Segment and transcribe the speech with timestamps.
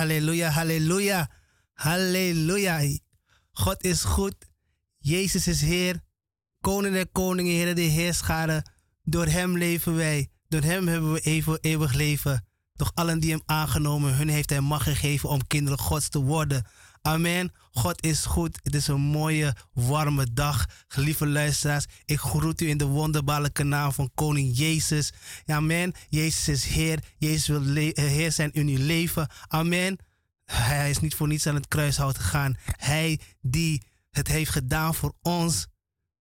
[0.00, 1.28] halleluja, halleluja,
[1.72, 2.98] halleluja.
[3.52, 4.34] God is goed.
[4.98, 6.00] Jezus is Heer.
[6.60, 8.62] Koning der koningen, Heer de Heerscharen.
[9.02, 10.30] Door Hem leven wij.
[10.48, 12.46] Door Hem hebben we eeuwig leven.
[12.74, 16.66] Doch allen die Hem aangenomen, hun heeft Hij macht gegeven om kinderen Gods te worden.
[17.02, 17.52] Amen.
[17.72, 18.58] God is goed.
[18.62, 20.66] Het is een mooie, warme dag.
[20.88, 25.12] Gelieve luisteraars, ik groet u in de wonderbaarlijke naam van Koning Jezus.
[25.46, 25.92] Amen.
[26.08, 27.04] Jezus is Heer.
[27.18, 29.28] Jezus wil Heer zijn in uw leven.
[29.48, 29.98] Amen.
[30.44, 32.56] Hij is niet voor niets aan het kruishout gegaan.
[32.64, 35.66] Hij die het heeft gedaan voor ons,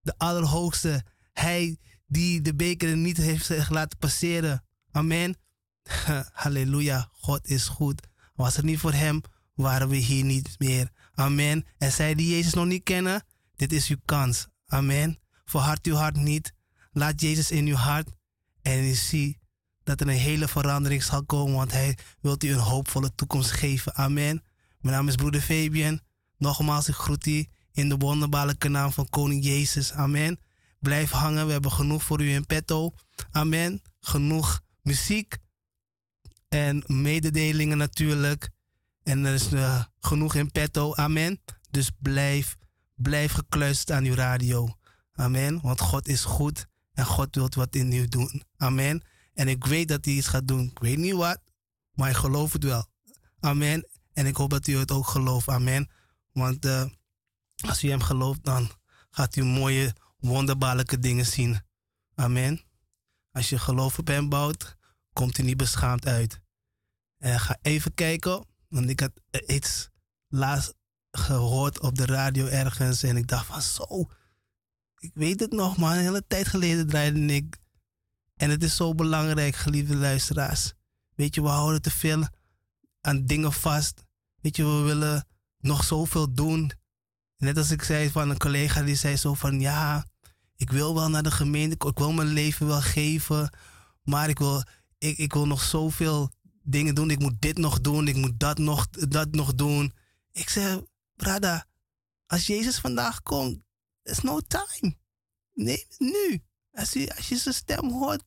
[0.01, 1.03] de Allerhoogste.
[1.33, 1.77] Hij
[2.07, 4.63] die de beker niet heeft laten passeren.
[4.91, 5.37] Amen.
[6.31, 7.09] Halleluja.
[7.11, 8.07] God is goed.
[8.35, 9.21] Was het niet voor hem,
[9.61, 10.89] waren we hier niet meer.
[11.13, 11.65] Amen.
[11.77, 13.25] En zij die Jezus nog niet kennen,
[13.55, 14.47] dit is uw kans.
[14.67, 15.19] Amen.
[15.45, 16.53] Verhard uw hart niet.
[16.91, 18.09] Laat Jezus in uw hart.
[18.61, 19.37] En u ziet
[19.83, 23.95] dat er een hele verandering zal komen, want Hij wil u een hoopvolle toekomst geven.
[23.95, 24.43] Amen.
[24.79, 25.99] Mijn naam is broeder Fabian.
[26.37, 29.91] Nogmaals, ik groet u in de wonderbaarlijke naam van Koning Jezus.
[29.91, 30.39] Amen.
[30.79, 32.93] Blijf hangen, we hebben genoeg voor u in petto.
[33.31, 33.81] Amen.
[33.99, 35.37] Genoeg muziek
[36.47, 38.49] en mededelingen natuurlijk.
[39.09, 40.95] En er is uh, genoeg in petto.
[40.95, 41.41] Amen.
[41.69, 42.57] Dus blijf,
[42.95, 44.77] blijf gekluisterd aan uw radio.
[45.13, 45.61] Amen.
[45.61, 48.43] Want God is goed en God wil wat in u doen.
[48.57, 49.03] Amen.
[49.33, 50.63] En ik weet dat hij iets gaat doen.
[50.63, 51.39] Ik weet niet wat,
[51.93, 52.85] maar ik geloof het wel.
[53.39, 53.89] Amen.
[54.13, 55.47] En ik hoop dat u het ook gelooft.
[55.47, 55.89] Amen.
[56.31, 56.85] Want uh,
[57.67, 58.69] als u hem gelooft, dan
[59.09, 61.61] gaat u mooie, wonderbaarlijke dingen zien.
[62.15, 62.61] Amen.
[63.31, 64.75] Als je geloof op hem bouwt,
[65.13, 66.41] komt u niet beschaamd uit.
[67.17, 69.11] En ga even kijken, want ik had
[69.47, 69.89] iets
[70.27, 70.73] laatst
[71.11, 73.03] gehoord op de radio ergens.
[73.03, 74.09] En ik dacht van zo,
[74.97, 77.57] ik weet het nog, maar een hele tijd geleden draaide ik
[78.39, 80.73] en het is zo belangrijk, geliefde luisteraars.
[81.15, 82.27] Weet je, we houden te veel
[83.01, 84.03] aan dingen vast.
[84.41, 85.27] Weet je, we willen
[85.57, 86.71] nog zoveel doen.
[87.37, 90.05] Net als ik zei van een collega die zei zo van ja,
[90.55, 93.53] ik wil wel naar de gemeente, ik wil mijn leven wel geven,
[94.01, 94.63] maar ik wil,
[94.97, 96.31] ik, ik wil nog zoveel
[96.71, 97.09] dingen doen.
[97.09, 99.93] Ik moet dit nog doen, ik moet dat nog, dat nog doen.
[100.31, 100.79] Ik zeg,
[101.15, 101.65] brada,
[102.27, 103.59] als Jezus vandaag komt,
[104.03, 104.95] there's no time.
[105.53, 106.43] Nee, nu.
[106.71, 108.23] Als je, als je zijn stem hoort,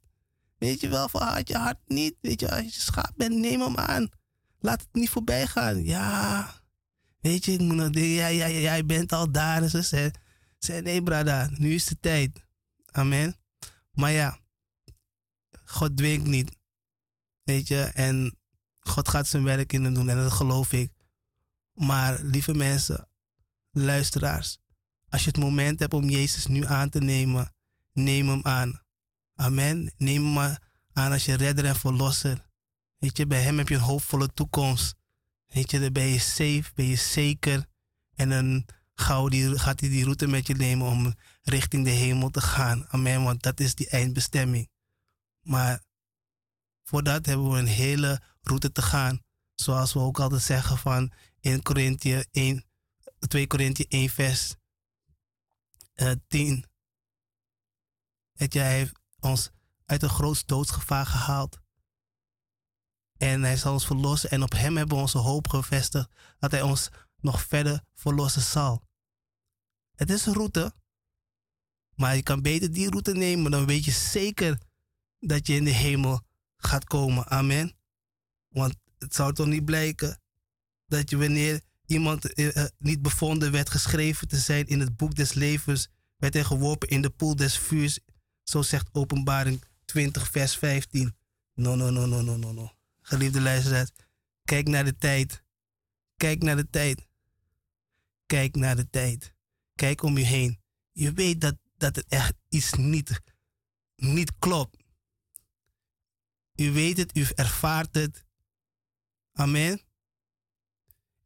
[0.59, 2.15] weet je wel, verhaat je hart niet.
[2.21, 4.09] Weet je, als je schaap bent, neem hem aan.
[4.59, 5.85] Laat het niet voorbij gaan.
[5.85, 6.51] Ja,
[7.21, 9.63] weet je, ik moet nog, jij, jij, jij bent al daar.
[9.63, 10.11] En ze zei,
[10.59, 12.45] zei, nee brada, nu is de tijd.
[12.91, 13.37] Amen.
[13.93, 14.39] Maar ja,
[15.65, 16.61] God dwingt niet.
[17.43, 18.39] Weet je, en
[18.81, 20.93] God gaat zijn werk in doen en dat geloof ik.
[21.73, 23.09] Maar lieve mensen,
[23.71, 24.59] luisteraars,
[25.09, 27.55] als je het moment hebt om Jezus nu aan te nemen,
[27.93, 28.83] neem hem aan.
[29.35, 29.93] Amen.
[29.97, 30.57] Neem hem
[30.93, 32.47] aan als je redder en verlosser.
[32.99, 34.95] Weet je, bij hem heb je een hoopvolle toekomst.
[35.47, 37.67] Weet je, dan ben je safe, ben je zeker.
[38.15, 42.87] En dan gaat hij die route met je nemen om richting de hemel te gaan.
[42.89, 44.71] Amen, want dat is die eindbestemming.
[45.41, 45.83] Maar
[46.93, 49.23] voor dat hebben we een hele route te gaan.
[49.55, 52.65] Zoals we ook altijd zeggen van in Korinthe 1,
[53.19, 54.55] 2 Korinthe 1 vers
[55.95, 56.65] uh, 10.
[58.33, 59.51] Dat hij heeft ons
[59.85, 61.61] uit een groot doodsgevaar gehaald.
[63.17, 64.31] En hij zal ons verlossen.
[64.31, 68.83] En op hem hebben we onze hoop gevestigd dat hij ons nog verder verlossen zal.
[69.95, 70.75] Het is een route.
[71.95, 73.51] Maar je kan beter die route nemen.
[73.51, 74.61] Dan weet je zeker
[75.19, 76.31] dat je in de hemel
[76.67, 77.27] gaat komen.
[77.27, 77.77] Amen.
[78.49, 80.21] Want het zou toch niet blijken
[80.87, 85.15] dat je wanneer iemand eh, eh, niet bevonden werd geschreven te zijn in het boek
[85.15, 87.99] des levens, werd hij geworpen in de poel des vuurs.
[88.43, 91.17] Zo zegt openbaring 20 vers 15.
[91.55, 92.73] No, no, no, no, no, no, no.
[93.01, 93.91] Geliefde luisteraars,
[94.45, 95.43] kijk naar de tijd.
[96.17, 97.09] Kijk naar de tijd.
[98.27, 99.35] Kijk naar de tijd.
[99.75, 100.61] Kijk om je heen.
[100.93, 103.21] Je weet dat, dat het echt iets niet,
[103.97, 104.82] niet klopt.
[106.57, 108.25] U weet het, u ervaart het.
[109.33, 109.73] Amen.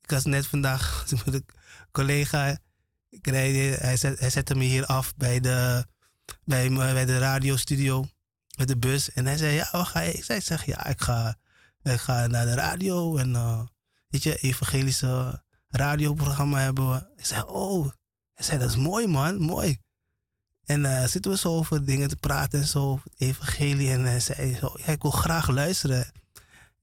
[0.01, 1.47] Ik was net vandaag met een
[1.93, 2.59] collega.
[3.21, 5.87] hij, zet, hij zette me hier af bij de,
[6.45, 8.09] bij, bij de radiostudio.
[8.57, 9.13] Met de bus.
[9.13, 10.13] En hij zei, ja, wat ga je?
[10.13, 11.37] Ik zei, zeg, ja, ik ga,
[11.83, 13.17] ik ga naar de radio.
[13.17, 13.67] En uh,
[14.09, 17.13] weet je, evangelische radioprogramma hebben we.
[17.17, 17.91] Ik zei, oh.
[18.35, 19.81] Hij zei, dat is mooi man, mooi.
[20.67, 23.91] En uh, zitten we zo over dingen te praten en zo, evangelie.
[23.91, 26.13] En hij zei zo, wil graag luisteren.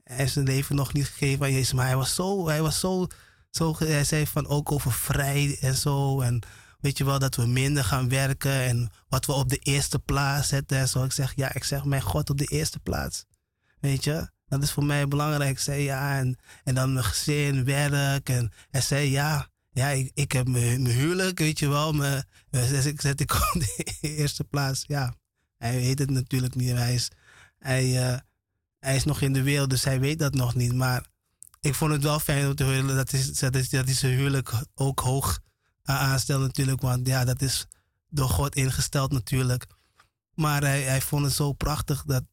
[0.03, 2.79] Hij heeft zijn leven nog niet gegeven aan Jezus, maar hij was zo, hij was
[2.79, 3.07] zo,
[3.49, 6.21] zo, hij zei van ook over vrij en zo.
[6.21, 6.41] En
[6.79, 10.47] weet je wel, dat we minder gaan werken en wat we op de eerste plaats
[10.47, 11.03] zetten en zo.
[11.03, 13.25] Ik zeg, ja, ik zeg, mijn God op de eerste plaats.
[13.79, 15.49] Weet je, dat is voor mij belangrijk.
[15.49, 18.29] Ik zei, ja, en, en dan mijn gezin, werk.
[18.29, 21.93] En hij zei, ja, ja, ik, heb mijn huwelijk, weet je wel.
[21.93, 24.83] Mijn, dus ik zet ik op de eerste plaats.
[24.87, 25.15] Ja,
[25.57, 26.71] hij weet het natuurlijk niet.
[26.71, 27.09] Hij is,
[27.59, 28.17] hij, uh,
[28.79, 30.73] hij is nog in de wereld, dus hij weet dat nog niet.
[30.73, 31.05] Maar
[31.59, 34.17] ik vond het wel fijn om te horen dat, is, dat, is, dat hij zijn
[34.17, 35.39] huwelijk ook hoog
[35.83, 36.81] aanstelt natuurlijk.
[36.81, 37.65] Want ja, dat is
[38.09, 39.65] door God ingesteld natuurlijk.
[40.33, 42.23] Maar hij, hij vond het zo prachtig dat,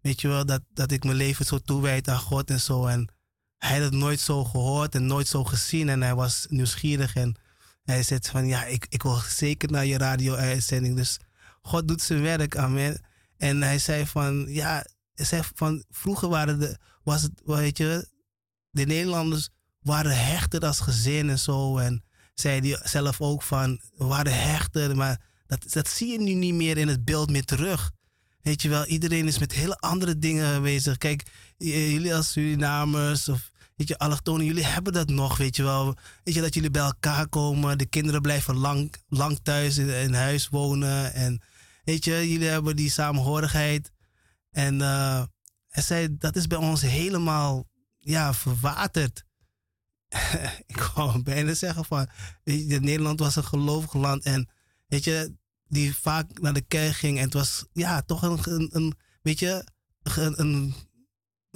[0.00, 2.86] weet je wel, dat, dat ik mijn leven zo toewijd aan God en zo.
[2.86, 3.08] En
[3.62, 5.88] hij had het nooit zo gehoord en nooit zo gezien.
[5.88, 7.36] En hij was nieuwsgierig en
[7.84, 10.96] hij zei van, ja, ik, ik wil zeker naar je radio-uitzending.
[10.96, 11.18] Dus
[11.62, 13.00] God doet zijn werk, amen.
[13.36, 18.08] En hij zei van, ja, hij zei van, vroeger waren de, was het, weet je,
[18.70, 19.48] de Nederlanders
[19.80, 21.78] waren hechter als gezin en zo.
[21.78, 22.04] En
[22.34, 26.54] zei hij zelf ook van, we waren hechter, maar dat, dat zie je nu niet
[26.54, 27.90] meer in het beeld meer terug.
[28.40, 30.98] Weet je wel, iedereen is met hele andere dingen bezig.
[30.98, 31.22] Kijk,
[31.56, 33.51] jullie als Surinamers of
[33.82, 35.96] weet je, allochtonen, jullie hebben dat nog, weet je wel.
[36.24, 37.78] Weet je, dat jullie bij elkaar komen.
[37.78, 41.14] De kinderen blijven lang, lang thuis in, huis wonen.
[41.14, 41.42] En
[41.84, 43.92] weet je, jullie hebben die samenhorigheid.
[44.50, 44.80] En
[45.68, 49.24] hij zei, dat is bij ons helemaal, ja, verwaterd.
[50.66, 52.08] ik wou bijna zeggen van,
[52.44, 54.24] Nederland was een gelovig land.
[54.24, 54.48] En
[54.86, 55.34] weet je,
[55.68, 57.18] die vaak naar de kerk ging.
[57.18, 59.64] En het was, ja, toch een, een, een weet je,
[60.14, 60.74] een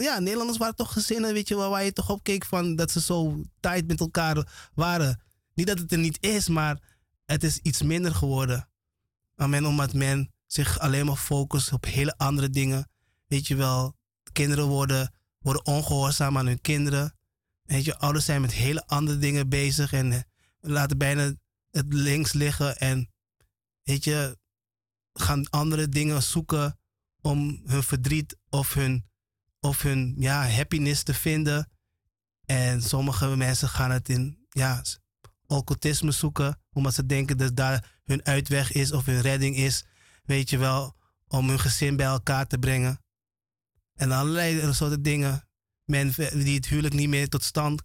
[0.05, 2.91] ja, Nederlanders waren toch gezinnen, weet je wel, waar je toch op keek van dat
[2.91, 5.23] ze zo tight met elkaar waren.
[5.55, 6.81] Niet dat het er niet is, maar
[7.25, 8.69] het is iets minder geworden.
[9.35, 12.91] Amen, omdat men zich alleen maar focust op hele andere dingen.
[13.27, 13.97] Weet je wel,
[14.33, 17.15] kinderen worden, worden ongehoorzaam aan hun kinderen.
[17.63, 20.21] Weet je, ouders zijn met hele andere dingen bezig en eh,
[20.61, 21.35] laten bijna
[21.71, 23.11] het links liggen en
[23.83, 24.39] weet je,
[25.13, 26.79] gaan andere dingen zoeken
[27.21, 29.05] om hun verdriet of hun
[29.67, 31.71] of hun ja, happiness te vinden.
[32.45, 34.83] En sommige mensen gaan het in ja,
[35.47, 39.85] occultisme zoeken, omdat ze denken dat daar hun uitweg is of hun redding is.
[40.25, 40.97] Weet je wel,
[41.29, 43.01] om hun gezin bij elkaar te brengen.
[43.95, 45.45] En allerlei soorten dingen.
[45.85, 47.83] Mensen die het huwelijk niet meer tot stand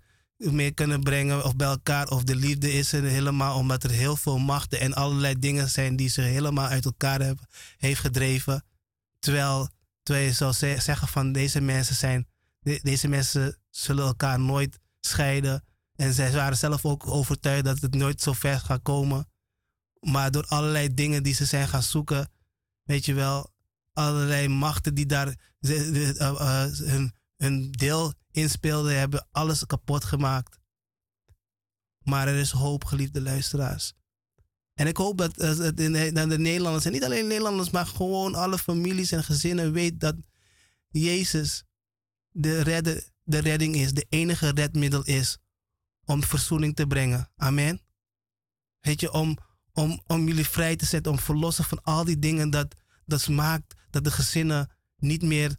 [0.50, 2.08] meer kunnen brengen of bij elkaar.
[2.08, 5.96] Of de liefde is er helemaal omdat er heel veel machten en allerlei dingen zijn
[5.96, 7.48] die ze helemaal uit elkaar hebben,
[7.78, 8.66] heeft gedreven.
[9.20, 9.70] Terwijl
[10.12, 12.28] Terwijl je zou zeggen van deze mensen zijn,
[12.62, 15.64] deze mensen zullen elkaar nooit scheiden.
[15.96, 19.30] En zij waren zelf ook overtuigd dat het nooit zo ver gaat komen.
[20.00, 22.32] Maar door allerlei dingen die ze zijn gaan zoeken,
[22.84, 23.54] weet je wel,
[23.94, 25.28] allerlei machten die daar
[25.60, 30.60] uh, hun, hun deel inspeelden, hebben alles kapot gemaakt.
[32.04, 33.94] Maar er is hoop, geliefde luisteraars.
[34.82, 39.24] En ik hoop dat, de Nederlanders, en niet alleen Nederlanders, maar gewoon alle families en
[39.24, 40.16] gezinnen weten dat
[40.88, 41.64] Jezus
[42.30, 45.38] de, de redding is, de enige redmiddel is
[46.06, 47.32] om verzoening te brengen.
[47.36, 47.82] Amen.
[48.80, 49.38] Weet je, om,
[49.74, 53.74] om, om jullie vrij te zetten, om verlossen van al die dingen dat, dat maakt
[53.90, 55.56] dat de gezinnen niet meer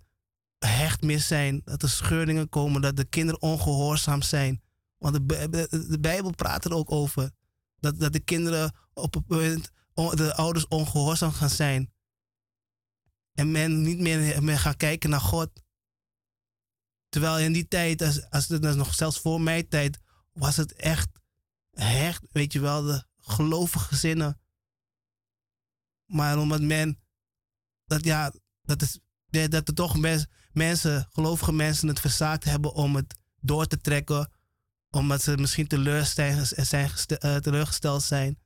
[0.59, 4.63] hecht meer zijn, dat er scheuringen komen, dat de kinderen ongehoorzaam zijn.
[4.99, 7.31] Want de, Bijbel praat er ook over.
[7.83, 11.93] Dat, dat de kinderen op een punt, de ouders ongehoorzaam gaan zijn.
[13.33, 15.51] En men niet meer, meer gaan kijken naar God.
[17.09, 19.99] Terwijl in die tijd, als, als het nog zelfs voor mijn tijd,
[20.33, 21.09] was het echt
[21.71, 24.41] hecht, weet je wel, de gelovige gezinnen.
[26.05, 27.03] Maar omdat men,
[27.85, 29.97] dat ja, dat, is, dat er toch
[30.53, 34.31] mensen, gelovige mensen het verzaakt hebben om het door te trekken.
[34.93, 38.39] Omdat ze misschien uh, teleurgesteld zijn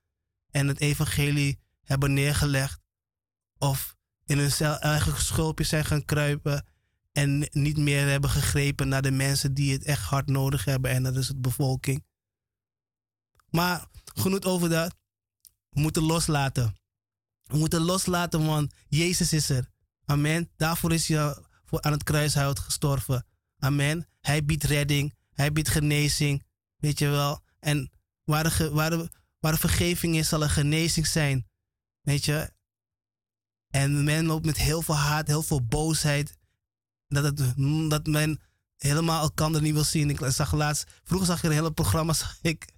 [0.50, 2.80] en het evangelie hebben neergelegd.
[3.58, 6.66] Of in hun eigen schulpje zijn gaan kruipen
[7.12, 10.90] en niet meer hebben gegrepen naar de mensen die het echt hard nodig hebben.
[10.90, 12.04] En dat is de bevolking.
[13.50, 14.96] Maar genoeg over dat.
[15.68, 16.76] We moeten loslaten.
[17.42, 19.70] We moeten loslaten, want Jezus is er.
[20.04, 20.50] Amen.
[20.56, 21.34] Daarvoor is hij
[21.70, 23.26] aan het kruishout gestorven.
[23.58, 24.08] Amen.
[24.20, 25.15] Hij biedt redding.
[25.36, 26.44] Hij biedt genezing.
[26.76, 27.40] Weet je wel.
[27.60, 27.90] En
[28.24, 31.46] waar de, waar vergeving is, zal er genezing zijn.
[32.00, 32.50] Weet je.
[33.70, 36.38] En men loopt met heel veel haat, heel veel boosheid.
[37.08, 37.54] Dat, het,
[37.90, 38.40] dat men
[38.76, 40.10] helemaal elkaar niet wil zien.
[40.10, 42.68] Ik zag laatst, vroeger zag ik een hele programma, zag ik,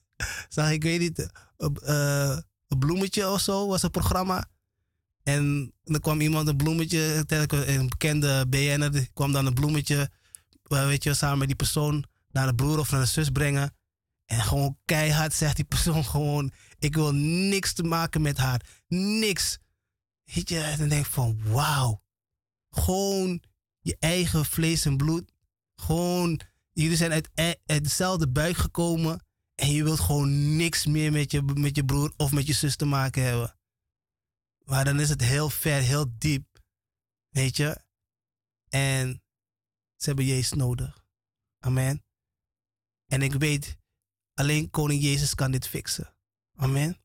[0.48, 1.18] zag ik weet niet,
[1.58, 2.38] uh,
[2.68, 4.48] een bloemetje of zo was een programma.
[5.22, 10.10] En dan kwam iemand een bloemetje, een bekende BN'er, kwam dan een bloemetje,
[10.62, 12.04] eh, weet je, samen met die persoon
[12.38, 13.76] naar de broer of naar de zus brengen.
[14.24, 18.82] En gewoon keihard zegt die persoon gewoon, ik wil niks te maken met haar.
[18.88, 19.58] Niks.
[20.24, 22.02] Weet je, en dan denk van, wauw.
[22.70, 23.42] Gewoon
[23.80, 25.32] je eigen vlees en bloed.
[25.74, 26.40] Gewoon,
[26.72, 29.26] jullie zijn uit, e-, uit dezelfde buik gekomen.
[29.54, 32.76] En je wilt gewoon niks meer met je, met je broer of met je zus
[32.76, 33.58] te maken hebben.
[34.64, 36.62] Maar dan is het heel ver, heel diep.
[37.28, 37.78] Weet je?
[38.68, 39.22] En
[39.96, 41.04] ze hebben Jezus nodig.
[41.58, 42.07] Amen.
[43.08, 43.76] En ik weet,
[44.34, 46.14] alleen Koning Jezus kan dit fixen.
[46.54, 46.96] Amen.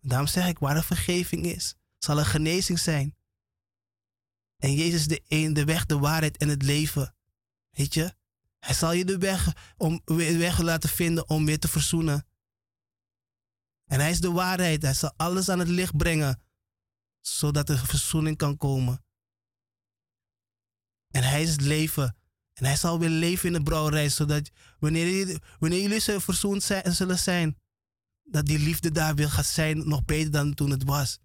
[0.00, 3.16] Daarom zeg ik, waar de vergeving is, zal er genezing zijn.
[4.56, 7.14] En Jezus is de, een, de weg, de waarheid en het leven.
[7.70, 8.14] Weet je?
[8.58, 12.26] Hij zal je de weg, om, weg laten vinden om weer te verzoenen.
[13.84, 14.82] En hij is de waarheid.
[14.82, 16.42] Hij zal alles aan het licht brengen,
[17.20, 19.04] zodat er verzoening kan komen.
[21.10, 22.19] En hij is het leven.
[22.60, 27.18] En hij zal weer leven in de brouwerij, zodat wanneer, wanneer jullie verzoend zijn, zullen
[27.18, 27.58] zijn,
[28.22, 31.18] dat die liefde daar weer gaat zijn, nog beter dan toen het was.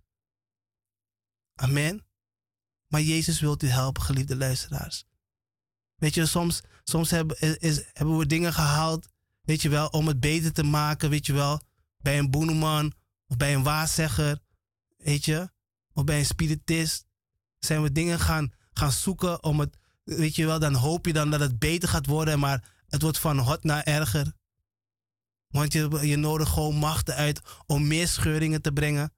[1.55, 2.05] Amen.
[2.87, 5.05] Maar Jezus wilt u helpen, geliefde luisteraars.
[5.95, 9.07] Weet je, soms, soms hebben, is, hebben we dingen gehaald,
[9.41, 11.61] weet je wel, om het beter te maken, weet je wel.
[11.97, 12.93] Bij een boeneman
[13.27, 14.39] of bij een waarzegger,
[14.97, 15.53] weet je.
[15.93, 17.05] Of bij een spiritist.
[17.59, 21.31] Zijn we dingen gaan, gaan zoeken om het, weet je wel, dan hoop je dan
[21.31, 24.33] dat het beter gaat worden, maar het wordt van hot naar erger.
[25.47, 29.13] Want je, je nodigt gewoon machten uit om meer scheuringen te brengen.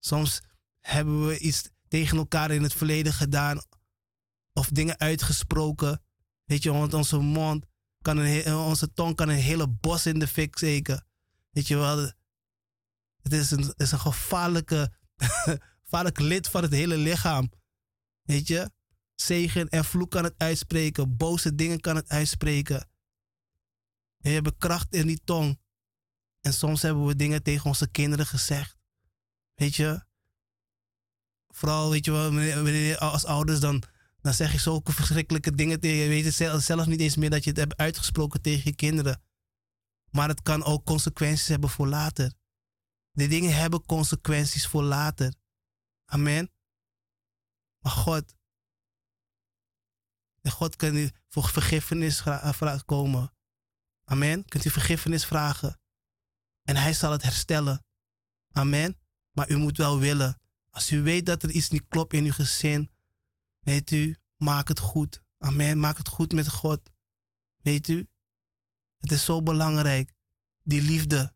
[0.00, 0.40] Soms
[0.80, 3.62] hebben we iets tegen elkaar in het verleden gedaan
[4.52, 6.02] of dingen uitgesproken.
[6.44, 7.66] Weet je, want onze mond
[8.02, 11.06] kan een, onze tong kan een hele bos in de fik steken.
[11.50, 11.98] Weet je wel,
[13.22, 14.92] het is een, is een gevaarlijke,
[15.84, 17.52] gevaarlijk lid van het hele lichaam.
[18.22, 18.70] Weet je,
[19.14, 22.80] zegen en vloek kan het uitspreken, boze dingen kan het uitspreken.
[22.80, 22.90] En
[24.18, 25.60] we hebben kracht in die tong.
[26.40, 28.76] En soms hebben we dingen tegen onze kinderen gezegd.
[29.54, 30.04] Weet je,
[31.48, 33.82] vooral, weet je wel, als ouders dan,
[34.20, 36.08] dan zeg je zulke verschrikkelijke dingen tegen je.
[36.08, 39.22] Weet het zelf niet eens meer dat je het hebt uitgesproken tegen je kinderen.
[40.10, 42.32] Maar het kan ook consequenties hebben voor later.
[43.12, 45.34] Die dingen hebben consequenties voor later.
[46.04, 46.50] Amen.
[47.78, 48.34] Maar God,
[50.50, 53.32] God kan voor vergiffenis eh, komen.
[54.04, 54.44] Amen.
[54.44, 55.80] Kunt u vergiffenis vragen.
[56.62, 57.84] En hij zal het herstellen.
[58.50, 58.98] Amen.
[59.30, 60.40] Maar u moet wel willen.
[60.70, 62.90] Als u weet dat er iets niet klopt in uw gezin,
[63.60, 65.22] weet u, maak het goed.
[65.38, 65.78] Amen.
[65.78, 66.90] Maak het goed met God.
[67.62, 68.08] Weet u,
[68.98, 70.14] het is zo belangrijk.
[70.62, 71.34] Die liefde.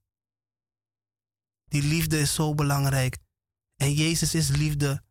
[1.65, 3.19] Die liefde is zo belangrijk.
[3.77, 5.05] En Jezus is liefde.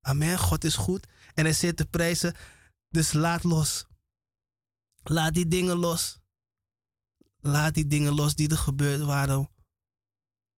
[0.00, 0.38] Amen.
[0.38, 1.06] God is goed.
[1.34, 2.34] En hij zit te prijzen.
[2.88, 3.86] Dus laat los.
[5.02, 6.20] Laat die dingen los.
[7.36, 9.50] Laat die dingen los die er gebeurd waren.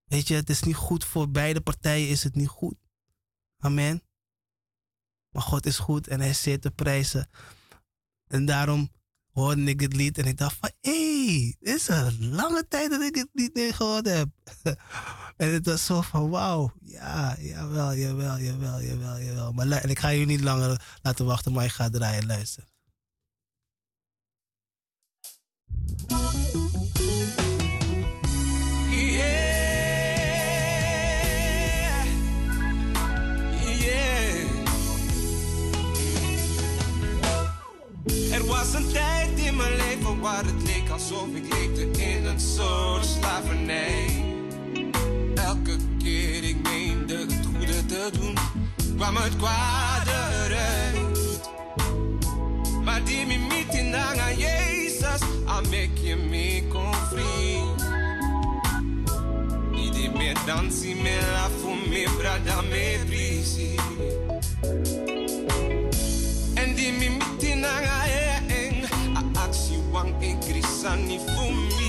[0.04, 2.76] Weet je, het is niet goed voor beide partijen, is het niet goed.
[3.58, 4.02] Amen.
[5.30, 7.28] Maar God is goed en hij zit te prijzen.
[8.26, 8.92] En daarom
[9.34, 13.02] hoorde ik het lied en ik dacht van, hé, hey, is een lange tijd dat
[13.02, 14.28] ik het lied niet gehoord heb.
[15.36, 19.52] en het was zo van, wauw, ja, jawel, jawel, jawel, jawel, jawel.
[19.52, 22.73] Maar en ik ga jullie niet langer laten wachten, maar ik ga draaien, luisteren.
[38.64, 43.04] Was een tijd in mijn leven waar het leek alsof ik leefde in een soort
[43.04, 44.24] slavernij.
[45.34, 48.36] Elke keer ik meende het goede te doen,
[48.96, 50.10] kwam het kwade
[50.44, 51.50] eruit.
[52.84, 57.62] Maar die me meeting aan Jezus, make je me confrie.
[59.70, 61.48] Niet meer dansen, meer la
[61.88, 63.74] me, brada, me brisi.
[66.54, 68.03] En die me meeting aan
[69.94, 71.83] wang en krisani for me.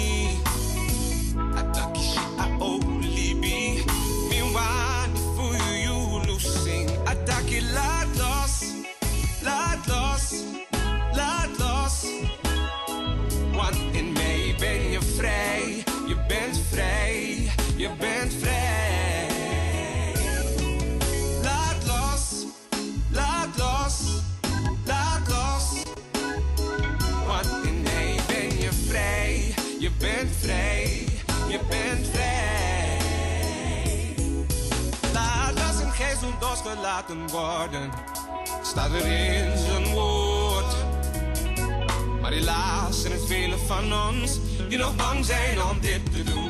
[36.65, 37.91] Zult losgelaten worden,
[38.61, 40.75] staat er in zijn woord.
[42.21, 46.44] Maar helaas zijn er velen van ons die nog bang zijn om dit te doen.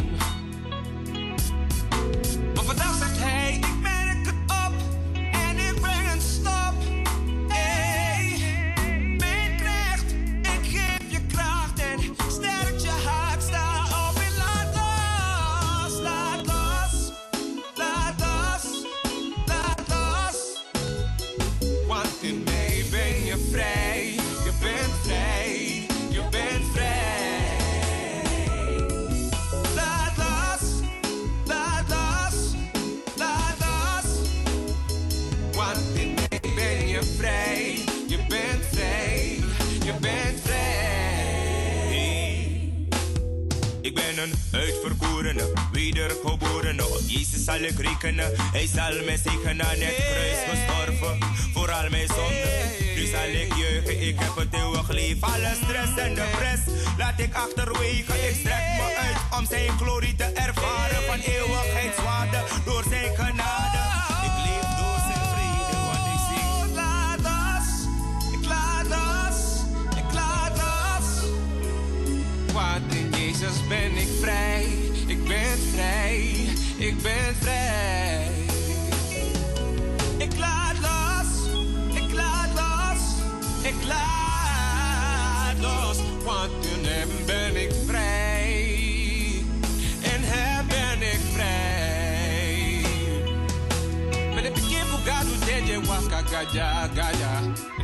[44.15, 46.86] Een uitverkorene, wedergeborene.
[46.86, 48.32] Op Jezus zal ik rekenen.
[48.51, 51.17] Hij zal mij zegenen aan het kruis gestorven.
[51.54, 52.49] Voor al mijn zonden.
[52.95, 55.28] Nu zal ik juichen, ik heb het eeuwig leven.
[55.28, 56.62] Alle stress en de press
[56.97, 58.13] laat ik achterwege.
[58.28, 61.04] Ik strek me uit om zijn glorie te ervaren.
[61.08, 63.54] Van eeuwigheidswaarde door zijn genade.
[96.53, 97.31] Gaja gaja.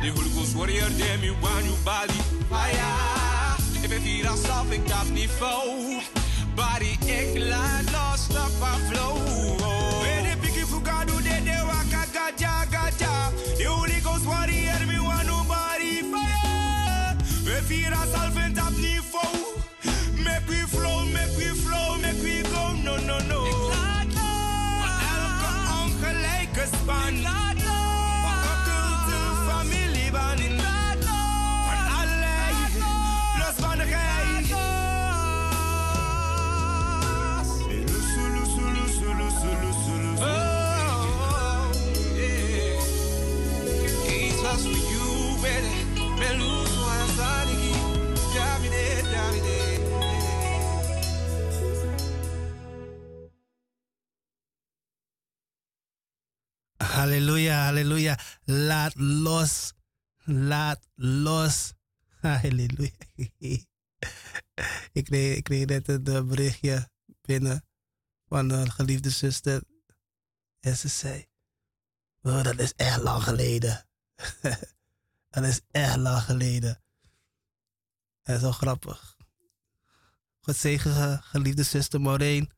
[0.00, 2.12] The Holy Ghost warrior, them you want you body
[2.48, 3.22] fire.
[4.22, 6.00] Yourself in top niveau,
[6.54, 9.61] body ik laat los, stop and flow.
[58.44, 59.72] Laat los.
[60.24, 61.72] Laat los.
[62.20, 62.90] Halleluja.
[64.92, 67.64] ik, kreeg, ik kreeg net een eh, berichtje binnen
[68.28, 69.62] van een geliefde zuster.
[70.60, 71.26] En ze zei:
[72.22, 73.86] oh, Dat is echt lang geleden.
[75.30, 76.82] Dat is echt lang geleden.
[78.22, 79.16] Is wel grappig.
[80.40, 82.50] God zegen, geliefde zuster Maureen.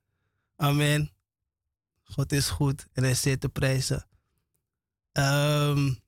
[0.56, 1.12] Amen.
[2.02, 4.08] God is goed en hij zeer te prijzen.
[5.18, 6.02] Um,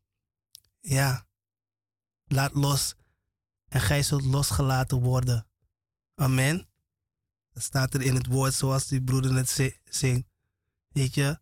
[0.80, 1.26] ja,
[2.24, 2.94] laat los
[3.68, 5.46] en gij zult losgelaten worden.
[6.14, 6.68] Amen.
[7.52, 10.28] Dat staat er in het woord zoals die broeder het zingt.
[10.88, 11.40] Weet je,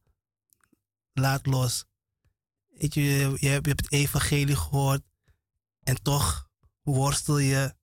[1.12, 1.84] laat los.
[2.68, 5.02] Weet je, je hebt het evangelie gehoord
[5.82, 6.48] en toch
[6.82, 7.74] worstel je,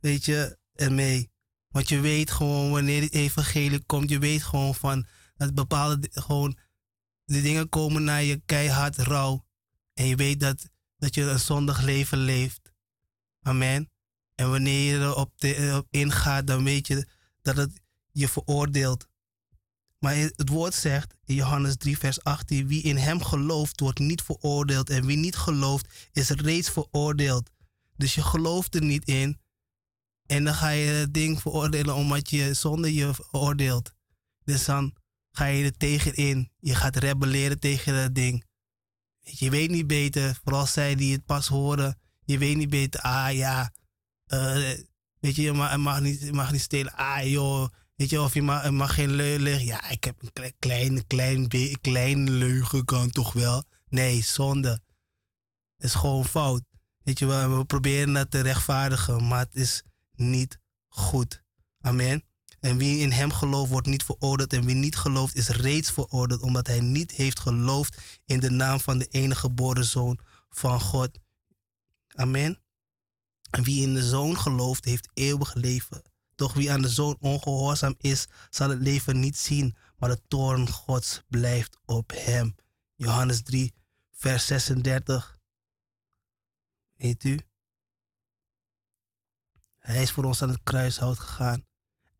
[0.00, 1.30] weet je, ermee.
[1.68, 6.58] Want je weet gewoon wanneer het evangelie komt, je weet gewoon van dat bepaalde gewoon
[7.30, 9.46] de dingen komen naar je keihard rauw.
[9.94, 12.72] En je weet dat, dat je een zondig leven leeft.
[13.42, 13.90] Amen.
[14.34, 15.32] En wanneer je erop
[15.78, 17.06] op ingaat, dan weet je
[17.42, 17.80] dat het
[18.12, 19.08] je veroordeelt.
[19.98, 24.22] Maar het woord zegt in Johannes 3, vers 18: Wie in hem gelooft, wordt niet
[24.22, 24.90] veroordeeld.
[24.90, 27.50] En wie niet gelooft, is reeds veroordeeld.
[27.96, 29.40] Dus je gelooft er niet in.
[30.26, 33.92] En dan ga je het ding veroordelen omdat je zonder je veroordeelt.
[34.44, 34.94] Dus dan
[35.30, 36.50] ga je er tegenin.
[36.58, 38.44] Je gaat rebelleren tegen dat ding.
[39.20, 41.98] Je weet niet beter, vooral zij die het pas horen.
[42.24, 43.72] Je weet niet beter, ah ja,
[44.26, 44.78] uh,
[45.20, 46.92] weet je, je mag, niet, mag niet stelen.
[46.92, 49.64] Ah joh, weet je, of je mag, geen leugen.
[49.64, 51.48] Ja, ik heb een klein, klein,
[51.80, 53.64] klein leugen kan toch wel.
[53.88, 54.68] Nee, zonde.
[55.76, 56.62] Het is gewoon fout.
[57.02, 59.82] Weet je wel, we proberen dat te rechtvaardigen, maar het is
[60.14, 61.42] niet goed.
[61.80, 62.24] Amen.
[62.60, 64.52] En wie in hem gelooft, wordt niet veroordeeld.
[64.52, 68.80] En wie niet gelooft, is reeds veroordeeld, omdat hij niet heeft geloofd in de naam
[68.80, 70.18] van de enige geboren zoon
[70.48, 71.18] van God.
[72.08, 72.58] Amen.
[73.50, 76.02] En wie in de zoon gelooft, heeft eeuwig leven.
[76.34, 80.68] Doch wie aan de zoon ongehoorzaam is, zal het leven niet zien, maar de toorn
[80.68, 82.54] Gods blijft op hem.
[82.94, 83.74] Johannes 3,
[84.12, 85.38] vers 36.
[86.96, 87.40] Weet u?
[89.78, 91.68] Hij is voor ons aan het kruishout gegaan.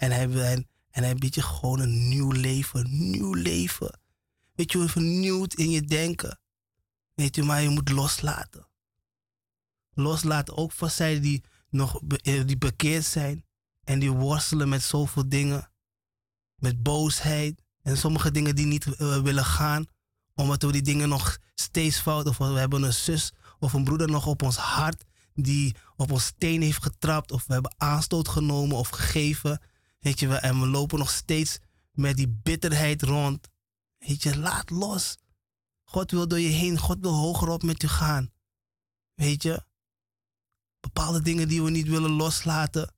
[0.01, 3.11] En hij, en, biedt je gewoon een nieuw leven.
[3.11, 4.01] Nieuw leven.
[4.55, 6.41] Weet je, vernieuwd in je denken.
[7.15, 8.69] Weet je, maar je moet loslaten.
[9.93, 13.45] Loslaten ook voor zij die nog eh, die bekeerd zijn.
[13.85, 15.71] En die worstelen met zoveel dingen.
[16.57, 17.63] Met boosheid.
[17.83, 19.87] En sommige dingen die niet uh, willen gaan.
[20.35, 22.27] Omdat we die dingen nog steeds fout.
[22.27, 25.05] Of we hebben een zus of een broeder nog op ons hart.
[25.35, 27.33] Die op ons steen heeft getrapt.
[27.33, 29.61] Of we hebben aanstoot genomen of gegeven.
[30.01, 31.59] Weet je wel, en we lopen nog steeds
[31.93, 33.49] met die bitterheid rond.
[33.99, 35.17] Weet je, laat los.
[35.85, 38.33] God wil door je heen, God wil hoger op met je gaan.
[39.15, 39.65] Weet je,
[40.81, 42.95] bepaalde dingen die we niet willen loslaten.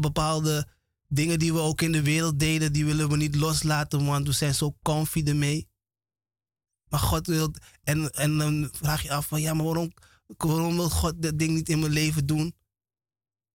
[0.00, 0.68] Bepaalde
[1.08, 4.32] dingen die we ook in de wereld deden, die willen we niet loslaten, want we
[4.32, 5.68] zijn zo comfy ermee.
[6.88, 9.92] Maar God wil, en, en dan vraag je af van, ja, maar waarom,
[10.26, 12.54] waarom wil God dat ding niet in mijn leven doen?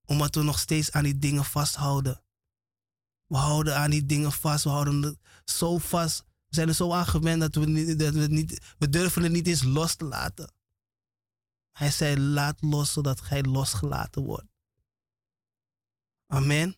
[0.05, 2.21] Omdat we nog steeds aan die dingen vasthouden.
[3.27, 4.63] We houden aan die dingen vast.
[4.63, 6.19] We houden het zo vast.
[6.19, 9.31] We zijn er zo aan gewend dat we, niet, dat we, niet, we durven het
[9.31, 10.51] niet eens los te laten.
[11.71, 14.47] Hij zei, laat los zodat gij losgelaten wordt.
[16.27, 16.75] Amen.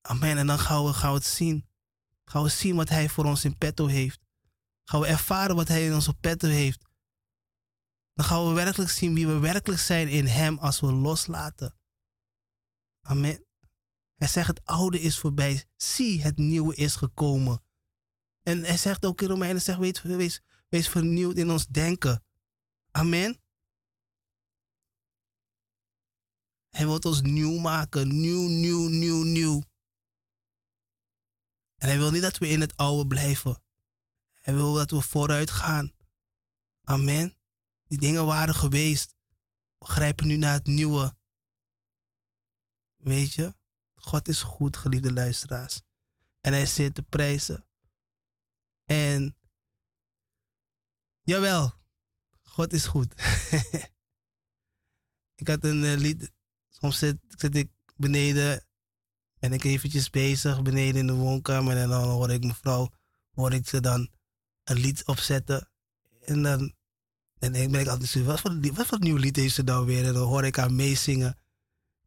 [0.00, 0.36] Amen.
[0.36, 1.68] En dan gaan we, gaan we het zien.
[2.24, 4.20] Gaan we zien wat hij voor ons in petto heeft.
[4.84, 6.84] Gaan we ervaren wat hij in onze petto heeft.
[8.14, 11.74] Dan gaan we werkelijk zien wie we werkelijk zijn in hem als we loslaten.
[13.00, 13.44] Amen.
[14.22, 15.64] Hij zegt het oude is voorbij.
[15.76, 17.64] Zie, het nieuwe is gekomen.
[18.42, 22.24] En hij zegt ook in Romeinen, zegt, wees, wees, wees vernieuwd in ons denken.
[22.90, 23.42] Amen.
[26.70, 28.20] Hij wil ons nieuw maken.
[28.20, 29.62] Nieuw, nieuw, nieuw, nieuw.
[31.76, 33.62] En hij wil niet dat we in het oude blijven.
[34.32, 35.92] Hij wil dat we vooruit gaan.
[36.82, 37.36] Amen.
[37.84, 39.16] Die dingen waren geweest.
[39.78, 41.16] We grijpen nu naar het nieuwe.
[42.96, 43.60] Weet je?
[44.04, 45.80] God is goed, geliefde luisteraars.
[46.40, 47.66] En hij zit te prijzen.
[48.84, 49.36] En
[51.22, 51.72] jawel,
[52.42, 53.14] God is goed.
[55.40, 56.32] ik had een uh, lied,
[56.68, 57.16] soms zit,
[57.54, 58.66] ik beneden
[59.38, 62.90] en ik eventjes bezig beneden in de woonkamer en dan hoor ik mevrouw,
[63.34, 64.10] hoor ik ze dan
[64.64, 65.68] een lied opzetten.
[66.24, 66.74] En dan,
[67.38, 70.04] en ben ik altijd zo, wat voor, wat voor nieuw lied heeft ze dan weer?
[70.04, 71.38] En dan hoor ik haar meezingen.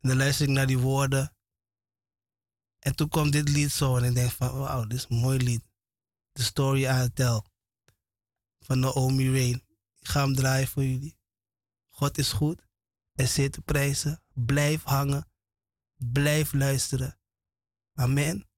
[0.01, 1.34] En dan luister ik naar die woorden.
[2.85, 5.37] En toen kwam dit lied zo en ik denk van, wauw, dit is een mooi
[5.43, 5.63] lied.
[6.31, 7.41] The Story I Tell
[8.59, 9.63] van Naomi Rain.
[9.99, 11.17] Ik ga hem draaien voor jullie.
[11.89, 12.61] God is goed.
[13.13, 14.23] Er zit te prijzen.
[14.33, 15.31] Blijf hangen.
[15.95, 17.19] Blijf luisteren.
[17.93, 18.49] Amen.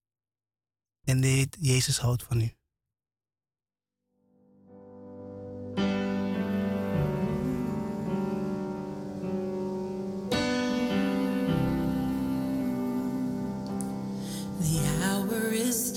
[1.04, 2.57] En dit, Jezus houdt van u.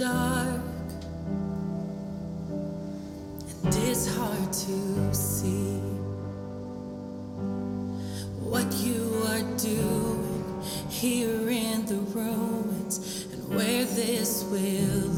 [0.01, 0.63] dark
[3.65, 5.77] and it's hard to see
[8.41, 15.10] what you are doing here in the ruins and where this will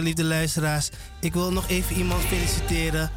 [0.00, 0.90] geliefde luisteraars.
[1.20, 3.10] Ik wil nog even iemand feliciteren.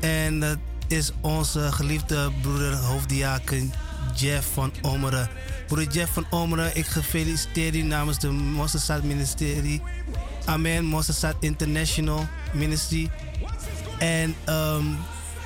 [0.00, 0.58] En dat
[0.88, 3.72] is onze geliefde broeder hoofddiaken
[4.16, 5.28] Jeff van Omeren.
[5.66, 9.82] Broeder Jeff van Omeren, ik gefeliciteer u namens de Mossad Ministerie.
[10.44, 13.10] Amen, Mossad International Ministry.
[13.98, 14.96] En um,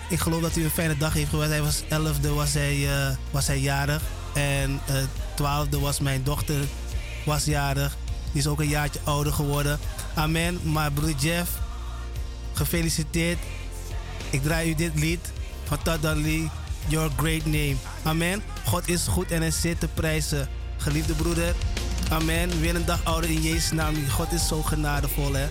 [0.09, 1.49] ik geloof dat u een fijne dag heeft gehad.
[1.49, 4.03] Hij was 11e was hij, uh, was hij jarig.
[4.35, 6.65] En uh, 12e was mijn dochter
[7.25, 7.97] was jarig.
[8.33, 9.79] Die is ook een jaartje ouder geworden.
[10.15, 10.61] Amen.
[10.63, 11.51] Maar broeder Jeff,
[12.53, 13.39] gefeliciteerd.
[14.31, 15.33] Ik draai u dit lied
[15.65, 16.51] van Tadali,
[16.87, 17.77] Your Great Name.
[18.03, 18.43] Amen.
[18.65, 20.49] God is goed en hij zit te prijzen.
[20.77, 21.55] Geliefde broeder,
[22.11, 22.61] amen.
[22.61, 23.95] Weer een dag ouder in Jezus naam.
[24.09, 25.47] God is zo genadevol, hè.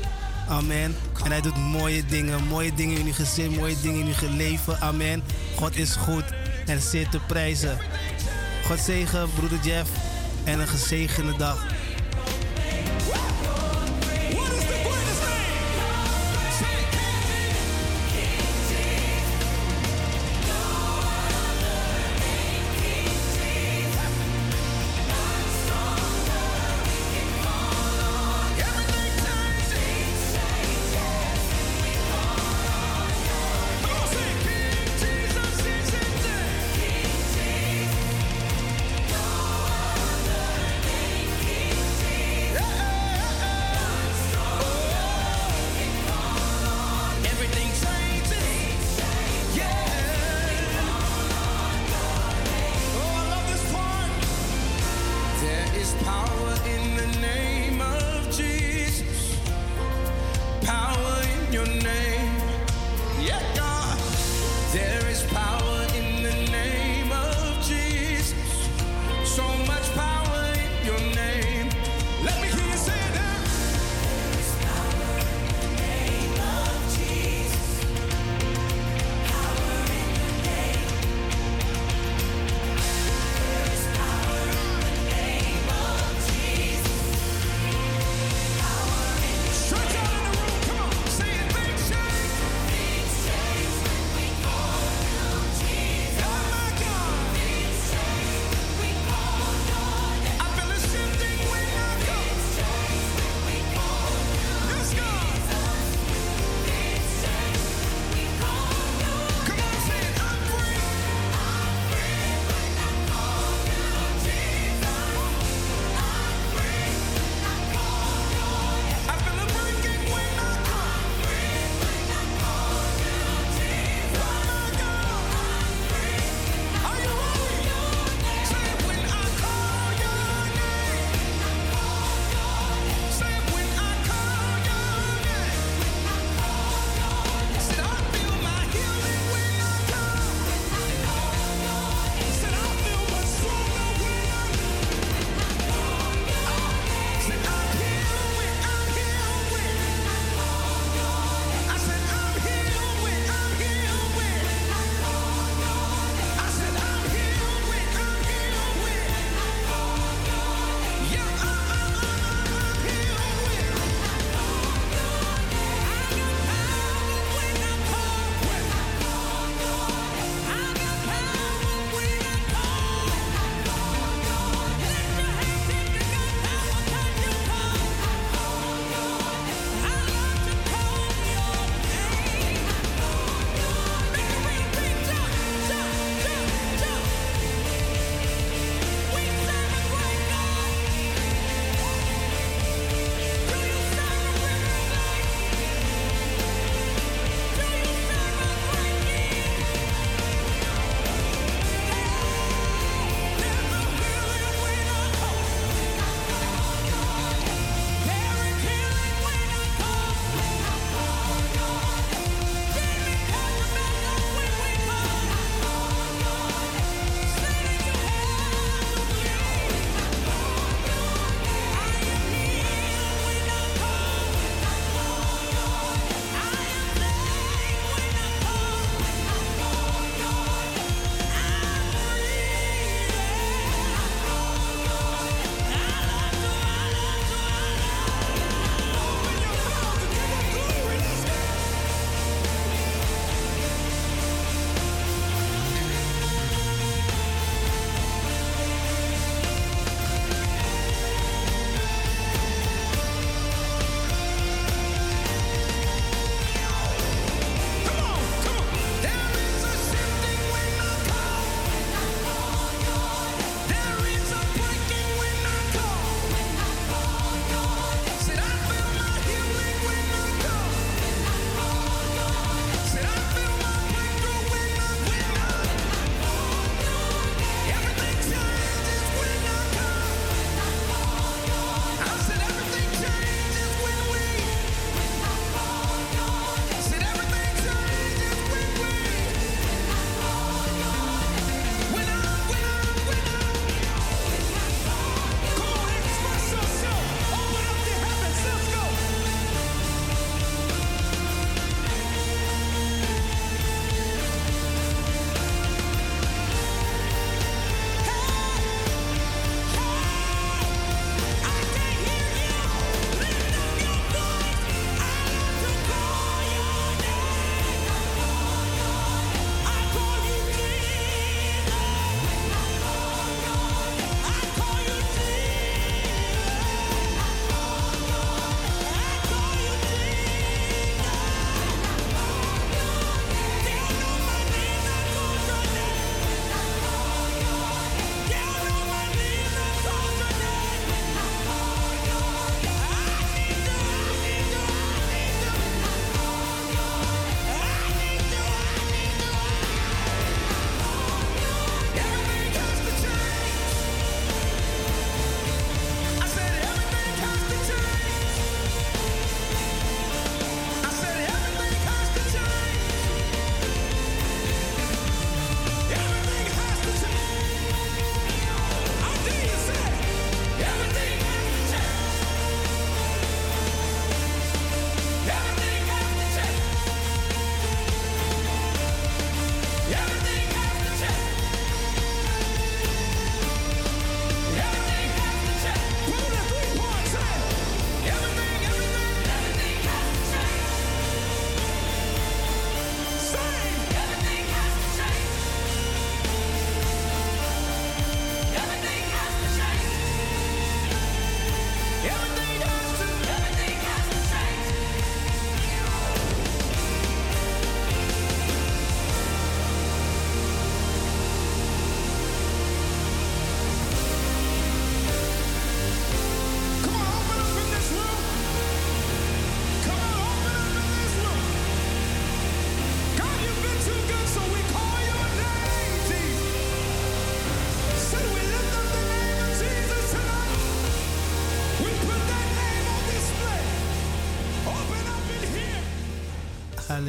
[0.47, 0.95] Amen.
[1.24, 2.43] En hij doet mooie dingen.
[2.47, 4.80] Mooie dingen in uw gezin, mooie dingen in uw leven.
[4.80, 5.24] Amen.
[5.55, 6.24] God is goed
[6.66, 7.78] en zit te prijzen.
[8.66, 9.89] God zegen, broeder Jeff.
[10.43, 11.66] En een gezegende dag.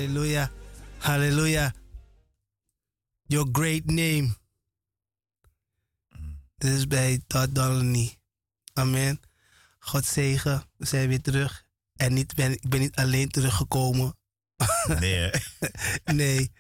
[0.03, 0.51] Halleluja.
[0.99, 1.73] Halleluja.
[3.29, 4.35] Your great name.
[6.59, 7.59] Dit is bij Todd.
[8.73, 9.21] Amen.
[9.79, 10.65] God zegen.
[10.77, 11.65] We zijn weer terug.
[11.97, 14.17] En niet ben, ik ben niet alleen teruggekomen.
[14.99, 15.31] Nee?
[16.05, 16.53] Nee.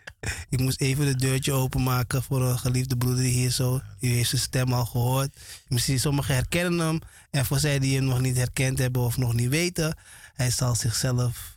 [0.49, 3.81] Ik moest even de deurtje openmaken voor een geliefde broeder die hier zo.
[4.01, 5.41] U heeft zijn stem al gehoord.
[5.69, 6.99] Misschien sommigen herkennen hem.
[7.31, 9.99] En voor zij die hem nog niet herkend hebben of nog niet weten,
[10.33, 11.53] hij zal zichzelf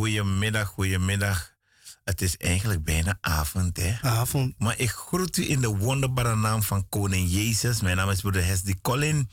[0.00, 1.54] Goedemiddag, goedemiddag.
[2.04, 3.94] Het is eigenlijk bijna avond, hè?
[4.00, 4.54] avond.
[4.58, 7.80] Maar ik groet u in de wonderbare naam van Koning Jezus.
[7.80, 9.30] Mijn naam is broeder Hesdy Collin.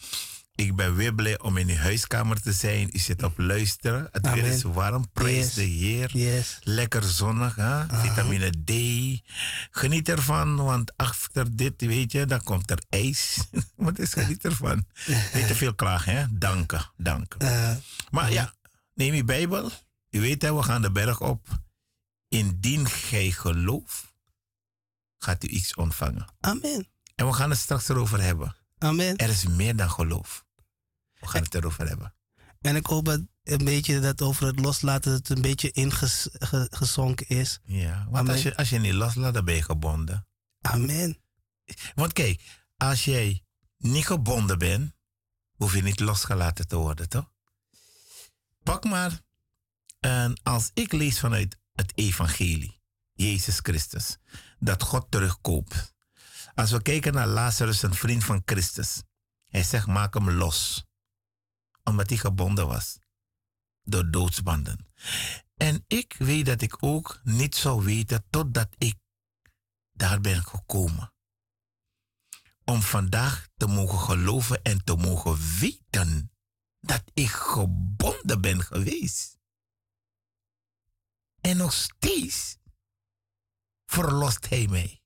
[0.55, 2.89] Ik ben weer blij om in uw huiskamer te zijn.
[2.93, 4.07] U zit op luisteren.
[4.11, 5.11] Het weer is warm.
[5.13, 5.53] Prijs Yes.
[5.53, 6.17] de Heer.
[6.17, 6.57] Yes.
[6.61, 7.97] Lekker zonnig, hè?
[7.99, 8.71] vitamine D.
[9.71, 13.37] Geniet ervan, want achter dit, weet je, dan komt er ijs.
[13.75, 14.85] Wat is geniet ervan?
[15.33, 16.25] Niet te veel klagen, hè?
[16.31, 17.39] Danken, danken.
[17.39, 17.75] Eh,
[18.11, 18.53] Maar ja,
[18.93, 19.71] neem je Bijbel.
[20.13, 21.47] U weet, hè, we gaan de berg op.
[22.27, 24.13] Indien gij gelooft,
[25.17, 26.33] gaat u iets ontvangen.
[26.39, 26.87] amen.
[27.15, 28.55] En we gaan het straks erover hebben.
[28.77, 29.15] Amen.
[29.15, 30.45] Er is meer dan geloof.
[31.19, 32.15] We gaan het erover hebben.
[32.61, 37.59] En ik hoop dat een beetje dat over het loslaten het een beetje ingezonken is.
[37.63, 38.31] Ja, want Amen.
[38.31, 40.27] als je, als je niet loslaat, dan ben je gebonden.
[40.61, 41.17] Amen.
[41.95, 42.41] Want kijk,
[42.77, 43.43] als jij
[43.77, 44.93] niet gebonden bent,
[45.55, 47.31] hoef je niet losgelaten te worden, toch?
[48.63, 49.21] Pak maar,
[50.03, 52.81] en als ik lees vanuit het evangelie,
[53.13, 54.17] Jezus Christus,
[54.59, 55.93] dat God terugkoopt.
[56.55, 59.01] Als we kijken naar Lazarus, een vriend van Christus,
[59.47, 60.85] hij zegt maak hem los,
[61.83, 62.97] omdat hij gebonden was
[63.83, 64.87] door doodsbanden.
[65.55, 68.95] En ik weet dat ik ook niet zou weten totdat ik
[69.91, 71.13] daar ben gekomen
[72.65, 76.31] om vandaag te mogen geloven en te mogen weten
[76.79, 79.41] dat ik gebonden ben geweest.
[81.43, 82.57] En nog steeds
[83.85, 85.01] verlost hij mij.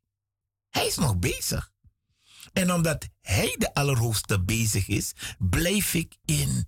[0.70, 1.72] Hij is nog bezig.
[2.54, 6.66] En omdat hij de Allerhoogste bezig is, blijf ik in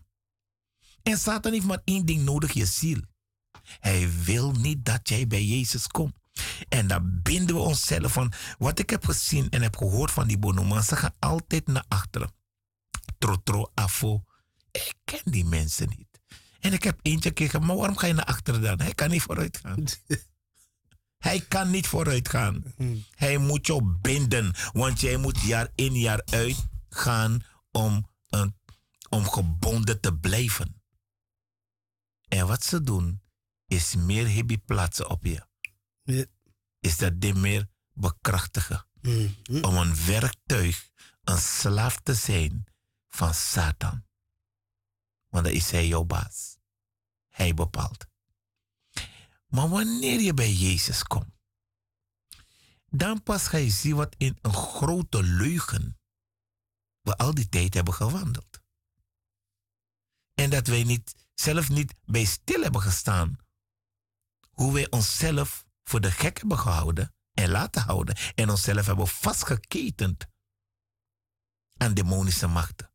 [1.04, 3.02] En Satan heeft maar één ding nodig, je ziel.
[3.80, 6.16] Hij wil niet dat jij bij Jezus komt.
[6.70, 10.38] En dan binden we onszelf van wat ik heb gezien en heb gehoord van die
[10.38, 10.84] bonoman.
[10.84, 12.32] Ze gaan altijd naar achteren.
[13.18, 14.24] Trotro, afo.
[14.72, 16.22] Ik ken die mensen niet.
[16.60, 18.82] En ik heb eentje gekeken, maar waarom ga je naar achteren dan?
[18.82, 19.84] Hij kan niet vooruit gaan.
[21.18, 22.64] Hij kan niet vooruit gaan.
[23.16, 28.56] Hij moet jou binden, want jij moet jaar in jaar uit gaan om, een,
[29.10, 30.82] om gebonden te blijven.
[32.28, 33.22] En wat ze doen,
[33.68, 35.48] is meer hippie plaatsen op je.
[36.80, 38.88] Is dat dit meer bekrachtigen.
[39.02, 39.64] Mhm.
[39.64, 40.90] Om een werktuig,
[41.24, 42.66] een slaaf te zijn
[43.08, 44.06] van Satan.
[45.30, 46.58] Want dan is hij jouw baas.
[47.30, 48.08] Hij bepaalt.
[49.56, 51.34] Maar wanneer je bij Jezus komt,
[52.86, 56.00] dan pas ga je zien wat in een grote leugen
[57.02, 58.62] we al die tijd hebben gewandeld.
[60.34, 63.38] En dat wij niet, zelf niet bij stil hebben gestaan.
[64.52, 68.16] Hoe wij onszelf voor de gek hebben gehouden en laten houden.
[68.36, 70.28] En onszelf hebben vastgeketend
[71.78, 72.92] aan demonische machten.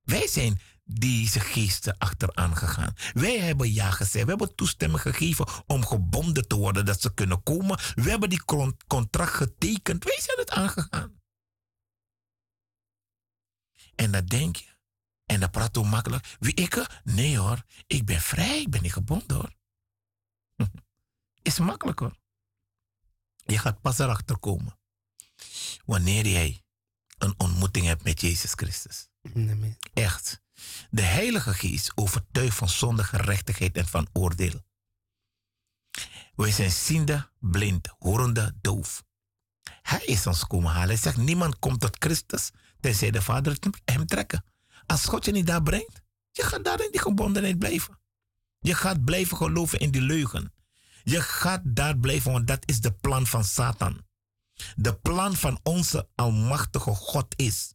[0.00, 0.60] Wij zijn
[0.92, 2.94] deze geesten achteraan gegaan.
[3.12, 4.24] Wij hebben ja gezegd.
[4.24, 7.78] We hebben toestemming gegeven om gebonden te worden, dat ze kunnen komen.
[7.94, 8.44] We hebben die
[8.86, 10.04] contract getekend.
[10.04, 11.20] Wij zijn het aangegaan.
[13.94, 14.76] En dan denk je,
[15.26, 16.36] en dan praat je makkelijk.
[16.38, 17.00] Wie ik?
[17.04, 19.54] Nee hoor, ik ben vrij, ik ben niet gebonden hoor.
[21.42, 22.16] Is makkelijk hoor.
[23.44, 24.78] Je gaat pas erachter komen.
[25.84, 26.62] Wanneer jij
[27.18, 29.08] een ontmoeting hebt met Jezus Christus.
[29.92, 30.42] Echt.
[30.90, 34.64] De Heilige Geest overtuigt van zonde, gerechtigheid en van oordeel.
[36.34, 39.02] Wij zijn ziende, blind, horende, doof.
[39.82, 40.88] Hij is ons komen halen.
[40.88, 42.50] Hij zegt, niemand komt tot Christus
[42.80, 44.44] tenzij de Vader hem trekken.
[44.86, 47.98] Als God je niet daar brengt, je gaat daar in die gebondenheid blijven.
[48.58, 50.52] Je gaat blijven geloven in die leugen.
[51.02, 54.06] Je gaat daar blijven, want dat is de plan van Satan.
[54.76, 57.74] De plan van onze almachtige God is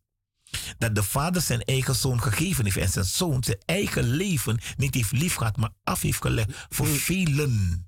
[0.78, 4.94] dat de vader zijn eigen zoon gegeven heeft en zijn zoon zijn eigen leven niet
[4.94, 6.96] heeft liefgehad, maar af heeft gelegd voor mm.
[6.96, 7.88] velen.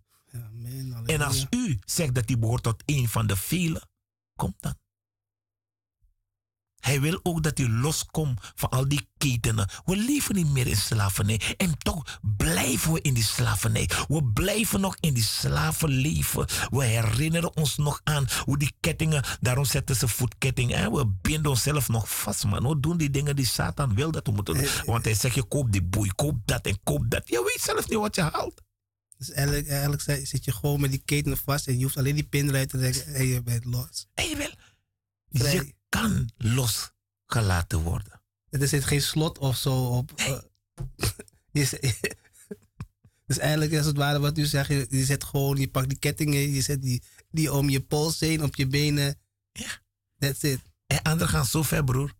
[1.05, 3.89] en als u zegt dat hij behoort tot een van de velen,
[4.35, 4.75] kom dan.
[6.79, 9.69] Hij wil ook dat u loskomt van al die ketenen.
[9.85, 11.41] We leven niet meer in slavernij.
[11.57, 13.89] En toch blijven we in die slavernij.
[14.07, 16.45] We blijven nog in die slavenleven.
[16.69, 20.77] We herinneren ons nog aan hoe die kettingen, daarom zetten ze voetkettingen.
[20.77, 22.67] En we binden onszelf nog vast, man.
[22.67, 24.67] We doen die dingen die Satan wil dat we moeten doen.
[24.85, 27.29] Want hij zegt, je koop die boei, koop dat en koop dat.
[27.29, 28.61] Je weet zelf niet wat je haalt.
[29.17, 32.27] Dus eigenlijk, eigenlijk zit je gewoon met die ketenen vast en je hoeft alleen die
[32.27, 34.07] pin eruit te leggen en je bent los.
[34.13, 34.51] En je wil.
[35.29, 38.21] Je kan losgelaten worden.
[38.49, 40.11] Er zit geen slot of zo op.
[40.19, 40.37] Uh,
[43.27, 44.69] dus eigenlijk is het ware wat u zegt.
[44.69, 48.19] Je, je zet gewoon, je pakt die kettingen, je zet die, die om je pols
[48.19, 49.19] heen, op je benen.
[49.51, 49.79] Ja.
[50.17, 50.61] That's it.
[50.87, 52.13] En anderen gaan zo ver, broer.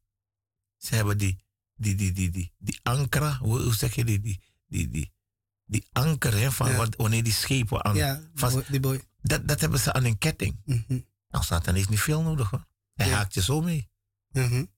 [0.78, 1.44] Ze hebben die,
[1.76, 5.14] die, die, die, die, die ankra, hoe, zeg je die, die, die, die,
[5.66, 6.88] die anker, hè, van ja.
[6.98, 9.02] wanneer die schepen aan ja, vast, die boy.
[9.22, 10.62] Dat, dat hebben ze aan een ketting.
[10.66, 11.06] Mm -hmm.
[11.30, 12.68] Nou, Satan heeft niet veel nodig hoor.
[12.98, 13.90] Hij haakt je zo mee.
[14.32, 14.76] Mm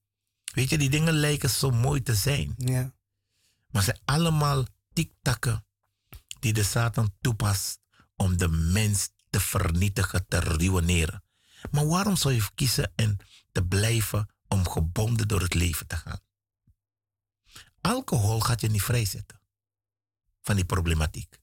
[0.54, 2.54] Weet je, die dingen lijken zo mooi te zijn.
[2.56, 2.94] Ja.
[3.70, 5.66] Maar ze zijn allemaal tiktakken
[6.40, 7.80] die de Satan toepast
[8.16, 11.24] om de mens te vernietigen, te ruïneren.
[11.70, 13.16] Maar waarom zou je kiezen en
[13.52, 16.20] te blijven om gebonden door het leven te gaan?
[17.80, 19.40] Alcohol gaat je niet vrijzetten
[20.40, 21.38] van die problematiek.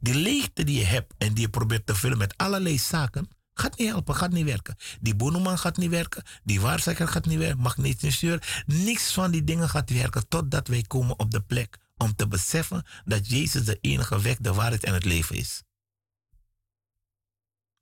[0.00, 3.28] Die leegte die je hebt en die je probeert te vullen met allerlei zaken,
[3.58, 4.76] Gaat niet helpen, gaat niet werken.
[5.00, 6.24] Die boeneman gaat niet werken.
[6.44, 7.62] Die waarzegger gaat niet werken.
[7.62, 8.64] Magnetiestuur.
[8.66, 12.86] Niks van die dingen gaat werken totdat wij komen op de plek om te beseffen
[13.04, 15.62] dat Jezus de enige weg, de waarheid en het leven is.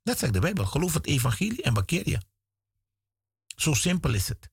[0.03, 0.65] Dat zegt de Bijbel.
[0.65, 2.21] Geloof het evangelie en bekeer je.
[3.55, 4.49] Zo simpel is het.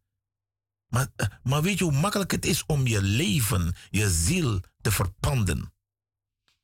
[0.89, 4.91] Maar, eh, maar weet je hoe makkelijk het is om je leven, je ziel te
[4.91, 5.73] verpanden?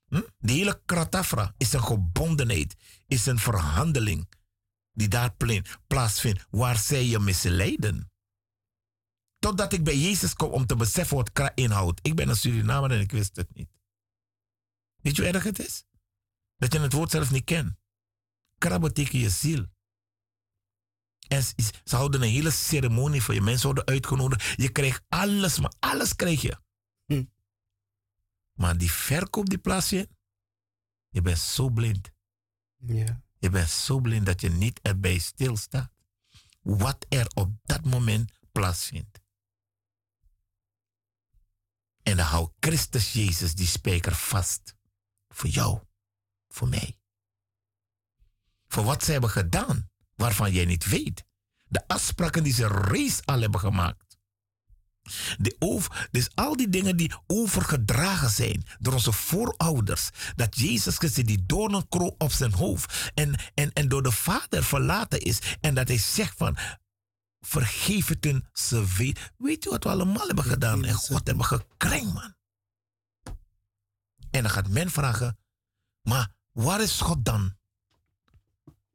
[0.09, 0.23] Hm?
[0.39, 4.29] De hele kratafra is een gebondenheid, is een verhandeling
[4.99, 5.35] die daar
[5.87, 8.11] plaatsvindt, waar zij je misleiden.
[9.39, 12.07] Totdat ik bij Jezus kom om te beseffen wat kra inhoudt.
[12.07, 13.69] Ik ben een Surinamer en ik wist het niet.
[14.97, 15.85] Weet je hoe erg het is?
[16.57, 17.77] Dat je het woord zelf niet kent.
[18.59, 19.67] Kra betekent je ziel.
[21.29, 21.43] En
[21.85, 23.41] ze houden een hele ceremonie voor je.
[23.41, 24.61] Mensen worden uitgenodigd.
[24.61, 26.61] Je krijgt alles, maar alles krijg je.
[27.05, 27.25] Hm.
[28.53, 30.11] Maar die verkoop die plaatsvindt,
[31.09, 32.11] je bent zo blind.
[32.77, 33.27] Ja.
[33.39, 35.93] Je bent zo blind dat je niet erbij stilstaat.
[36.63, 39.21] Wat er op dat moment plaatsvindt.
[42.03, 44.77] En dan houdt Christus Jezus die spijker vast.
[45.29, 45.81] Voor jou.
[46.49, 46.99] Voor mij.
[48.67, 49.91] Voor wat ze hebben gedaan.
[50.15, 51.25] Waarvan jij niet weet.
[51.65, 54.08] De afspraken die ze reeds al hebben gemaakt.
[55.39, 60.11] De over, dus al die dingen die overgedragen zijn door onze voorouders.
[60.37, 65.21] Dat Jezus Christus die doornenkroon op zijn hoofd en, en, en door de Vader verlaten
[65.21, 65.39] is.
[65.61, 66.57] En dat hij zegt van,
[67.41, 69.33] vergeef het hun, ze weet.
[69.37, 70.85] Weet je wat we allemaal hebben gedaan?
[70.85, 72.37] En God hebben gekrenkt, man.
[74.31, 75.39] En dan gaat men vragen,
[76.03, 77.57] maar waar is God dan?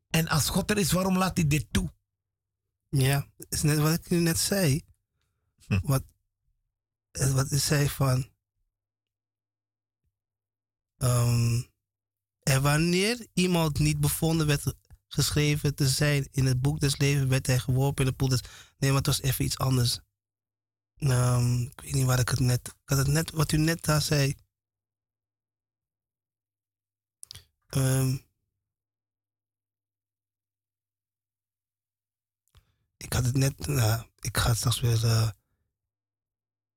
[0.10, 1.94] En als God er is, waarom laat hij dit toe?
[2.90, 4.82] Ja, is net wat ik nu net zei.
[5.82, 5.88] Hm.
[5.88, 6.04] Wat,
[7.34, 8.32] wat is zij van.
[10.98, 11.72] Um,
[12.44, 14.74] en wanneer iemand niet bevonden werd
[15.08, 18.30] geschreven te zijn in het boek des levens, werd hij geworpen in de poel.
[18.30, 18.40] Nee,
[18.90, 20.00] maar het was even iets anders.
[20.98, 22.68] Um, ik weet niet waar ik het net.
[22.68, 24.36] Ik had het net wat u net daar zei.
[27.76, 28.26] Um,
[32.98, 33.68] ik had het net.
[33.68, 35.04] Nou, ik ga het straks weer.
[35.04, 35.30] Uh,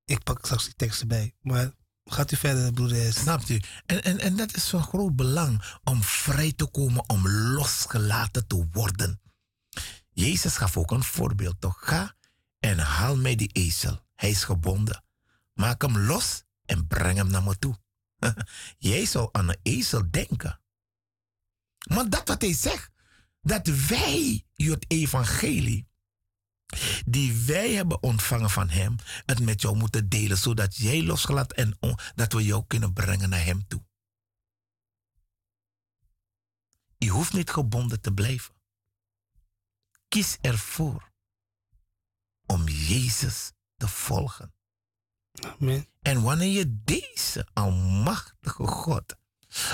[0.06, 1.34] ik pak straks die teksten bij.
[1.40, 1.72] Maar
[2.04, 3.12] gaat u verder, broeder?
[3.12, 3.60] Snapt u?
[3.86, 8.68] En, en, en dat is van groot belang om vrij te komen, om losgelaten te
[8.72, 9.20] worden.
[10.10, 11.78] Jezus gaf ook een voorbeeld, toch?
[11.80, 12.14] Ga
[12.58, 14.04] en haal mij die ezel.
[14.14, 15.04] Hij is gebonden.
[15.52, 17.76] Maak hem los en breng hem naar me toe.
[18.78, 20.60] Jij zal aan een ezel denken.
[21.88, 22.90] Maar dat wat hij zegt,
[23.40, 25.88] dat wij het evangelie,
[27.06, 28.96] die wij hebben ontvangen van hem,
[29.26, 33.44] het met jou moeten delen, zodat jij losgelaten en dat we jou kunnen brengen naar
[33.44, 33.84] hem toe.
[36.98, 38.54] Je hoeft niet gebonden te blijven.
[40.08, 41.12] Kies ervoor
[42.46, 44.54] om Jezus te volgen.
[45.32, 45.88] Amen.
[46.02, 49.16] En wanneer je deze almachtige God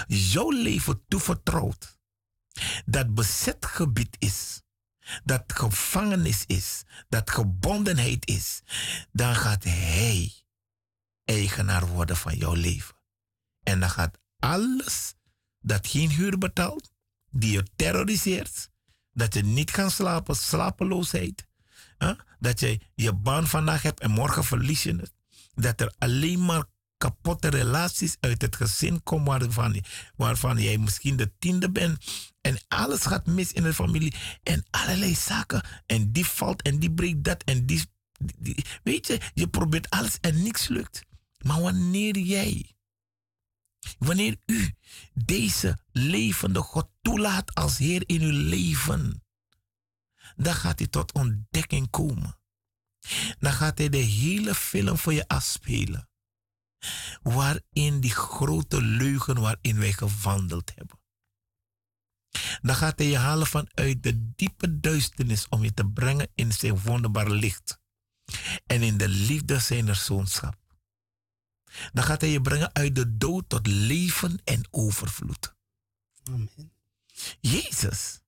[0.06, 1.98] jouw leven toevertrouwt,
[2.84, 4.62] dat bezetgebied is,
[5.24, 8.62] dat gevangenis is, dat gebondenheid is,
[9.12, 10.32] dan gaat Hij
[11.24, 12.94] eigenaar worden van jouw leven.
[13.62, 15.14] En dan gaat alles
[15.60, 16.92] dat geen huur betaalt,
[17.30, 18.70] die je terroriseert,
[19.12, 21.46] dat je niet kan slapen, slapeloosheid,
[22.38, 25.12] dat je je baan vandaag hebt en morgen verlies je het.
[25.54, 26.64] Dat er alleen maar
[27.02, 29.84] kapotte relaties uit het gezin komen waarvan,
[30.16, 32.04] waarvan jij misschien de tiende bent.
[32.40, 34.14] En alles gaat mis in de familie.
[34.42, 35.62] En allerlei zaken.
[35.86, 37.86] En die valt en die breekt dat en die,
[38.38, 41.02] die weet je, je probeert alles en niks lukt.
[41.44, 42.76] Maar wanneer jij,
[43.98, 44.74] wanneer u
[45.14, 49.22] deze levende God toelaat als Heer in uw leven,
[50.36, 52.38] dan gaat hij tot ontdekking komen.
[53.38, 56.10] Dan gaat hij de hele film voor je afspelen.
[57.22, 61.00] Waarin die grote leugen waarin wij gewandeld hebben.
[62.62, 66.80] Dan gaat hij je halen vanuit de diepe duisternis om je te brengen in zijn
[66.80, 67.80] wonderbaar licht.
[68.66, 70.56] En in de liefde zijn zoonschap.
[71.92, 75.54] Dan gaat hij je brengen uit de dood tot leven en overvloed.
[76.24, 76.72] Amen.
[77.40, 78.20] Jezus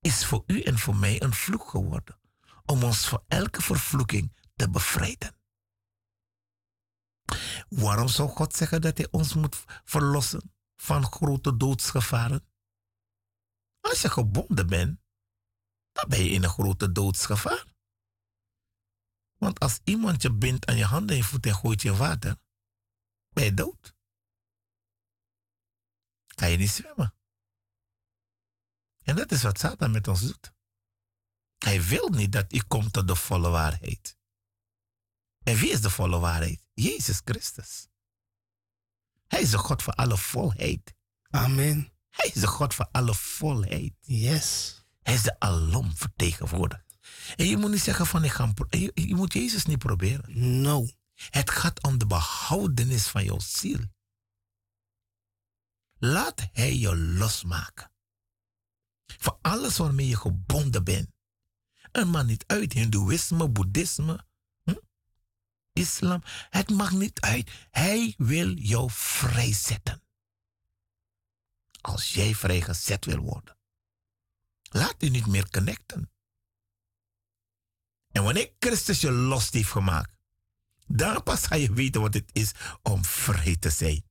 [0.00, 2.18] is voor u en voor mij een vloek geworden.
[2.64, 5.37] Om ons voor elke vervloeking te bevrijden.
[7.68, 12.46] Waarom zou God zeggen dat hij ons moet verlossen van grote doodsgevaren?
[13.80, 15.00] Als je gebonden bent,
[15.92, 17.64] dan ben je in een grote doodsgevaar.
[19.36, 22.36] Want als iemand je bindt aan je handen en voeten en gooit je water,
[23.28, 23.96] ben je dood.
[26.26, 27.14] Kan je niet zwemmen.
[29.02, 30.52] En dat is wat Satan met ons doet.
[31.58, 34.17] Hij wil niet dat u komt tot de volle waarheid.
[35.48, 36.60] En wie is de volle waarheid?
[36.74, 37.88] Jezus Christus.
[39.26, 40.94] Hij is de God van alle volheid.
[41.30, 41.92] Amen.
[42.10, 43.94] Hij is de God van alle volheid.
[44.00, 44.76] Yes.
[45.02, 46.84] Hij is de alom vertegenwoordiger.
[47.36, 48.52] En je moet niet zeggen van ik ga...
[48.68, 50.60] Je, je moet Jezus niet proberen.
[50.60, 50.88] No.
[51.14, 53.80] Het gaat om de behoudenis van jouw ziel.
[55.98, 57.92] Laat hij je losmaken.
[59.06, 61.08] Voor alles waarmee je gebonden bent.
[61.92, 64.26] En maar niet uit Hindoeïsme, Boeddhisme?
[65.78, 66.22] Islam.
[66.50, 67.50] Het mag niet uit.
[67.70, 70.02] Hij wil jou vrijzetten.
[71.80, 73.56] Als jij vrijgezet wil worden.
[74.62, 76.10] Laat u niet meer connecten.
[78.10, 80.10] En wanneer Christus je los heeft gemaakt,
[80.86, 82.52] dan pas ga je weten wat het is
[82.82, 84.06] om vrij te zijn.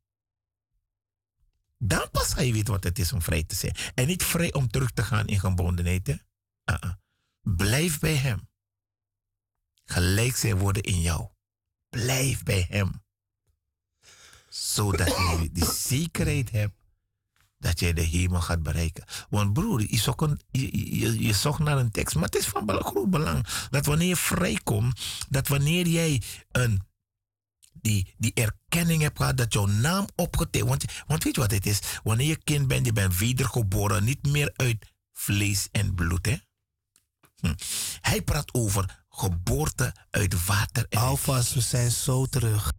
[1.77, 3.75] Dan pas ga je weten wat het is om vrij te zijn.
[3.95, 6.07] En niet vrij om terug te gaan in gebondenheid.
[6.07, 6.17] Uh
[6.63, 6.93] -uh.
[7.41, 8.49] Blijf bij Hem.
[9.85, 11.29] Gelijk zijn worden in jou.
[12.03, 13.03] Blijf bij Hem.
[14.49, 16.73] Zodat je die zekerheid hebt
[17.57, 19.05] dat jij de hemel gaat bereiken.
[19.29, 23.85] Want broer, je zocht, je, naar een tekst, maar het is van groot belang dat
[23.85, 26.21] wanneer je vrijkomt, dat wanneer jij
[26.51, 26.81] een,
[27.71, 31.65] die, die erkenning hebt gehad, dat jouw naam opgetekend want, want weet je wat het
[31.65, 31.79] is?
[32.03, 36.25] Wanneer je kind bent, je bent wedergeboren, niet meer uit vlees en bloed.
[36.25, 36.35] Hè?
[37.39, 37.53] Hm.
[38.01, 42.71] Hij praat over geboorte uit water en Alvast, we zijn zo terug.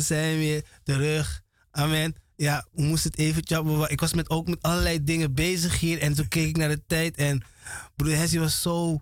[0.00, 1.42] We zijn weer terug.
[1.70, 2.14] Amen.
[2.36, 3.42] Ja, we moesten het even.
[3.88, 6.00] Ik was met, ook met allerlei dingen bezig hier.
[6.00, 7.16] En toen keek ik naar de tijd.
[7.16, 7.42] En
[7.96, 9.00] broeder Hessie was zo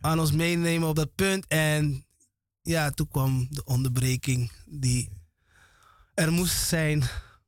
[0.00, 1.46] aan ons meenemen op dat punt.
[1.46, 2.06] En
[2.62, 5.10] ja, toen kwam de onderbreking die
[6.14, 7.02] er moest zijn.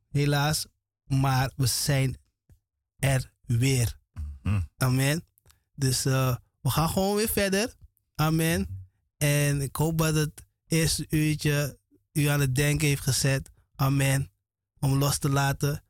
[0.09, 0.65] Helaas.
[1.05, 2.17] Maar we zijn
[2.99, 3.97] er weer.
[4.77, 5.23] Amen.
[5.75, 7.73] Dus uh, we gaan gewoon weer verder.
[8.15, 8.87] Amen.
[9.17, 11.81] En ik hoop dat het eerste uurtje
[12.13, 13.49] u aan het denken heeft gezet.
[13.75, 14.31] Amen.
[14.79, 15.83] Om los te laten.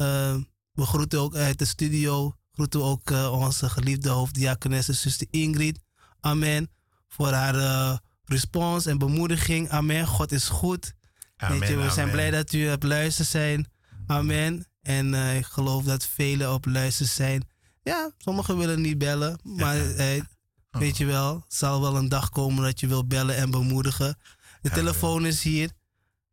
[0.00, 0.36] Uh,
[0.72, 2.36] we groeten ook uit de studio.
[2.52, 5.78] Groeten ook uh, onze geliefde hoofddiakonesse, zuster Ingrid.
[6.20, 6.70] Amen.
[7.08, 9.68] Voor haar uh, respons en bemoediging.
[9.68, 10.06] Amen.
[10.06, 10.94] God is goed.
[11.36, 11.94] Amen, Weet je, we amen.
[11.94, 13.68] zijn blij dat u op luister zijn.
[14.06, 14.66] Amen.
[14.82, 17.48] En eh, ik geloof dat velen op luister zijn.
[17.82, 19.38] Ja, sommigen willen niet bellen.
[19.42, 20.22] Maar eh,
[20.70, 24.18] weet je wel, zal wel een dag komen dat je wil bellen en bemoedigen.
[24.60, 25.70] De telefoon is hier.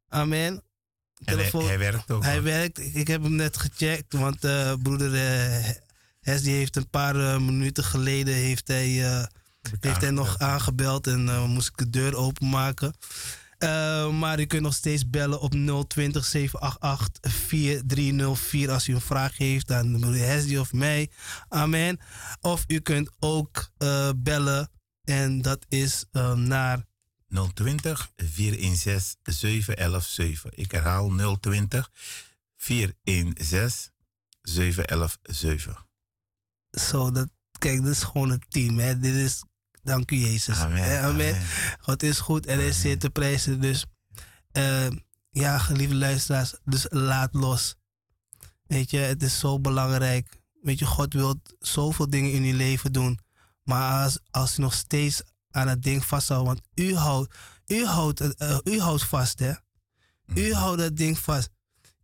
[0.09, 0.63] Amen.
[1.23, 2.23] En hij, werkt ook.
[2.23, 2.95] Hij werkt.
[2.95, 5.11] Ik, heb hem net gecheckt, want eh, broeder
[6.21, 8.87] Hes die heeft een paar eh, minuten geleden heeft hij,
[9.79, 12.93] heeft hij nog aangebeld en moest ik de deur openmaken.
[14.11, 15.51] Maar u kunt nog steeds bellen op
[15.87, 21.09] 020 788 4304 als u een vraag heeft aan broeder Hesdy of mij.
[21.47, 21.99] Amen.
[22.41, 23.71] Of u kunt ook
[24.15, 24.69] bellen
[25.03, 26.05] en dat is
[26.35, 26.85] naar
[27.53, 30.51] 020 416 7117.
[30.53, 31.91] Ik herhaal 020
[32.57, 33.91] 416
[34.41, 35.75] 7117.
[36.71, 37.29] zo dat.
[37.59, 38.79] Kijk, dit is gewoon een team.
[38.79, 38.99] Hè.
[38.99, 39.43] Dit is,
[39.83, 40.57] dank u Jezus.
[40.57, 40.83] Amen.
[40.83, 41.35] Hè, amen.
[41.35, 41.47] amen.
[41.79, 43.61] God is goed en hij is zeer te prijzen.
[43.61, 43.85] Dus
[44.51, 44.87] eh,
[45.29, 47.75] ja, geliefde luisteraars, dus laat los.
[48.67, 50.41] Weet je, het is zo belangrijk.
[50.61, 53.19] Weet je, God wil zoveel dingen in je leven doen.
[53.63, 55.23] Maar als, als u nog steeds
[55.55, 57.33] aan het ding vasthoudt, want u houdt,
[57.67, 59.53] u houdt, eh, u houdt vast, hè?
[60.25, 61.49] U houdt dat ding vast.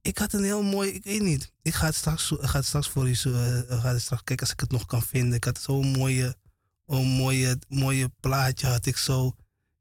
[0.01, 1.51] Ik had een heel mooi, ik weet niet.
[1.61, 4.51] Ik ga het straks, ga het straks voor u eh, ga het straks kijken als
[4.51, 5.33] ik het nog kan vinden.
[5.33, 6.35] Ik had zo'n mooie,
[6.85, 9.35] een mooie, mooie plaatje had ik zo.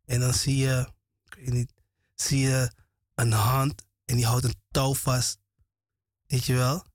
[0.04, 0.92] En dan zie je,
[1.24, 1.72] ik weet niet,
[2.14, 2.70] zie je
[3.14, 5.38] een hand en die houdt een touw vast.
[6.26, 6.86] Weet je wel?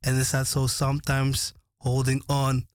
[0.00, 2.68] En er staat zo sometimes holding on.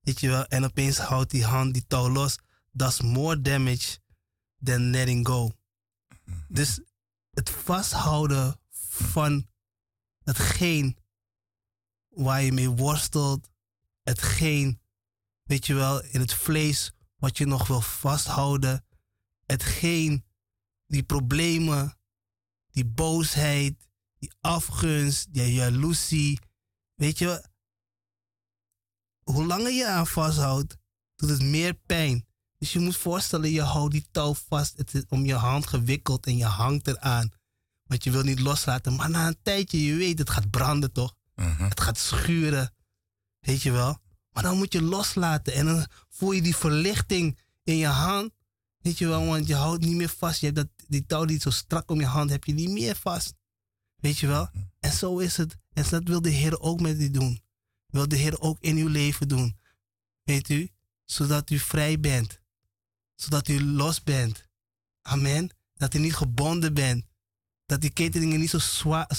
[0.00, 0.46] Weet je wel?
[0.46, 2.38] En opeens houdt die hand die touw los.
[2.76, 3.98] That's more damage
[4.64, 5.52] than letting go.
[6.48, 6.80] Dus
[7.30, 9.46] het vasthouden van
[10.24, 10.98] hetgeen
[12.08, 13.50] waar je mee worstelt,
[14.02, 14.80] hetgeen,
[15.42, 18.86] weet je wel, in het vlees wat je nog wil vasthouden,
[19.46, 20.24] hetgeen,
[20.86, 21.98] die problemen,
[22.70, 26.40] die boosheid, die afgunst, die jaloezie,
[26.94, 27.48] weet je,
[29.22, 30.76] hoe langer je aan vasthoudt,
[31.14, 32.26] doet het meer pijn.
[32.58, 36.26] Dus je moet voorstellen, je houdt die touw vast, het is om je hand gewikkeld
[36.26, 37.32] en je hangt eraan.
[37.82, 38.96] Want je wil niet loslaten.
[38.96, 41.14] Maar na een tijdje, je weet, het gaat branden toch?
[41.34, 41.64] Mhm.
[41.64, 42.74] Het gaat schuren.
[43.40, 43.98] Weet je wel?
[44.32, 45.52] Maar dan moet je loslaten.
[45.52, 48.32] En dan voel je die verlichting in je hand.
[48.78, 50.40] Weet je wel, want je houdt niet meer vast.
[50.40, 52.96] Je hebt dat, die touw die zo strak om je hand, heb je niet meer
[52.96, 53.34] vast.
[53.96, 54.50] Weet je wel?
[54.80, 55.56] En zo is het.
[55.72, 57.42] En dat wil de Heer ook met u doen.
[57.86, 59.58] Wil de Heer ook in uw leven doen.
[60.22, 60.70] Weet u?
[61.04, 62.40] Zodat u vrij bent.
[63.16, 64.44] Zodat u los bent.
[65.02, 65.50] Amen.
[65.74, 67.04] Dat u niet gebonden bent.
[67.66, 69.10] Dat die keteringen niet zo, zwaar,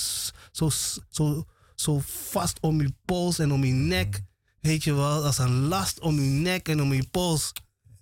[0.51, 0.69] zo,
[1.09, 1.45] zo,
[1.75, 4.21] zo vast om uw pols en om uw nek.
[4.59, 7.53] Weet je wel, als een last om uw nek en om uw pols.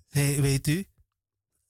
[0.10, 0.86] Weet u?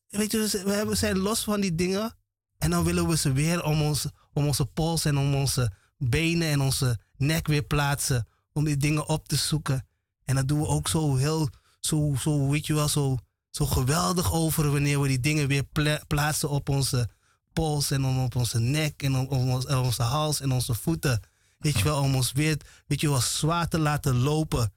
[0.08, 2.18] Weet hebben- we zijn los van die dingen.
[2.58, 6.48] En dan willen we ze weer om, ons, om onze pols en om onze benen
[6.48, 8.28] en onze nek weer plaatsen.
[8.52, 9.88] Om die dingen op te zoeken.
[10.24, 11.50] En dat doen we ook zo heel,
[11.80, 13.18] zo, zo weet je wel, zo,
[13.56, 17.10] zo geweldig over wanneer we die dingen weer pla- plaatsen op onze
[17.54, 21.22] pols en op onze nek en ons- en onze hals en onze voeten.
[21.58, 24.74] Weet je wel, om ons weer, weet je wel, zwaar te laten lopen.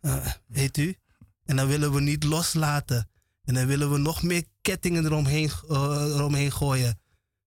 [0.00, 0.96] Eh, weet u?
[1.44, 3.08] En dan willen we niet loslaten.
[3.44, 5.76] En dan willen we nog meer kettingen eromheen, eh,
[6.14, 7.00] eromheen gooien.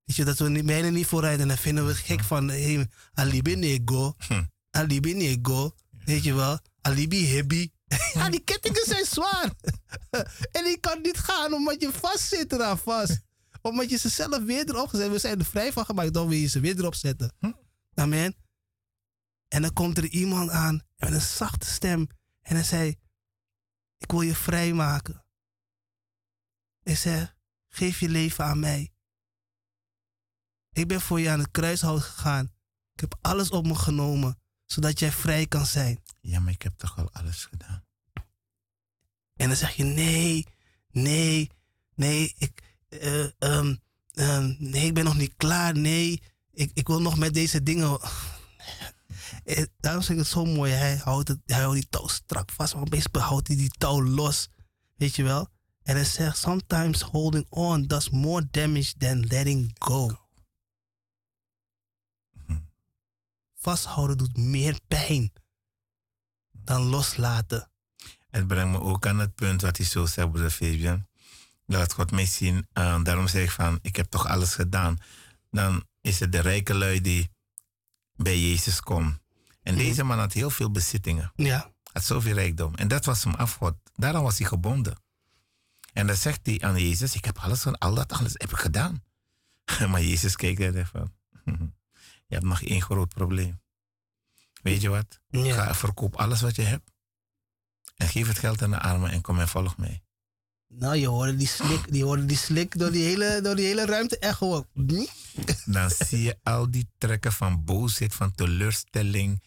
[0.06, 1.40] Weet je, dat we niet, bijna niet vooruit.
[1.40, 4.14] En dan vinden we het gek van, hey, alibi nego,
[4.72, 5.72] alibi nego,
[6.06, 7.70] weet je wel, alibi hebby.
[8.14, 9.52] ja, die kettingen zijn zwaar.
[10.58, 13.20] en ik kan niet gaan omdat je vast zit eraan vast.
[13.62, 15.12] Omdat je ze zelf weer erop gezet.
[15.12, 17.34] We zijn er vrij van gemaakt, dan wil je ze weer erop zetten.
[17.94, 18.36] Amen.
[19.48, 22.08] En dan komt er iemand aan met een zachte stem.
[22.42, 22.96] En hij zei,
[23.98, 25.26] ik wil je vrijmaken.
[26.84, 27.36] Ik zeg,
[27.68, 28.94] geef je leven aan mij.
[30.72, 32.46] Ik ben voor je aan het kruishout gegaan.
[32.94, 36.04] Ik heb alles op me genomen, zodat jij vrij kan zijn.
[36.20, 37.81] Ja, maar ik heb toch al alles gedaan.
[39.42, 40.48] En dan zeg je, nee,
[40.92, 41.50] nee,
[41.96, 43.76] nee, ik, eh, ehm,
[44.14, 45.78] ehm, nee, ik ben nog niet klaar.
[45.78, 48.00] Nee, ik, ik wil nog met deze dingen.
[49.44, 50.72] Eh, Daarom zeg ik het zo mooi.
[50.72, 54.04] Hij houdt, het, hij houdt die touw strak vast, maar opeens houdt hij die touw
[54.04, 54.50] los.
[54.96, 55.48] Weet je wel?
[55.84, 60.20] En hij zegt, sometimes holding on does more damage than letting go.
[63.56, 65.32] Vasthouden doet meer pijn
[66.52, 67.71] dan loslaten.
[68.32, 71.08] Het brengt me ook aan het punt wat hij zo zegt, broeder Fabian.
[71.66, 72.68] Laat God mij zien.
[72.74, 74.98] Eh, daarom zeg ik van, ik heb toch alles gedaan.
[75.50, 77.32] Dan is het de rijke lui die
[78.16, 79.20] bij Jezus komt.
[79.64, 81.32] En deze man had heel veel bezittingen.
[81.36, 82.76] Ja, Had zoveel rijkdom.
[82.76, 83.76] En dat was hem afgod.
[83.96, 84.96] Daarom was hij gebonden.
[85.94, 88.58] En dan zegt hij aan Jezus, ik heb alles, van al dat alles heb ik
[88.58, 89.04] gedaan.
[89.90, 91.14] maar Jezus keek er even van,
[92.28, 93.62] je hebt nog één groot probleem.
[94.62, 95.20] Weet je wat?
[95.28, 95.54] Ja.
[95.54, 96.91] Ga verkoop alles wat je hebt.
[98.02, 100.04] En geef het geld aan de armen en kom en volg mij.
[100.68, 103.86] Nou, je hoorde die slik, die hoorde die slik door die hele, door die hele
[103.86, 104.68] ruimte echo.
[105.66, 109.44] Dan zie je al die trekken van boosheid, van teleurstelling.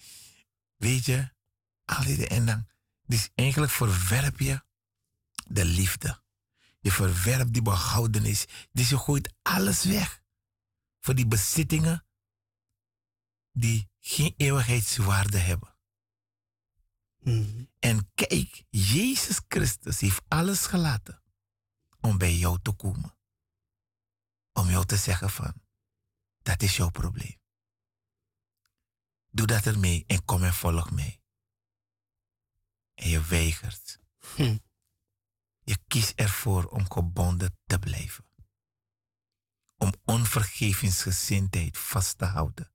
[0.76, 1.28] Weet je,
[1.84, 2.66] al die en dan.
[3.06, 4.62] Dus eigenlijk verwerp je
[5.46, 6.22] de liefde.
[6.80, 8.44] Je verwerpt die behoudenis.
[8.72, 10.22] Dus je gooit alles weg.
[11.00, 12.06] Voor die bezittingen
[13.52, 15.73] die geen eeuwigheidswaarde hebben.
[17.24, 17.64] Mhm.
[17.78, 21.22] En kijk, Jezus Christus heeft alles gelaten
[22.00, 23.16] om bij jou te komen.
[24.52, 25.54] Om jou te zeggen van,
[26.38, 27.40] dat is jouw probleem.
[29.30, 31.22] Doe dat ermee en kom en volg mij.
[32.94, 34.00] En je weigert.
[34.34, 34.58] Hm.
[35.62, 38.24] Je kiest ervoor om gebonden te blijven.
[39.76, 42.73] Om onvergevingsgezindheid vast te houden.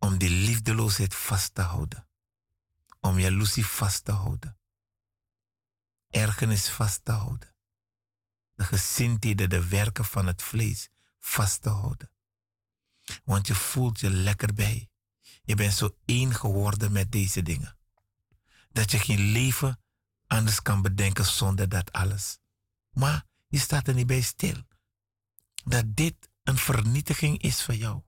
[0.00, 2.08] Om die liefdeloosheid vast te houden.
[3.00, 4.58] Om jaloezie vast te houden.
[6.10, 7.54] Ergernis vast te houden.
[8.54, 12.10] De gezindheden, de werken van het vlees vast te houden.
[13.24, 14.90] Want je voelt je lekker bij.
[15.42, 17.76] Je bent zo één geworden met deze dingen.
[18.72, 19.80] Dat je geen leven
[20.26, 22.38] anders kan bedenken zonder dat alles.
[22.90, 24.56] Maar je staat er niet bij stil.
[25.64, 28.02] Dat dit een vernietiging is voor jou.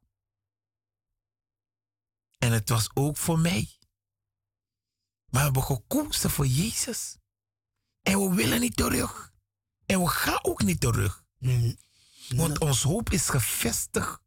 [2.42, 3.68] En het was ook voor mij.
[5.26, 7.18] Maar we hebben gekozen voor Jezus.
[8.02, 9.32] En we willen niet terug.
[9.86, 11.24] En we gaan ook niet terug.
[12.28, 14.20] Want ons hoop is gevestigd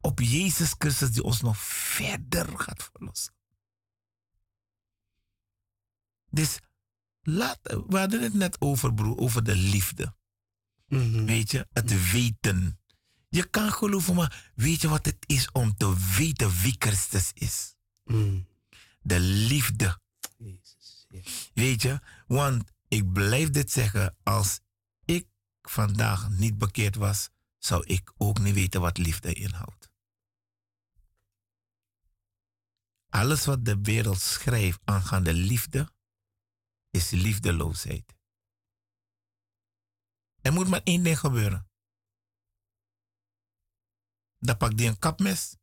[0.00, 3.34] op Jezus Christus die ons nog verder gaat verlossen.
[6.30, 6.58] Dus
[7.20, 10.14] laat, we hadden het net over, broer, over de liefde.
[10.86, 11.24] Mhm.
[11.24, 12.79] Weet je, het weten.
[13.30, 17.74] Je kan geloven, maar weet je wat het is om te weten wie Christus is?
[18.04, 18.40] Mhm.
[19.00, 20.00] De liefde.
[20.36, 21.06] Jezus.
[21.54, 24.60] Weet je, want ik blijf dit zeggen, als
[25.04, 25.26] ik
[25.62, 29.90] vandaag niet bekeerd was, zou ik ook niet weten wat liefde inhoudt.
[33.08, 35.92] Alles wat de wereld schrijft aangaande liefde,
[36.90, 38.14] is liefdeloosheid.
[40.40, 41.69] Er moet maar één ding gebeuren.
[44.40, 45.56] Dan pakt die een kapmes,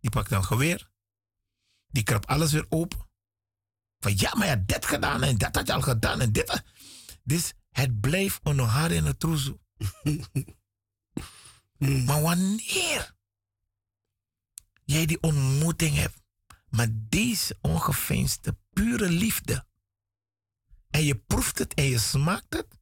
[0.00, 0.90] die pakt een geweer,
[1.86, 3.08] die krapt alles weer open.
[3.98, 6.62] Van ja, maar je hebt dit gedaan en dat had je al gedaan en dit.
[7.22, 9.60] Dus het blijft onder haar in het troezel.
[12.06, 13.16] maar wanneer
[14.84, 16.22] jij die ontmoeting hebt
[16.68, 19.68] met deze ongeveinsde, pure liefde.
[20.90, 22.80] En je proeft het en je smaakt het.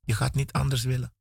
[0.00, 1.14] Je gaat niet anders willen.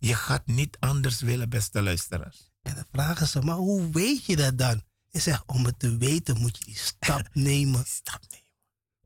[0.00, 2.50] Je gaat niet anders willen, beste luisteraars.
[2.62, 4.82] En dan vragen ze, maar hoe weet je dat dan?
[5.08, 7.84] Je zegt, om het te weten moet je die stap nemen.
[7.86, 8.46] Stap nemen.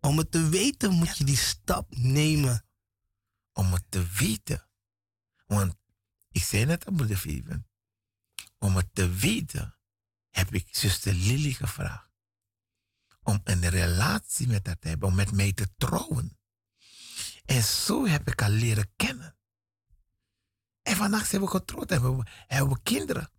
[0.01, 2.67] Om het te weten moet je die stap nemen.
[3.53, 4.69] Om het te weten.
[5.47, 5.75] Want
[6.31, 7.67] ik zei net aan broeder Vivian.
[8.59, 9.77] Om het te weten
[10.31, 12.11] heb ik zuster Lily gevraagd.
[13.23, 15.09] Om een relatie met haar te hebben.
[15.09, 16.39] Om met mij te trouwen.
[17.45, 19.34] En zo heb ik haar leren kennen.
[20.85, 23.31] En vandaag zijn we getrouwd en hebben we, hebben kinderen.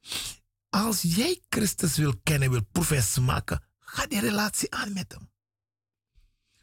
[0.69, 5.29] Als jij Christus wil kennen, wil proeven en smaken, ga die relatie aan met hem.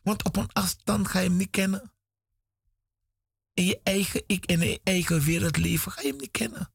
[0.02, 1.92] Want op een afstand ga je hem niet kennen.
[3.54, 6.72] In je eigen ik en in je eigen wereldleven ga je hem niet kennen.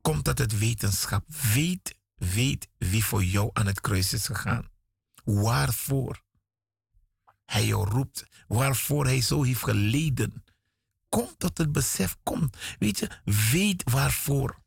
[0.00, 1.24] Komt uit het wetenschap.
[1.54, 4.70] Weet, weet wie voor jou aan het kruis is gegaan.
[5.24, 6.22] Waarvoor
[7.44, 8.26] hij jou roept.
[8.46, 10.44] Waarvoor hij zo heeft geleden.
[11.16, 12.16] Kom tot het besef.
[12.22, 12.50] Kom.
[12.78, 13.10] Weet je,
[13.50, 14.62] weet waarvoor.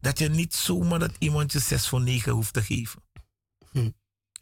[0.00, 3.02] Dat je niet zomaar dat iemand je 6 voor 9 hoeft te geven.
[3.70, 3.90] Hm.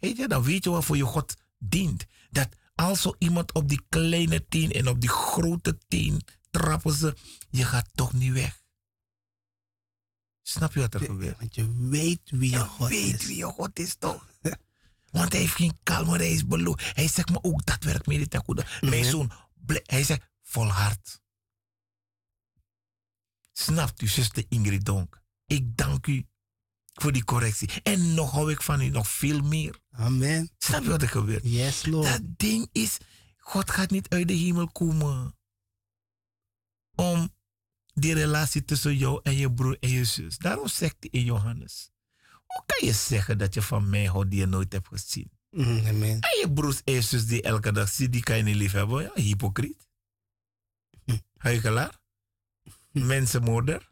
[0.00, 2.06] Weet je, dan weet je waarvoor je God dient.
[2.30, 6.20] Dat als zo iemand op die kleine teen en op die grote teen
[6.50, 7.16] trappen ze,
[7.50, 8.62] je gaat toch niet weg.
[10.42, 11.38] Snap je wat er gebeurt?
[11.38, 13.26] Want je weet wie je Je God weet is.
[13.26, 14.26] wie je God is toch?
[15.12, 16.94] Want hij heeft geen kalme hij is beloofd.
[16.96, 18.66] Hij zegt me ook, dat werkt mij niet ten goede.
[18.80, 19.10] Mijn Mhm.
[19.10, 19.30] zoon,
[19.82, 21.24] hij zegt, volhard.
[23.58, 25.22] Snapt u, zuster Ingrid Donk?
[25.46, 26.26] Ik dank u
[26.92, 27.82] voor die correctie.
[27.82, 29.78] En nog hou ik van u, nog veel meer.
[29.90, 30.50] Amen.
[30.58, 31.42] Snap je wat er gebeurt?
[31.44, 32.08] Yes, Lord.
[32.08, 32.98] Dat ding is,
[33.36, 35.36] God gaat niet uit de hemel komen.
[36.94, 37.34] Om
[37.94, 40.38] die relatie tussen jou en je broer en je zus.
[40.38, 41.90] Daarom zegt hij in Johannes.
[42.46, 45.30] Hoe kan je zeggen dat je van mij houdt die je nooit hebt gezien?
[45.50, 46.20] Mm, amen.
[46.20, 48.72] En je broers en je zus die elke dag ziet, die kan je niet lief
[48.72, 49.02] hebben.
[49.02, 49.86] Ja, hypocriet.
[51.04, 51.16] Hm.
[51.36, 52.04] Huigelaar.
[53.04, 53.90] Mensenmoorder.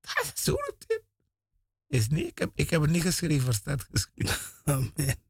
[0.00, 1.02] Ah, Zo roept hij.
[1.86, 4.38] Is niet, ik heb, ik heb het niet geschreven, staat geschreven.
[4.64, 5.22] Amen.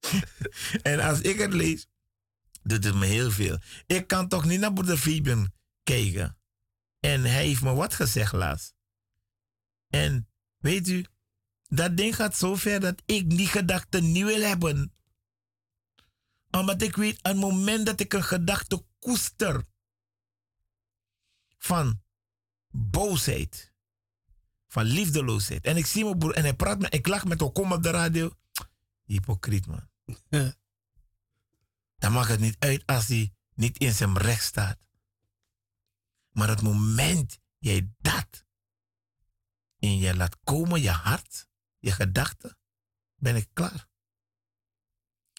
[0.82, 1.86] en als ik het lees,
[2.62, 3.58] doet het me heel veel.
[3.86, 5.52] Ik kan toch niet naar broeder Fabian
[5.82, 6.38] kijken.
[7.00, 8.74] En hij heeft me wat gezegd laatst.
[9.88, 11.06] En weet u,
[11.68, 14.94] dat ding gaat zo ver dat ik die gedachte niet wil hebben.
[16.50, 19.64] Omdat ik weet, aan het moment dat ik een gedachte koester
[21.58, 22.02] van
[22.72, 23.72] boosheid,
[24.66, 25.64] van liefdeloosheid.
[25.64, 27.82] En ik zie mijn broer en hij praat met, ik lach met hem, kom op
[27.82, 28.36] de radio.
[29.04, 29.88] Hypocriet man.
[31.98, 34.78] Dan mag het niet uit als hij niet in zijn recht staat.
[36.30, 38.44] Maar het moment jij dat
[39.78, 42.56] in je laat komen, je hart, je gedachten,
[43.14, 43.88] ben ik klaar.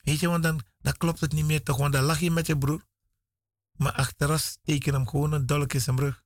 [0.04, 2.48] Weet je, want dan, dan klopt het niet meer toch, want dan lach je met
[2.48, 2.86] je broer.
[3.72, 6.23] Maar achteraf steken hem gewoon een dolk in zijn rug.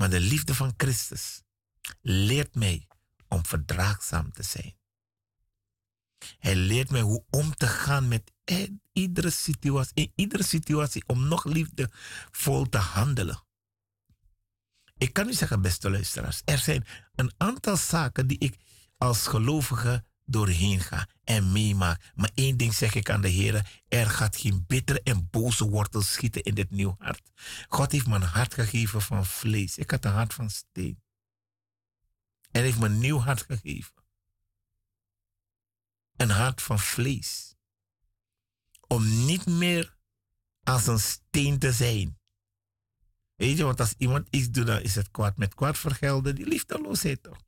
[0.00, 1.42] Maar de liefde van Christus
[2.00, 2.86] leert mij
[3.28, 4.76] om verdraagzaam te zijn.
[6.38, 8.32] Hij leert mij hoe om te gaan met
[8.92, 13.44] iedere situatie, in iedere situatie om nog liefdevol te handelen.
[14.96, 18.56] Ik kan u zeggen, beste luisteraars, er zijn een aantal zaken die ik
[18.96, 22.12] als gelovige doorheen ga en meemaak.
[22.14, 26.02] Maar één ding zeg ik aan de Heer: er gaat geen bittere en boze wortel
[26.02, 27.30] schieten in dit nieuw hart.
[27.68, 29.78] God heeft me een hart gegeven van vlees.
[29.78, 31.02] Ik had een hart van steen.
[32.50, 33.94] En heeft me een nieuw hart gegeven.
[36.16, 37.54] Een hart van vlees.
[38.86, 39.96] Om niet meer
[40.62, 42.18] als een steen te zijn.
[43.36, 46.34] Weet je, want als iemand iets doet, dan is het kwaad met kwaad vergelden.
[46.34, 47.38] Die liefdeloosheid toch?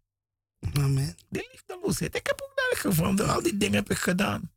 [0.72, 1.14] Amen.
[1.28, 2.14] Die liefdeloosheid.
[2.14, 3.28] Ik heb gevonden.
[3.28, 4.51] Al die dingen heb ik gedaan.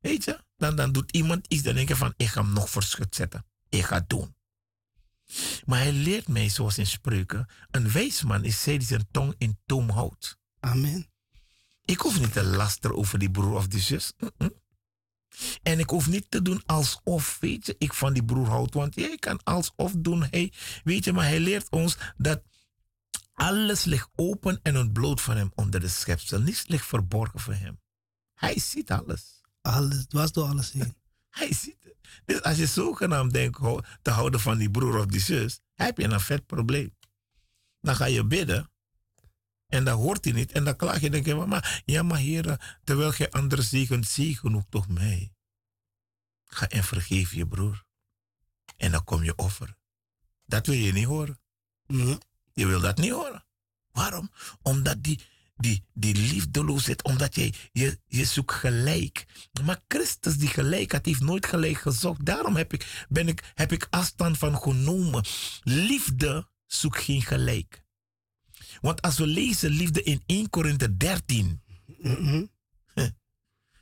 [0.00, 0.44] Weet je?
[0.56, 3.14] Dan, dan doet iemand iets, dan denk je van, ik ga hem nog voor schut
[3.14, 3.46] zetten.
[3.68, 4.34] Ik ga het doen.
[5.64, 9.34] Maar hij leert mij, zoals in spreuken, een wijs man is zij die zijn tong
[9.38, 10.38] in toom houdt.
[10.60, 11.12] Amen.
[11.84, 14.12] Ik hoef niet te lasteren over die broer of die zus.
[15.62, 18.74] En ik hoef niet te doen alsof, weet je, ik van die broer houd.
[18.74, 20.52] Want jij kan alsof doen, hey,
[20.84, 22.42] weet je, maar hij leert ons dat
[23.34, 26.40] alles ligt open en ontbloot van hem onder de schepsel.
[26.40, 27.80] Niets ligt verborgen voor hem.
[28.34, 29.42] Hij ziet alles.
[29.60, 30.96] Alles, was door alles heen.
[31.30, 31.96] Hij ziet het.
[32.24, 33.58] Dus als je zogenaamd denkt
[34.02, 36.96] te houden van die broer of die zus, heb je een vet probleem.
[37.80, 38.70] Dan ga je bidden
[39.66, 40.52] en dan hoort hij niet.
[40.52, 44.56] En dan klaag je, denk je, maar ja, maar heer, terwijl je anderen zegent, zegen
[44.56, 45.32] ook toch mij.
[46.44, 47.84] Ga en vergeef je broer.
[48.76, 49.76] En dan kom je offer.
[50.46, 51.40] Dat wil je niet horen.
[52.54, 53.44] Je wil dat niet horen.
[53.90, 54.30] Waarom?
[54.62, 55.20] Omdat die,
[55.56, 59.26] die, die liefdeloosheid, omdat jij, je, je zoekt gelijk.
[59.64, 62.24] Maar Christus die gelijk had, heeft nooit gelijk gezocht.
[62.24, 65.24] Daarom heb ik, ben ik, heb ik afstand van genomen.
[65.62, 67.84] Liefde zoekt geen gelijk.
[68.80, 71.62] Want als we lezen liefde in 1 Korinthe 13.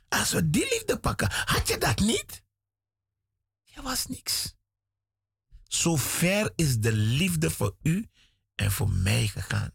[0.09, 2.43] Als we die liefde pakken, had je dat niet?
[3.63, 4.55] Je was niks.
[5.67, 8.09] Zo ver is de liefde voor u
[8.55, 9.71] en voor mij gegaan.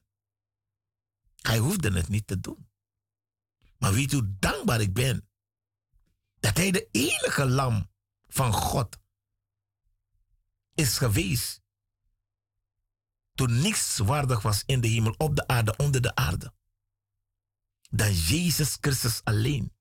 [1.37, 2.71] Hij hoefde het niet te doen.
[3.79, 5.29] Maar weet hoe dankbaar ik ben
[6.41, 7.91] dat hij de enige lam
[8.27, 8.99] van God
[10.75, 11.63] is geweest
[13.39, 16.53] toen niks waardig was in de hemel, op de aarde, onder de aarde.
[17.91, 19.73] Dan Jezus Christus alleen.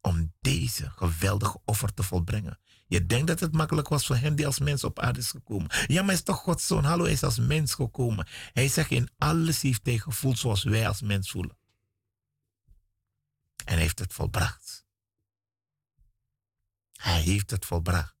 [0.00, 2.60] Om deze geweldige offer te volbrengen.
[2.86, 5.70] Je denkt dat het makkelijk was voor hem die als mens op aarde is gekomen.
[5.86, 6.84] Ja, maar hij is toch Gods zoon.
[6.84, 8.26] Hallo, hij is als mens gekomen.
[8.52, 11.56] Hij zegt in alles heeft hij gevoeld zoals wij als mens voelen.
[13.64, 14.86] En hij heeft het volbracht.
[16.92, 18.14] Hij heeft het volbracht.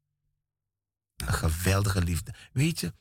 [1.16, 2.34] Een geweldige liefde.
[2.52, 2.94] Weet je,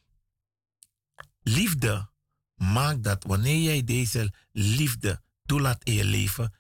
[1.42, 2.12] liefde
[2.56, 6.54] maakt dat wanneer jij deze liefde toelaat in je leven,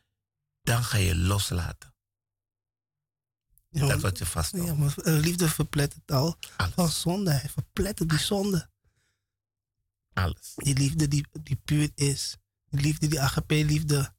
[0.61, 1.92] dan ga je loslaten.
[3.73, 4.67] Ja, dat wat je vasthoudt.
[4.67, 6.73] Ja, maar eh, liefde verplettert al Alles.
[6.73, 7.31] van zonde.
[7.31, 8.69] Hij verplettert die zonde.
[10.13, 10.53] Alles.
[10.55, 12.37] Die liefde die, die puur is.
[12.69, 14.13] Die liefde, die agape-liefde.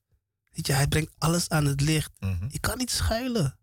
[0.51, 2.11] Weet je, hij brengt alles aan het licht.
[2.19, 2.49] Mhm.
[2.51, 3.59] Je kan niet schuilen.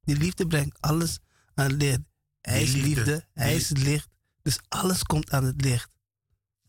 [0.00, 1.18] Die liefde brengt alles
[1.54, 2.00] aan het licht.
[2.40, 4.08] Hij Die is liefde, liefde, hij is licht.
[4.42, 5.90] Dus alles komt aan het licht.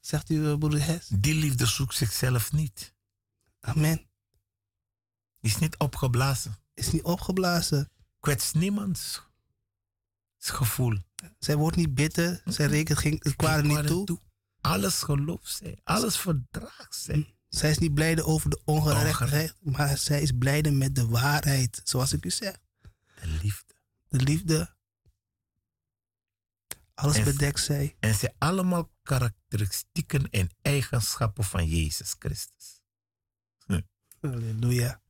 [0.01, 1.07] Zegt u, eh, broeder Hes?
[1.07, 2.93] Die liefde zoekt zichzelf niet.
[3.59, 3.97] Amen.
[5.39, 6.57] Die is niet opgeblazen.
[6.73, 7.91] Is niet opgeblazen.
[8.19, 9.21] Kwets niemands
[10.51, 10.97] gevoel.
[11.39, 12.41] Zij wordt niet bitter.
[12.45, 14.19] Zij rekent geen Geen niet toe.
[14.61, 15.77] Alles gelooft zij.
[15.83, 17.35] Alles verdraagt zij.
[17.49, 19.55] Zij is niet blijde over de ongerechtigheid.
[19.59, 21.81] Maar zij is blijde met de waarheid.
[21.83, 22.57] Zoals ik u zeg.
[23.21, 23.73] De liefde.
[24.07, 24.75] De liefde.
[26.93, 27.95] Alles En- bedekt zij.
[27.99, 32.81] En zij allemaal karakteristieken en eigenschappen van Jezus Christus.
[33.65, 33.81] Hm.
[34.21, 35.01] Halleluja.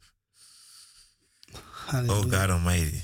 [1.93, 2.07] Oh.
[2.07, 3.01] God Almighty.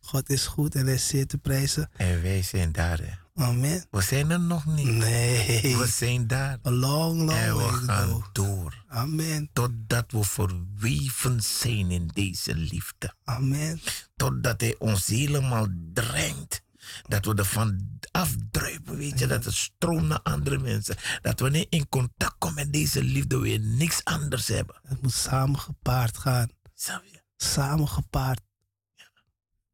[0.00, 1.90] God is goed en hij is zeer te prijzen.
[1.96, 2.98] En wij zijn daar.
[2.98, 3.12] hè.
[3.44, 3.84] Amen.
[3.90, 4.86] We zijn er nog niet.
[4.86, 5.76] Nee.
[5.76, 6.58] We zijn daar.
[6.66, 8.24] A long, long En way we gaan go.
[8.32, 8.84] door.
[8.88, 9.50] Amen.
[9.52, 13.14] Totdat we verweven zijn in deze liefde.
[13.24, 13.80] Amen.
[14.16, 16.62] Totdat hij ons helemaal drenkt.
[17.08, 19.26] Dat we ervan afdruipen, weet je.
[19.26, 20.96] Dat het stroomt naar andere mensen.
[21.22, 24.76] Dat wanneer in contact komen met deze liefde, we niks anders hebben.
[24.82, 26.48] Het moet samen gepaard gaan.
[26.74, 28.40] Samen gepaard.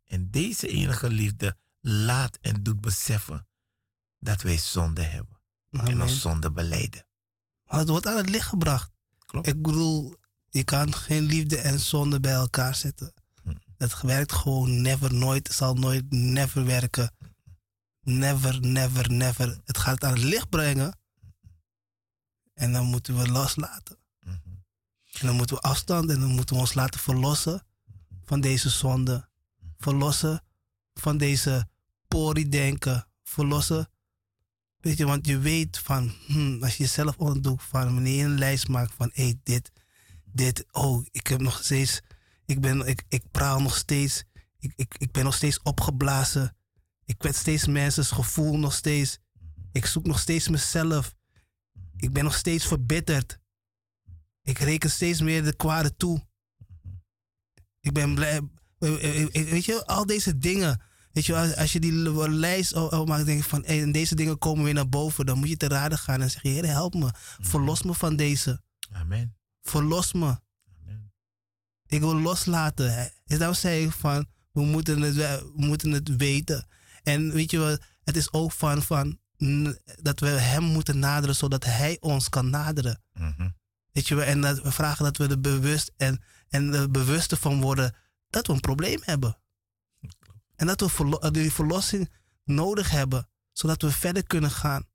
[0.05, 3.49] En deze enige liefde laat en doet beseffen
[4.19, 5.41] dat wij zonde hebben.
[5.70, 7.07] En ons zonde beleiden.
[7.65, 8.91] Maar het wordt aan het licht gebracht.
[9.27, 9.47] Klopt.
[9.47, 10.15] Ik bedoel,
[10.49, 13.12] je kan geen liefde en zonde bij elkaar zetten.
[13.43, 13.55] Hm.
[13.77, 17.15] Het werkt gewoon never, nooit, zal nooit, never werken.
[18.01, 19.61] Never, never, never.
[19.65, 20.99] Het gaat aan het licht brengen.
[22.55, 23.99] En dan moeten we loslaten.
[25.21, 27.63] En dan moeten we afstand en dan moeten we ons laten verlossen
[28.25, 29.29] van deze zonde.
[29.79, 30.45] Verlossen
[30.95, 31.69] van deze
[32.09, 33.07] pori-denken.
[33.23, 33.91] Verlossen.
[34.81, 38.39] Weet je, want je weet van, hmm, als je jezelf onderdoet van wanneer je een
[38.39, 39.71] lijst maakt van, hé, dit,
[40.25, 42.01] dit, oh, ik heb nog steeds,
[42.47, 44.25] ik ben, ik, ik praal nog steeds,
[44.59, 46.57] ik, ik, ik ben nog steeds opgeblazen.
[47.05, 49.19] Ik kwet steeds mensen's gevoel nog steeds.
[49.73, 51.15] Ik zoek nog steeds mezelf.
[51.97, 53.40] Ik ben nog steeds verbitterd.
[54.43, 56.29] Ik reken steeds meer de kwade toe.
[57.81, 58.41] Ik ben blij.
[58.79, 60.83] eh, eh, Weet je, al deze dingen.
[61.12, 61.93] Weet je, als, als je die
[62.31, 65.27] lijst o- o- maakt, denk je van, hey, en deze dingen komen weer naar boven.
[65.27, 67.11] Dan moet je te raden gaan en zeggen, Heer, help me.
[67.41, 68.62] Verlos me van deze.
[68.93, 69.37] Amen.
[69.62, 70.39] Verlos me.
[70.81, 71.12] Amen.
[71.87, 72.97] Ik wil loslaten.
[73.27, 76.67] En daarom zei ik van, we moeten het, we moeten het weten.
[77.03, 79.19] En weet je wat, het is ook van, van
[80.03, 83.03] dat we hem moeten naderen, zodat hij ons kan naderen.
[83.12, 83.49] Mhm.
[83.93, 87.61] Weet je en dat we vragen dat we er bewust en, en er bewust van
[87.61, 87.97] worden
[88.31, 89.39] dat we een probleem hebben.
[90.57, 92.11] En dat we verlo- die verlossing
[92.45, 94.89] nodig hebben, zodat we verder kunnen gaan.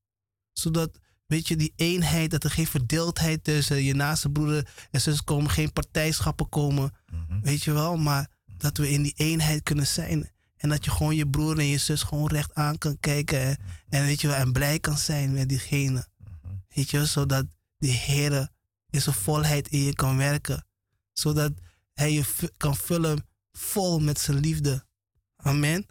[0.52, 5.24] Zodat, weet je, die eenheid, dat er geen verdeeldheid tussen je naaste broeder en zus
[5.24, 7.42] komen, geen partijschappen komen, Mhm.
[7.42, 10.34] weet je wel, maar dat we in die eenheid kunnen zijn.
[10.56, 13.58] En dat je gewoon je broer en je zus gewoon recht aan kan kijken en,
[13.90, 16.08] en weet je wel, en blij kan zijn met diegene.
[16.70, 17.46] Weet je wel, zodat
[17.78, 18.50] die Heer
[19.00, 20.66] zijn volheid in je kan werken.
[21.14, 21.52] Zodat
[21.94, 24.86] hij je kan vullen vol met zijn liefde.
[25.36, 25.86] Amen.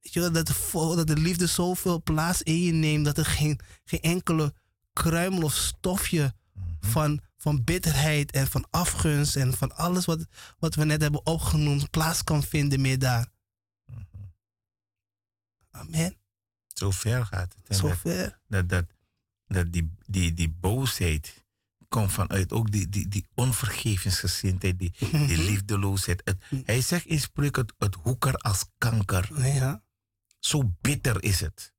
[0.00, 3.60] Weet je dat de, dat de liefde zoveel plaats in je neemt dat er geen,
[3.84, 4.54] geen enkele
[4.92, 6.34] kruimel of stofje
[6.80, 10.26] van, van bitterheid en van afgunst en van alles wat,
[10.58, 13.26] wat we net hebben opgenoemd plaats kan vinden meer daar.
[15.70, 16.16] Amen.
[16.66, 17.54] Zo ver gaat het.
[17.54, 18.40] En dat, Zover.
[18.46, 18.84] dat, dat,
[19.46, 21.39] dat die, die, die boosheid
[21.90, 26.22] komt vanuit ook die, die, die onvergevensgezindheid, die, die liefdeloosheid.
[26.24, 29.28] Het, hij zegt in spreuk het, het hoeker als kanker.
[29.42, 29.82] Ja.
[30.38, 31.72] Zo bitter is het.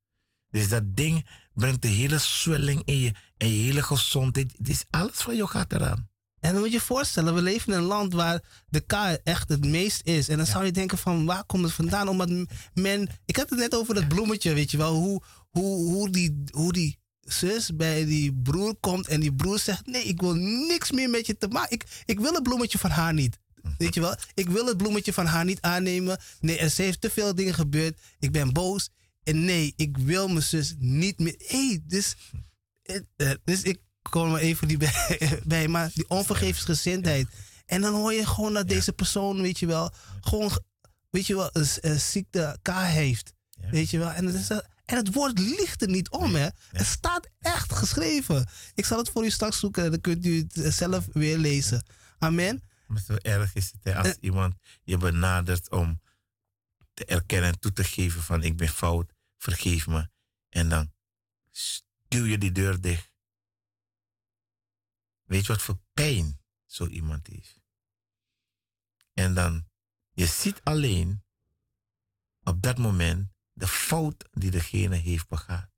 [0.49, 4.53] Dus dat ding brengt de hele zwelling in je en je hele gezondheid.
[4.57, 6.09] Het is alles van jou gaat eraan.
[6.39, 8.93] En dan moet je je voorstellen, we leven in een land waar de K
[9.23, 10.29] echt het meest is.
[10.29, 12.07] En dan zou je denken van, waar komt het vandaan?
[12.07, 13.09] Omdat men...
[13.25, 14.95] Ik had het net over dat bloemetje, weet je wel.
[14.95, 19.85] Hoe, hoe, hoe, die, hoe die zus bij die broer komt en die broer zegt...
[19.85, 21.71] Nee, ik wil niks meer met je te maken.
[21.73, 23.37] Ik, ik wil het bloemetje van haar niet.
[23.77, 24.15] Weet je wel?
[24.33, 26.17] Ik wil het bloemetje van haar niet aannemen.
[26.39, 27.99] Nee, er zijn te veel dingen gebeurd.
[28.19, 28.89] Ik ben boos.
[29.23, 31.35] En nee, ik wil mijn zus niet meer...
[31.37, 32.15] hey, dus...
[32.83, 37.27] eh, Dus ik kom er even die bij, bij maar die onvergevensgezindheid.
[37.65, 39.91] En dan hoor je gewoon dat deze persoon, weet je wel,
[40.21, 40.51] gewoon,
[41.09, 43.33] weet je wel, een, een ziekte K heeft.
[43.71, 44.09] Weet je wel.
[44.11, 46.47] En het, is, eh, en het woord liegt er niet om, hè.
[46.71, 48.47] Het staat echt geschreven.
[48.73, 51.37] Ik zal het voor u straks zoeken en dan kunt u het eh, zelf weer
[51.37, 51.85] lezen.
[52.19, 52.61] Amen.
[52.87, 54.13] Maar zo erg is het hè, als Eh.
[54.19, 56.01] iemand je benadert om
[56.93, 60.09] te erkennen en toe te geven van ik ben fout, vergeef me.
[60.49, 60.93] En dan
[61.51, 63.09] stuw je die deur dicht.
[65.23, 67.59] Weet je wat voor pijn zo iemand heeft?
[69.13, 69.67] En dan,
[70.11, 71.23] je ziet alleen
[72.43, 73.31] op dat moment
[73.61, 75.69] de fout die degene heeft begaan.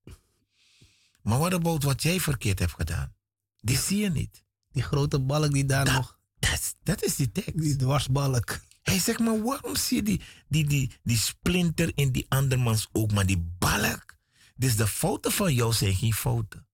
[1.21, 3.15] Maar wat about wat jij verkeerd hebt gedaan?
[3.57, 4.45] Die zie je niet.
[4.71, 7.57] Die grote balk die daar nog, Dat is- Dat is die tekst.
[7.61, 8.59] die dwarsbalk.
[8.81, 13.11] Hij zegt, maar waarom zie je die, die, die, die splinter in die andermans oog,
[13.11, 14.15] maar die balk?
[14.55, 16.67] Dus de fouten van jou zijn geen fouten.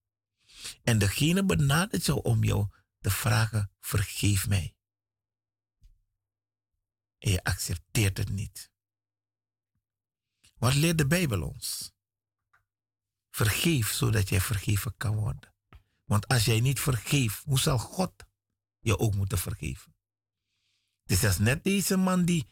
[0.82, 2.66] En degene benadert jou om jou
[3.00, 4.74] te vragen, vergeef mij.
[7.18, 8.70] En je accepteert het niet.
[10.60, 11.92] Wat leert de Bijbel ons?
[13.30, 15.54] Vergeef zodat jij vergeven kan worden.
[16.04, 18.12] Want als jij niet vergeeft, hoe zal God
[18.80, 19.94] je ook moeten vergeven.
[21.04, 22.50] Dat is net deze man die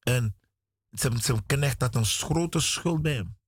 [0.00, 0.36] een,
[0.90, 3.38] zijn, knecht had een grote schuld bij hem.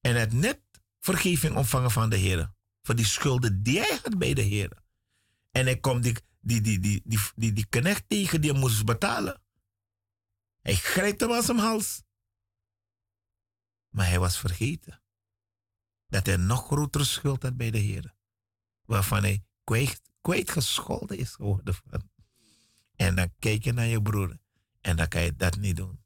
[0.00, 0.60] En had net
[0.98, 2.52] vergeving ontvangen van de Heer.
[2.82, 4.82] Voor die schulden die hij had bij de Heer.
[5.50, 8.84] En hij komt die, die, die, die, die, die, die knecht tegen die hij moest
[8.84, 9.42] betalen.
[10.68, 12.02] Hij grijpt hem aan zijn hals.
[13.88, 15.02] Maar hij was vergeten
[16.08, 18.14] dat hij nog grotere schuld had bij de Heer.
[18.84, 21.74] Waarvan hij kwijt, kwijtgescholden is geworden.
[21.74, 22.10] Van.
[22.96, 24.38] En dan kijk je naar je broer
[24.80, 26.04] en dan kan je dat niet doen.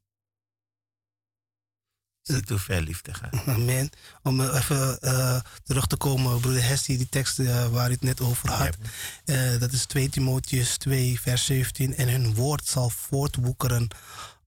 [2.21, 3.47] Zie hoe ver liefde gaat.
[3.47, 3.89] Amen.
[4.21, 8.21] Om even uh, terug te komen, broeder Hestie, die tekst uh, waar u het net
[8.21, 8.77] over had.
[9.25, 11.95] Uh, dat is 2 Timotheus 2, vers 17.
[11.95, 13.87] En hun woord zal voortwoekeren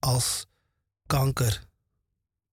[0.07, 0.47] als
[1.05, 1.67] kanker.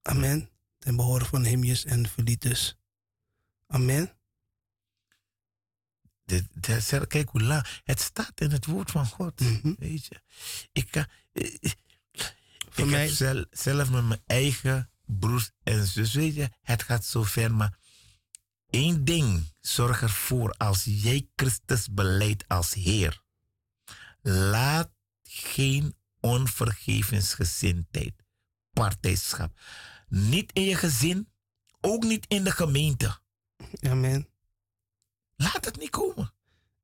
[0.03, 0.51] Amen.
[0.79, 2.77] Ten behoren van Hemius en Velitus.
[3.67, 4.17] Amen.
[6.25, 7.67] De, de, kijk hoe lang.
[7.85, 9.41] Het staat in het woord van God.
[9.41, 9.77] Mm -hmm.
[9.79, 10.21] Weet je.
[10.73, 11.77] Ik, kan, ik,
[12.75, 13.01] ik mij...
[13.01, 17.55] heb zelf, zelf met mijn eigen broers en zus, weet je, het gaat zo ver,
[17.55, 17.79] maar
[18.71, 23.23] één ding zorg ervoor als jij Christus beleidt als Heer.
[24.23, 24.91] Laat
[25.23, 28.15] geen onvergevensgezindheid,
[28.73, 29.61] partijschap.
[30.09, 31.29] Niet in je gezin,
[31.81, 33.19] ook niet in de gemeente.
[33.81, 34.29] Amen.
[35.37, 36.33] Laat het niet komen.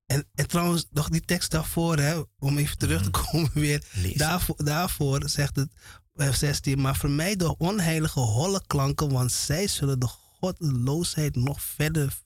[0.07, 3.21] En, en trouwens, nog die tekst daarvoor, hè, om even terug te mhm.
[3.31, 3.85] komen weer.
[4.15, 5.73] Daarvoor, daarvoor zegt het
[6.15, 6.81] vers 16.
[6.81, 12.19] Maar vermijd de onheilige holle klanken, want zij zullen de goddeloosheid nog verder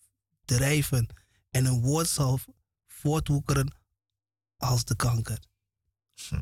[0.45, 1.07] drijven.
[1.51, 2.39] En een woord zal
[2.86, 3.74] voortwoekeren
[4.57, 5.39] als de kanker.
[6.28, 6.41] Hm.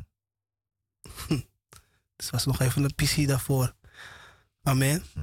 [2.16, 3.74] Dus was nog even een pissie daarvoor.
[4.62, 5.02] Amen.
[5.12, 5.20] Hm.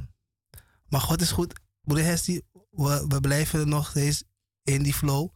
[0.88, 1.60] Maar God is goed.
[1.82, 4.24] Broeder Hesti, we, we blijven nog steeds
[4.64, 5.30] in die flow.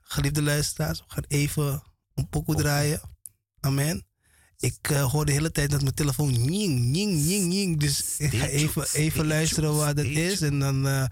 [0.00, 1.82] Geliefde luisteraars, we gaan even
[2.14, 3.00] een pokoe draaien.
[3.60, 4.06] Amen.
[4.58, 7.80] Ik uh, hoor de hele tijd dat mijn telefoon ning, ning, ning, ning.
[7.80, 10.40] Dus ik ga even, even luisteren wat het is.
[10.40, 11.04] En dan uh,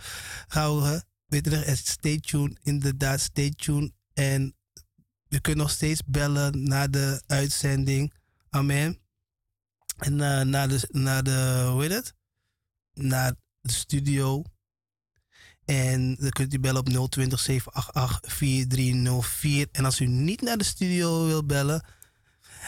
[0.48, 3.92] gaan we, weet je, stay tuned, inderdaad, stay tuned.
[4.12, 4.54] En
[5.28, 8.12] je kunt nog steeds bellen naar de uitzending.
[8.50, 8.98] Amen.
[9.98, 12.14] En uh, naar, de, naar de, hoe heet het?
[12.92, 14.42] Naar de studio.
[15.64, 19.68] En dan kunt u bellen op 020 788 4304.
[19.72, 21.84] En als u niet naar de studio wil bellen,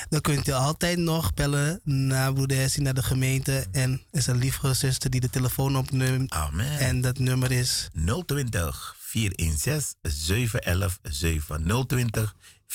[0.09, 3.67] dan kunt u altijd nog bellen naar Boedessi, naar de gemeente.
[3.73, 6.31] En er is een lieve zuster die de telefoon opneemt.
[6.31, 6.79] Amen.
[6.79, 7.89] En dat nummer is
[8.27, 11.87] 020 416 711 7.
[11.87, 12.37] 020
[12.73, 12.75] 416-7117.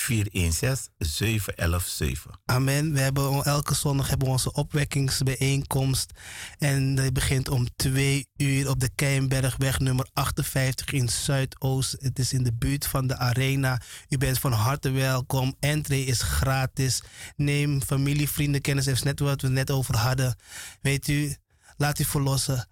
[2.45, 2.93] Amen.
[2.93, 6.11] We hebben elke zondag hebben we onze opwekkingsbijeenkomst.
[6.57, 11.95] En dat begint om twee uur op de Keienbergweg nummer 58 in Zuidoost.
[11.99, 13.81] Het is in de buurt van de arena.
[14.09, 15.55] U bent van harte welkom.
[15.59, 17.01] Entree is gratis.
[17.35, 18.87] Neem familie, vrienden, kennis.
[18.87, 20.35] is net wat we net over hadden.
[20.81, 21.35] Weet u,
[21.77, 22.67] laat u verlossen.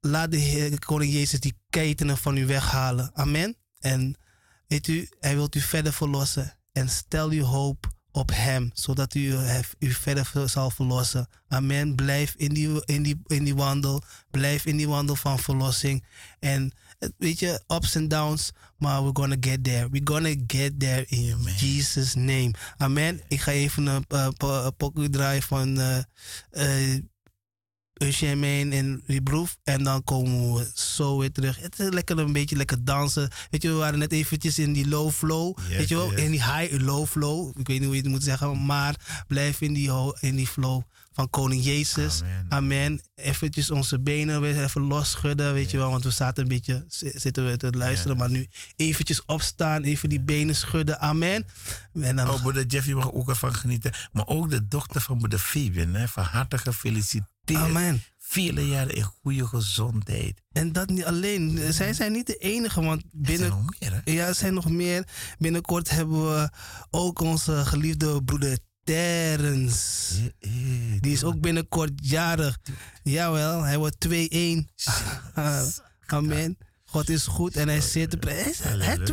[0.00, 3.10] Laat de Heer, Koning Jezus, die ketenen van u weghalen.
[3.14, 3.56] Amen.
[3.78, 4.16] En
[4.74, 6.58] Weet u, hij wilt u verder verlossen.
[6.72, 9.36] En stel uw hoop op hem, zodat u
[9.78, 11.28] u verder zal verlossen.
[11.48, 11.94] Amen.
[11.94, 14.02] Blijf in die, in, die, in die wandel.
[14.30, 16.04] Blijf in die wandel van verlossing.
[16.38, 16.72] En
[17.18, 19.88] weet je, ups en downs, maar we're gonna get there.
[19.90, 22.54] We're gonna get there in Jesus' name.
[22.76, 23.20] Amen.
[23.28, 25.98] Ik ga even een uh, pokoe draaien van uh,
[26.52, 26.98] uh,
[27.94, 29.56] Eugene en Rebroef.
[29.64, 31.60] En dan komen we zo weer terug.
[31.60, 33.30] Het is lekker een beetje lekker dansen.
[33.50, 35.58] Weet je, we waren net eventjes in die low flow.
[35.68, 37.58] weet je wel, in die high low flow.
[37.58, 38.66] Ik weet niet hoe je het moet zeggen.
[38.66, 39.90] Maar blijf in die,
[40.20, 40.82] in die flow
[41.14, 42.22] van Koning Jezus.
[42.22, 42.46] Amen.
[42.48, 43.00] Amen.
[43.14, 45.90] Eventjes onze benen weer even losschudden, weet je wel.
[45.90, 46.84] Want we zaten een beetje,
[47.14, 48.16] zitten we te luisteren.
[48.16, 51.00] Maar nu eventjes opstaan, even die benen schudden.
[51.00, 51.46] Amen.
[52.00, 52.30] En dan...
[52.30, 53.92] Oh, Jeffy mag ook ervan genieten.
[54.12, 56.08] Maar ook de dochter van moeder Fabian, hè.
[56.08, 57.32] Van harte gefeliciteerd.
[57.52, 58.02] Amen.
[58.18, 60.40] Vele jaren in goede gezondheid.
[60.52, 61.72] En dat niet alleen.
[61.72, 63.50] Zij zijn niet de enige, want binnen.
[63.50, 64.12] Er zijn nog meer, hè?
[64.12, 65.08] Ja, er zijn nog meer.
[65.38, 66.50] Binnenkort hebben we
[66.90, 70.14] ook onze geliefde broeder Terrence.
[71.00, 72.58] Die is ook binnenkort jarig.
[73.02, 74.10] Jawel, hij wordt 2-1.
[76.06, 76.58] Amen.
[76.84, 78.18] God is goed en hij zit te
[78.62, 79.12] Hij 2-1.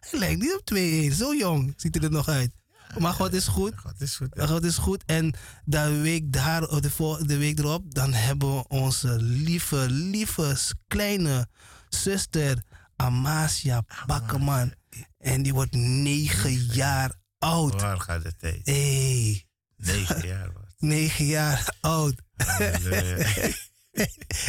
[0.00, 1.16] Hij lijkt niet op 2-1.
[1.16, 2.50] Zo jong ziet hij er nog uit.
[2.98, 3.72] Maar God is goed.
[3.76, 4.28] God is goed.
[4.36, 5.02] God is goed.
[5.06, 5.34] En
[5.64, 10.56] de week, daar, de, de week erop, dan hebben we onze lieve, lieve,
[10.88, 11.48] kleine
[11.88, 12.62] zuster
[12.96, 14.72] Amasia Bakkerman.
[15.18, 17.80] En die wordt negen jaar oud.
[17.80, 18.60] Waar gaat het heen?
[18.64, 19.46] Hey.
[19.76, 20.50] Negen jaar.
[20.78, 22.14] Negen jaar oud.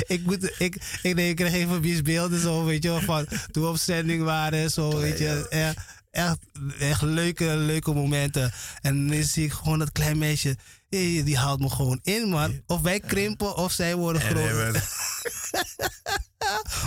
[0.08, 3.64] ik, moet, ik, ik, nee, ik kreeg even beelden zo, weet je wel, van toen
[3.64, 4.72] we op zending waren.
[4.72, 5.48] Zo, weet je.
[5.50, 6.38] Echt, echt,
[6.80, 8.52] echt leuke, leuke momenten.
[8.82, 10.58] En dan zie ik gewoon dat klein meisje,
[10.90, 12.62] eh, die haalt me gewoon in, man.
[12.68, 14.74] Of wij krimpen of zij worden groot.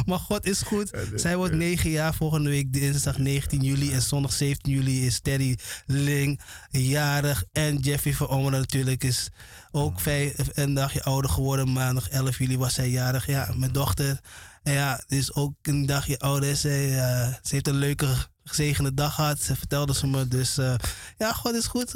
[0.07, 0.91] maar God is goed.
[1.15, 5.59] Zij wordt negen jaar volgende week dinsdag 19 juli en zondag 17 juli is Terry
[5.87, 6.41] Ling
[6.71, 7.45] jarig.
[7.53, 9.31] En Jeffy van Omer natuurlijk is
[9.71, 11.73] ook vijf, een dagje ouder geworden.
[11.73, 13.27] Maandag 11 juli was zij jarig.
[13.27, 14.21] Ja, mijn dochter.
[14.63, 16.57] En ja, is ook een dagje ouder.
[16.57, 18.15] Zij, uh, ze heeft een leuke
[18.45, 19.41] gezegende dag gehad.
[19.41, 20.29] Ze vertelde ze me.
[20.29, 20.75] Dus uh,
[21.19, 21.91] ja, God is goed.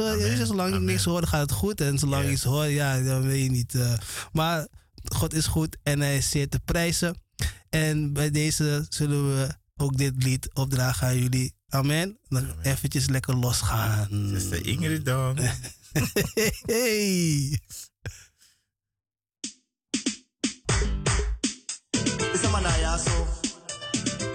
[0.44, 1.80] Zolang ik niks hoor, gaat het goed.
[1.80, 2.34] En zolang yeah.
[2.34, 3.74] iets hoor, ja, dan weet je niet.
[3.74, 3.92] Uh,
[4.32, 4.66] maar
[5.04, 7.22] God is goed en hij is zeer te prijzen.
[7.70, 11.54] En bij deze zullen we ook dit lied opdragen aan jullie.
[11.68, 12.18] Amen.
[12.28, 12.56] Dan Amen.
[12.62, 14.08] eventjes lekker losgaan.
[14.10, 15.38] Zuster Ingrid dan.
[16.66, 17.60] hey.
[22.58, 23.07] Manaya so.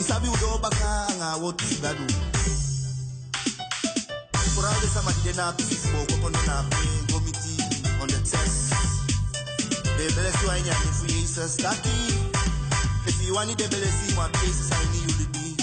[0.03, 2.13] isabi udobakanga wotibadu
[4.55, 7.55] kurale samadena pisbo kokonona pe gomiti
[8.01, 8.73] on the test
[9.97, 11.97] debelesi wanyanyifu yeisas taki
[13.05, 15.55] nefiwani debelesi mwapesi saini yulibi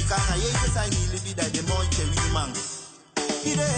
[0.00, 2.54] ikanga yeise saini yulibi dademonche wimang
[3.44, 3.68] ide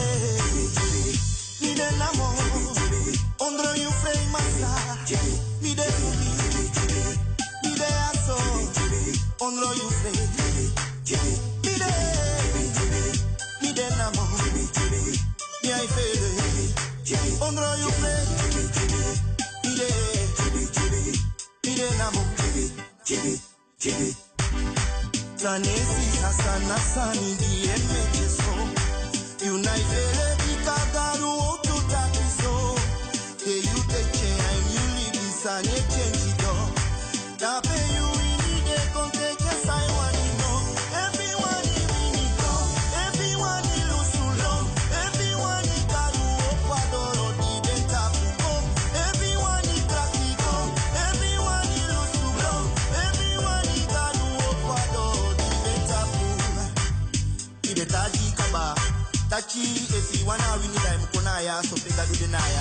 [1.61, 2.35] ide namo
[3.39, 3.71] ondro
[4.33, 4.73] masa
[5.63, 6.38] ide
[9.41, 10.13] Unlo you play.
[11.05, 11.95] Give it, give it,
[12.65, 13.19] give it,
[13.63, 13.73] me
[17.29, 17.39] it.
[17.41, 17.79] Unlo
[29.41, 30.38] United.
[62.11, 62.58] we deny it.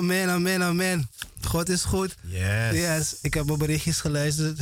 [0.00, 1.10] Amen, amen, amen.
[1.42, 2.16] God is goed.
[2.22, 2.72] Yes.
[2.72, 4.60] Yes, ik heb mijn berichtjes geluisterd.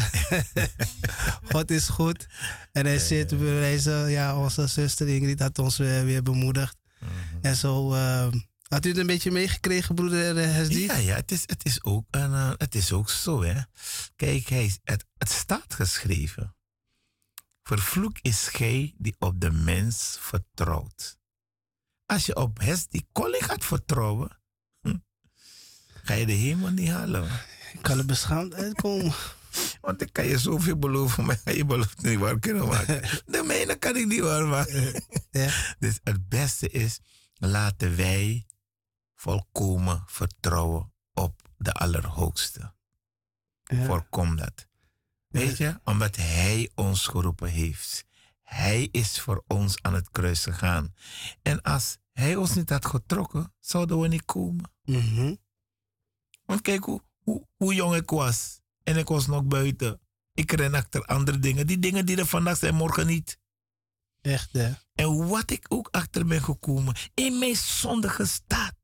[1.53, 2.27] God is goed.
[2.73, 6.77] En hij zit bewijzen, ja, onze zuster Ingrid had ons weer, weer bemoedigd.
[6.99, 7.11] Mhm.
[7.43, 10.85] En zo, ehm, had u het een beetje meegekregen, broeder eh, Hesdi?
[10.85, 13.61] Ja, ja het, is, het, is ook een, eh, het is ook zo, hè.
[14.17, 16.57] Kijk, hij, het, het staat geschreven.
[17.63, 21.19] Vervloek is gij die op de mens vertrouwt.
[22.07, 24.38] Als je op die koning gaat vertrouwen,
[26.09, 27.25] ga je de hemel niet halen.
[27.73, 29.13] Ik kan er beschaamd uitkomen.
[29.81, 33.03] Want ik kan je zoveel beloven, maar je belooft niet waar kunnen maken.
[33.33, 35.05] De mijne kan ik niet waar maken.
[35.31, 35.51] Ja.
[35.79, 37.01] Dus het beste is,
[37.35, 38.47] laten wij
[39.15, 42.73] volkomen vertrouwen op de Allerhoogste.
[43.63, 43.85] Ja.
[43.85, 44.67] Voorkom dat.
[45.29, 48.05] Weet je, omdat Hij ons geroepen heeft.
[48.43, 50.95] Hij is voor ons aan het kruis gegaan.
[51.43, 54.71] En als Hij ons niet had getrokken, zouden we niet komen.
[54.85, 55.35] Mhm.
[56.49, 58.61] Want kijk hoe, hoe, hoe jong ik was.
[58.83, 60.01] En ik was nog buiten.
[60.35, 61.67] Ik ren achter andere dingen.
[61.67, 63.39] Die dingen die er vandaag zijn, morgen niet.
[64.21, 64.73] Echt, hè?
[64.95, 66.95] En wat ik ook achter ben gekomen.
[67.15, 68.75] In mijn zondige staat.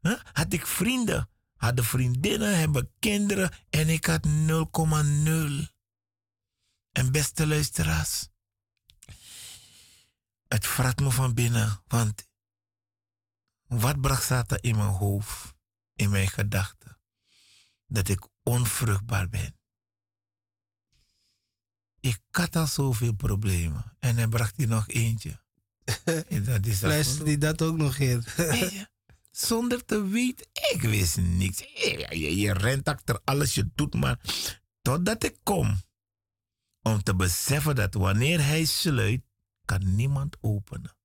[0.00, 0.20] Huh?
[0.32, 1.30] Had ik vrienden.
[1.56, 3.52] Hadden vriendinnen, hebben kinderen.
[3.70, 4.32] En ik had 0,0.
[6.92, 8.28] En beste luisteraars.
[10.48, 11.82] Het vrat me van binnen.
[11.86, 12.28] Want
[13.66, 15.56] wat bracht Satan in mijn hoofd?
[15.98, 16.98] In mijn gedachten?
[17.86, 19.56] Dat ik onvruchtbaar ben.
[22.00, 23.96] Ik had al zoveel problemen.
[23.98, 25.40] En hij bracht hier nog eentje.
[26.28, 28.24] En dat is dat die dat ook nog in?
[29.30, 31.58] Zonder te weten, ik wist niks.
[31.58, 34.20] Je, je, je rent achter alles, je doet maar.
[34.82, 35.80] Totdat ik kom.
[36.82, 39.22] Om te beseffen dat wanneer hij sluit,
[39.64, 40.96] kan niemand openen.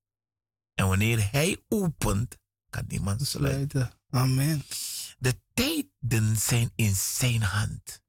[0.73, 2.37] En wanneer hij opent,
[2.69, 3.91] kan niemand sluiten.
[4.13, 4.63] Amen.
[5.17, 8.01] De tijden zijn in zijn hand.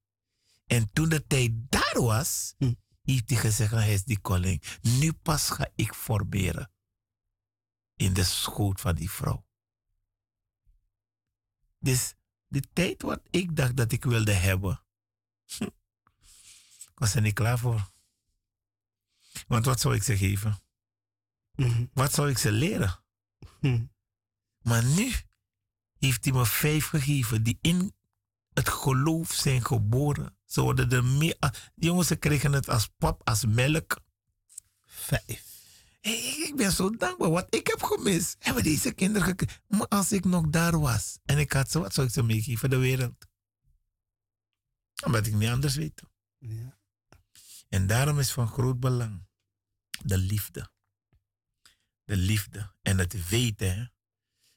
[0.66, 2.74] En toen de tijd daar was, Hm.
[3.02, 4.62] heeft hij gezegd, hij is die koning.
[4.82, 6.72] Nu pas ga ik formeren.
[7.96, 9.46] In de schoot van die vrouw.
[11.78, 12.14] Dus
[12.46, 14.84] de tijd wat ik dacht dat ik wilde hebben,
[15.56, 15.68] hm,
[16.94, 17.92] was er niet klaar voor.
[19.46, 20.62] Want wat zou ik ze geven?
[21.54, 21.86] Mhm.
[21.92, 23.04] Wat zou ik ze leren?
[23.60, 23.86] Hm.
[24.58, 25.12] Maar nu
[26.04, 27.94] heeft hij me vijf gegeven die in
[28.52, 30.36] het geloof zijn geboren.
[30.44, 31.36] Ze worden er meer.
[31.44, 34.00] a- Die jongens ze kregen het als pap, als melk.
[34.84, 35.52] Vijf.
[36.00, 36.14] Hey,
[36.48, 37.30] ik ben zo dankbaar.
[37.30, 39.62] Wat ik heb gemist, hebben deze kinderen gekregen.
[39.68, 42.70] Maar als ik nog daar was en ik had ze, wat zou ik ze meegeven?
[42.70, 43.26] De wereld.
[45.04, 46.02] Omdat ik niet anders weet.
[46.38, 46.78] Ja.
[47.68, 49.26] En daarom is van groot belang
[50.04, 50.70] de liefde.
[52.04, 53.74] De liefde en het weten.
[53.76, 53.84] Hè?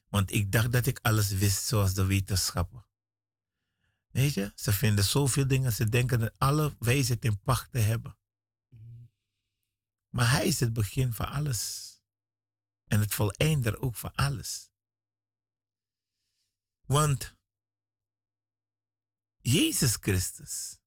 [0.08, 2.86] Want ik dacht dat ik alles wist zoals de wetenschappen.
[4.10, 5.72] Weet je, ze vinden zoveel dingen.
[5.72, 8.18] Ze denken dat alle wijsheid in pacht te hebben.
[10.08, 11.86] Maar hij is het begin van alles.
[12.86, 14.70] En het voleinder ook van alles.
[16.86, 17.36] Want
[19.36, 20.78] Jezus Christus,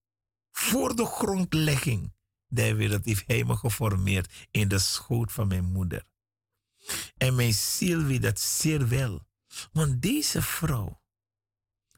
[0.51, 2.13] voor de grondlegging
[2.47, 6.05] der wereld, heeft hij me geformeerd in de schoot van mijn moeder.
[7.17, 9.25] En mijn ziel weet dat zeer wel.
[9.71, 11.01] Want deze vrouw,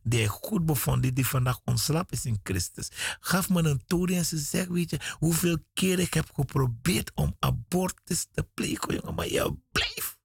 [0.04, 2.90] die hij goed bevond, die, vandaag ontslapen is in Christus,
[3.20, 7.36] gaf me een tory en ze zegt, weet je, hoeveel keer ik heb geprobeerd om
[7.40, 10.18] abortus te plegen, jongen, maar je bleef.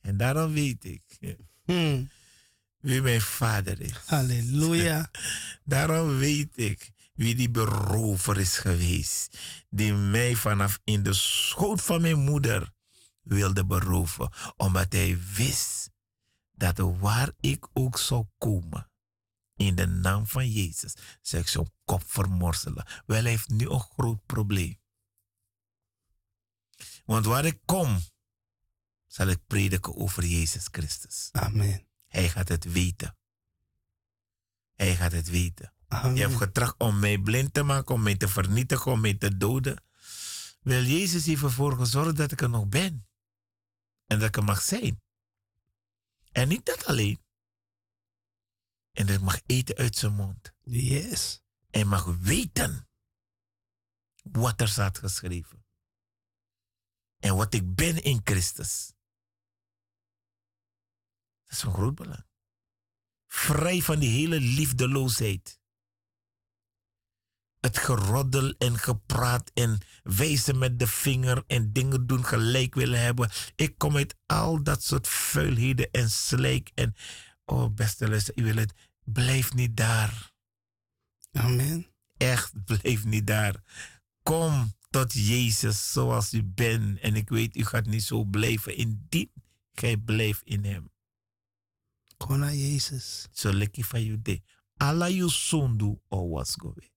[0.00, 1.02] En daarom weet ik
[1.64, 2.04] Hm.
[2.80, 3.92] wie mijn vader is.
[4.06, 5.10] Halleluja.
[5.64, 9.38] Daarom weet ik wie die berover is geweest.
[9.70, 12.72] Die mij vanaf in de schoot van mijn moeder
[13.22, 14.32] wilde beroven.
[14.56, 15.90] Omdat hij wist
[16.52, 18.90] dat waar ik ook zou komen.
[19.56, 20.94] In de naam van Jezus.
[21.20, 22.86] Zou ik zo'n kop vermorzelen.
[23.06, 24.80] Wel, hij heeft nu een groot probleem.
[27.04, 28.00] Want waar ik kom,
[29.06, 31.28] zal ik prediken over Jezus Christus.
[31.32, 31.86] Amen.
[32.06, 33.16] Hij gaat het weten.
[34.74, 35.72] Hij gaat het weten.
[35.88, 36.14] Amen.
[36.14, 39.36] Je hebt getracht om mij blind te maken, om mij te vernietigen, om mij te
[39.36, 39.82] doden.
[40.60, 43.06] Wel, Jezus heeft ervoor gezorgd dat ik er nog ben.
[44.12, 45.02] En dat ik er mag zijn.
[46.32, 47.24] En niet dat alleen.
[48.90, 50.52] En dat ik mag eten uit zijn mond.
[50.60, 51.42] Yes.
[51.70, 52.88] En mag weten
[54.22, 55.64] wat er staat geschreven.
[57.18, 58.92] En wat ik ben in Christus.
[61.42, 62.26] Dat is van groot belang.
[63.26, 65.60] Vrij van die hele liefdeloosheid.
[67.62, 73.30] Het geroddel en gepraat en wijzen met de vinger en dingen doen gelijk willen hebben.
[73.56, 76.70] Ik kom uit al dat soort vuilheden en slijk.
[76.74, 76.94] En,
[77.44, 78.72] oh beste luister, u wil het,
[79.04, 80.32] blijf niet daar.
[81.32, 81.86] Amen.
[82.16, 83.62] Echt, blijf niet daar.
[84.22, 86.98] Kom tot Jezus zoals u bent.
[86.98, 89.32] En ik weet, u gaat niet zo blijven indien
[89.72, 90.90] gij blijft in hem.
[92.16, 93.28] Kom naar Jezus.
[93.32, 94.42] Zo lekker van je de.
[94.76, 96.91] Alla je zonde o was goe.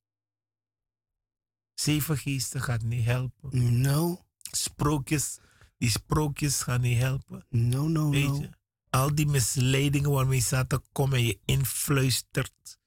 [1.75, 3.81] Zeven geesten gaat niet helpen.
[3.81, 4.25] No.
[4.51, 5.37] Sprookjes
[5.77, 7.45] Die sprookjes gaan niet helpen.
[7.49, 8.39] No, no, Weet no.
[8.39, 8.49] je?
[8.89, 12.79] Al die misleidingen waarmee Satan komt en je influistert.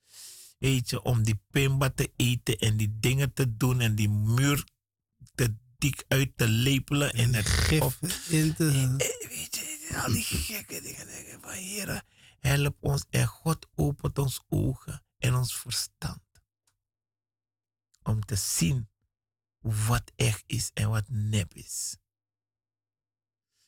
[0.59, 4.65] Weet je, om die pimba te eten en die dingen te doen en die muur
[5.35, 7.95] te dik uit te lepelen en het Gif op.
[8.29, 8.69] in te...
[8.99, 11.07] Eh, Weet je, al die gekke dingen.
[11.07, 12.03] Denken van, Heer,
[12.41, 16.21] help ons en God opent ons ogen en ons verstand.
[18.09, 18.89] Om te zien
[19.61, 21.97] wat echt is en wat nep is.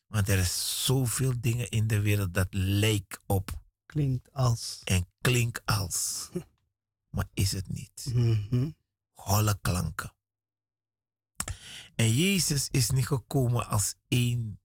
[0.07, 4.81] Want er is zoveel dingen in de wereld dat lijkt op Klinkt als...
[4.85, 6.29] en klinkt als.
[7.15, 8.11] Maar is het niet.
[8.15, 8.71] Mhm.
[9.13, 10.15] Holle klanken.
[11.95, 14.61] En Jezus is niet gekomen als een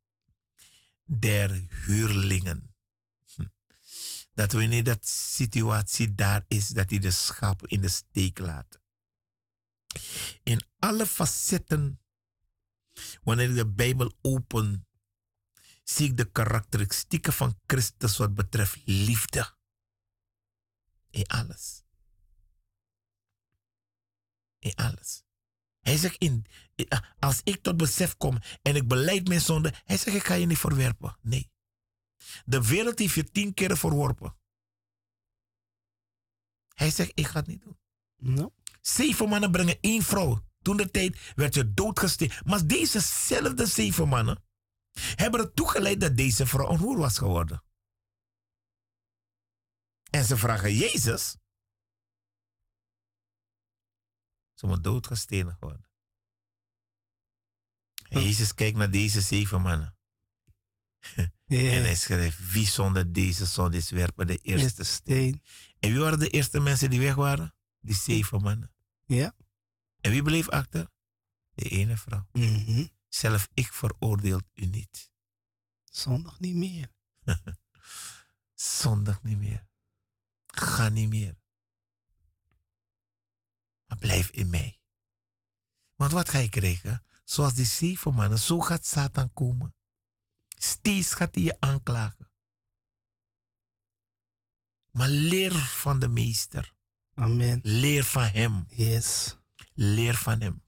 [1.04, 2.76] der huurlingen.
[3.36, 3.46] Hm.
[4.34, 8.80] Dat wanneer dat situatie daar is, dat hij de schapen in de steek laat.
[10.44, 12.02] In alle facetten,
[13.24, 14.88] wanneer ik de Bijbel open,
[15.84, 19.54] zie ik de karakteristieken van Christus wat betreft liefde.
[21.10, 21.84] In alles.
[24.60, 25.24] In alles.
[25.80, 26.46] Hij zegt, in,
[27.20, 30.46] als ik tot besef kom en ik beleid mijn zonde, hij zegt, ik ga je
[30.46, 31.18] niet verwerpen.
[31.22, 31.52] Nee.
[32.46, 34.38] De wereld heeft je tien keer verworpen.
[36.74, 37.78] Hij zegt, ik ga het niet doen.
[38.18, 38.54] No.
[38.82, 40.46] Zeven mannen brengen één vrouw.
[40.62, 42.46] Toen de tijd werd je doodgesteekt.
[42.46, 44.44] Maar dezezelfde zeven mannen
[45.00, 47.64] hebben er toegeleid dat deze vrouw een hoer was geworden.
[50.10, 51.38] En ze vragen Jezus.
[54.54, 55.90] Ze moet doodgestenigd worden.
[58.10, 59.98] En Jezus kijkt naar deze zeven mannen.
[61.46, 65.44] En hij schrijft, wie zonder deze zonde is werpen de Eerste steen.
[65.80, 67.55] En wie waren de eerste mensen die weg waren?
[67.86, 68.74] Die zeven mannen.
[69.04, 69.36] Ja.
[70.02, 70.92] En wie bleef achter?
[71.54, 72.28] De ene vrouw.
[72.32, 72.88] Mhm.
[73.08, 75.12] Zelf ik veroordeelt u niet.
[75.84, 76.92] Zondag niet meer.
[78.54, 79.68] Zondag niet meer.
[80.46, 81.38] Ga niet meer.
[83.86, 84.80] Maar blijf in mij.
[85.96, 87.06] Want wat ga je krijgen?
[87.24, 89.76] Zoals die zeven mannen, zo gaat Satan komen.
[90.58, 92.32] Steeds gaat hij je aanklagen.
[94.92, 96.75] Maar leer van de meester.
[97.16, 97.60] Amen.
[97.64, 98.66] Leer van hem.
[98.70, 99.38] Yes.
[99.74, 100.64] Leer van hem.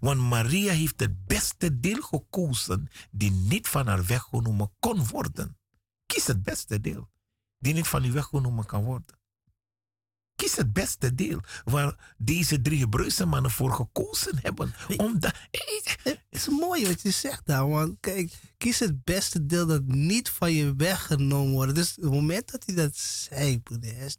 [0.00, 5.58] Want Maria heeft het beste deel gekozen die niet van haar weggenomen kon worden.
[6.06, 7.10] Kies het beste deel
[7.58, 9.17] die niet van u weggenomen kan worden.
[10.38, 14.74] Kies het beste deel waar deze drie Hebreeuwse mannen voor gekozen hebben.
[14.96, 15.34] Omdat,
[16.02, 20.30] Het is mooi wat je zegt daar, want kijk, kies het beste deel dat niet
[20.30, 21.74] van je weggenomen wordt.
[21.74, 24.16] Dus het moment dat hij dat zei, broeder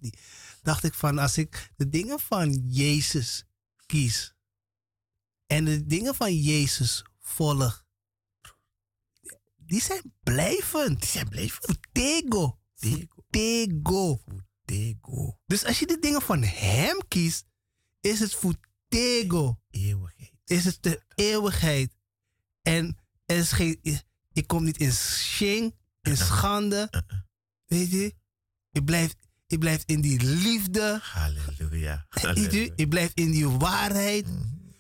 [0.62, 3.46] dacht ik van als ik de dingen van Jezus
[3.86, 4.34] kies
[5.48, 7.86] en de dingen van Jezus volg,
[9.56, 11.00] die zijn blijvend.
[11.00, 11.80] die zijn blijven.
[11.92, 12.60] Tego.
[13.30, 14.24] Tego.
[14.70, 15.00] Tego.
[15.02, 15.40] Tego.
[15.46, 17.46] Dus als je de dingen van hem kiest,
[18.02, 19.60] is het futego.
[19.70, 20.34] Eeuwigheid.
[20.46, 21.96] Is het de eeuwigheid.
[22.62, 23.80] En er is geen,
[24.30, 26.90] je komt niet in shing, in schande.
[27.66, 28.16] Weet je?
[28.70, 31.00] Je blijft, je blijft in die liefde.
[31.02, 32.06] Halleluja.
[32.10, 32.20] Je?
[32.28, 32.88] Halleluja.
[32.88, 34.28] Blijft in die waarheid.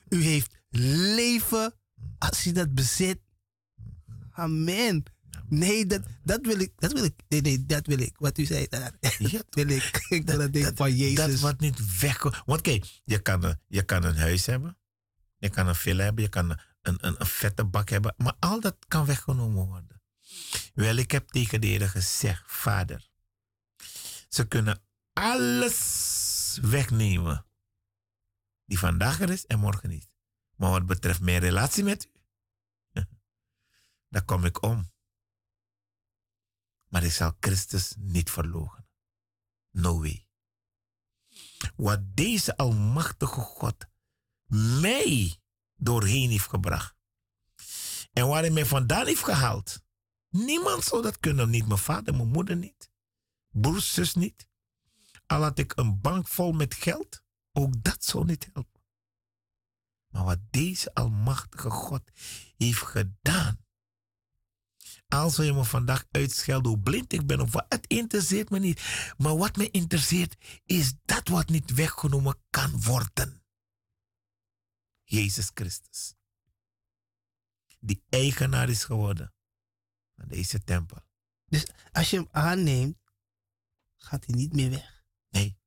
[0.10, 1.74] U heeft leven
[2.18, 3.20] als je dat bezit.
[4.32, 5.04] Amen.
[5.50, 6.72] Nee, dat, dat wil ik.
[6.76, 7.14] Dat wil ik.
[7.28, 8.16] Nee, nee, dat wil ik.
[8.18, 8.94] Wat u zei daar.
[9.00, 10.06] Ja, Dat wil ik.
[10.10, 11.16] Ik dat, dat ding van Jezus.
[11.16, 12.44] Dat wat niet weg.
[12.46, 14.78] Want kijk, je kan, een- je kan een huis hebben.
[15.38, 16.24] Je kan een villa hebben.
[16.24, 18.14] Je kan een, een, een vette bak hebben.
[18.18, 20.02] Maar al dat kan weggenomen worden.
[20.74, 23.10] Wel, ik heb tegen de Heer gezegd, vader.
[24.30, 24.82] Ze kunnen
[25.14, 27.46] alles wegnemen.
[28.66, 30.10] Die vandaag er is en morgen niet.
[30.56, 32.20] Maar wat betreft mijn relatie met u.
[34.10, 34.92] Daar kom ik om.
[36.90, 38.88] Maar ik zal Christus niet verlogen.
[39.72, 40.28] No way.
[41.76, 43.86] Wat deze almachtige God
[44.86, 45.40] mij
[45.76, 46.96] doorheen heeft gebracht.
[48.14, 49.82] En waar hij mij vandaan heeft gehaald.
[50.30, 51.50] Niemand zou dat kunnen.
[51.50, 52.92] Niet mijn vader, mijn moeder niet.
[53.50, 54.48] Broers, zus niet.
[55.26, 57.24] Al had ik een bank vol met geld.
[57.52, 58.82] Ook dat zou niet helpen.
[60.08, 62.12] Maar wat deze almachtige God
[62.58, 63.66] heeft gedaan.
[65.10, 68.60] Al zou je me vandaag uitschelden hoe blind ik ben of wat, het interesseert me
[68.60, 69.14] niet.
[69.18, 73.44] Maar wat me interesseert is dat wat niet weggenomen kan worden.
[75.04, 76.14] Jezus Christus.
[77.80, 79.34] Die eigenaar is geworden
[80.16, 80.98] van deze tempel.
[81.46, 82.98] Dus als je hem aanneemt,
[83.98, 85.04] gaat hij niet meer weg.
[85.30, 85.58] Nee,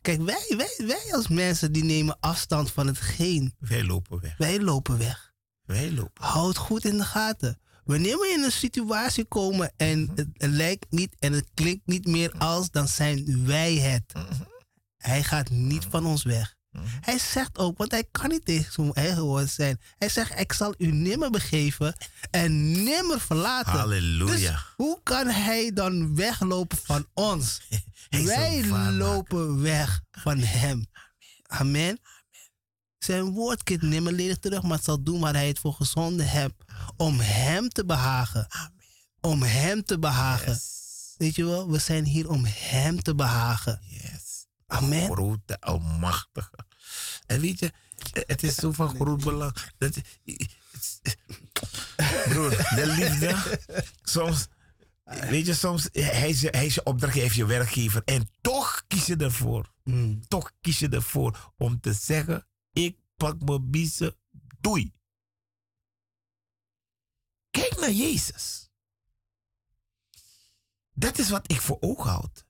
[0.00, 3.54] Kijk, wij, wij, wij als mensen die nemen afstand van hetgeen.
[3.58, 4.36] wij lopen weg.
[4.36, 5.34] Wij lopen weg.
[5.62, 6.24] Wij lopen.
[6.24, 7.60] Houd goed in de gaten.
[7.86, 12.06] Wanneer we in een situatie komen en het, het lijkt niet en het klinkt niet
[12.06, 14.12] meer als, dan zijn wij het.
[14.96, 16.54] Hij gaat niet van ons weg.
[17.00, 19.80] Hij zegt ook, want hij kan niet tegen zijn eigen woord zijn.
[19.98, 21.96] Hij zegt, ik zal u nimmer begeven
[22.30, 23.72] en nimmer verlaten.
[23.72, 24.50] Halleluja.
[24.50, 27.60] Dus hoe kan hij dan weglopen van ons?
[28.08, 30.86] Wij lopen weg van hem.
[31.46, 32.00] Amen.
[33.06, 36.28] Zijn woord keert nimmer ledig terug, maar het zal doen waar hij het voor gezonden
[36.28, 36.54] hebt.
[36.96, 38.46] Om hem te behagen.
[39.20, 40.58] Om hem te behagen.
[41.16, 43.80] Weet je wel, we zijn hier om hem te behagen.
[43.88, 44.46] Yes.
[44.66, 45.04] Amen.
[45.12, 46.58] Grote, almachtige.
[47.26, 47.72] En weet je,
[48.26, 49.56] het is zo van groot belang.
[49.78, 49.96] Dat,
[52.24, 53.60] broer, de liefde.
[54.02, 54.46] Soms,
[55.04, 58.02] weet je, soms, hij is, je- hij is je opdrachtgever, je werkgever.
[58.04, 59.72] En toch kies je ervoor.
[59.84, 60.20] Mm.
[60.28, 62.46] Toch kies je ervoor om te zeggen:
[63.16, 64.16] pak mijn biezen,
[64.60, 64.94] doei.
[67.50, 68.70] Kijk naar Jezus.
[70.92, 72.46] Dat is wat ik voor ogen houd.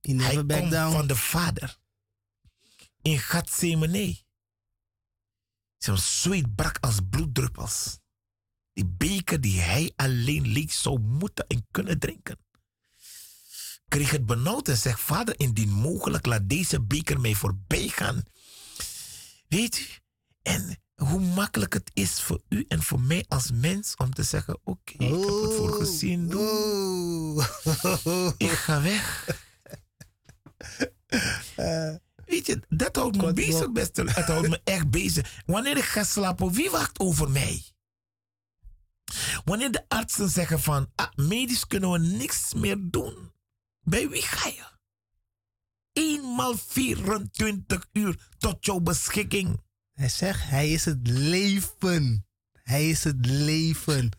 [0.00, 0.92] Never Hij komt down.
[0.92, 1.78] van de Vader.
[3.02, 4.24] In Gethsemane.
[5.78, 7.98] Zijn zweet brak als bloeddruppels.
[8.72, 12.38] Die beker die hij alleen leeg zou moeten en kunnen drinken.
[13.88, 18.22] Kreeg het benauwd en zegt, vader, indien mogelijk, laat deze beker mij voorbij gaan.
[19.48, 19.86] Weet u?
[20.42, 24.58] En hoe makkelijk het is voor u en voor mij als mens om te zeggen,
[24.64, 26.28] oké, ik heb het voor gezien.
[26.28, 27.46] Doe.
[28.04, 28.32] Oeh.
[28.36, 29.26] Ik ga weg.
[32.26, 33.72] Weet je, dat houdt me bezig, wel.
[33.72, 34.02] beste.
[34.02, 35.42] Het houdt me echt bezig.
[35.46, 37.62] Wanneer ik ga slapen, wie wacht over mij?
[39.44, 43.32] Wanneer de artsen zeggen van, ah, medisch kunnen we niks meer doen.
[43.80, 44.75] Bij wie ga je?
[45.96, 49.60] Eenmaal 24 uur tot jouw beschikking.
[49.92, 52.26] Hij zegt, hij is het leven.
[52.52, 54.10] Hij is het leven.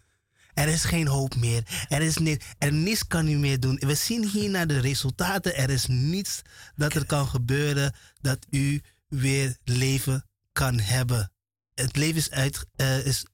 [0.53, 1.85] Er is geen hoop meer.
[1.87, 2.45] Er is niets.
[2.57, 3.75] Er niets kan u meer doen.
[3.75, 5.55] We zien hier naar de resultaten.
[5.55, 6.41] Er is niets
[6.75, 11.31] dat er kan gebeuren dat u weer leven kan hebben.
[11.73, 13.25] Het leven is, uit, eh, is,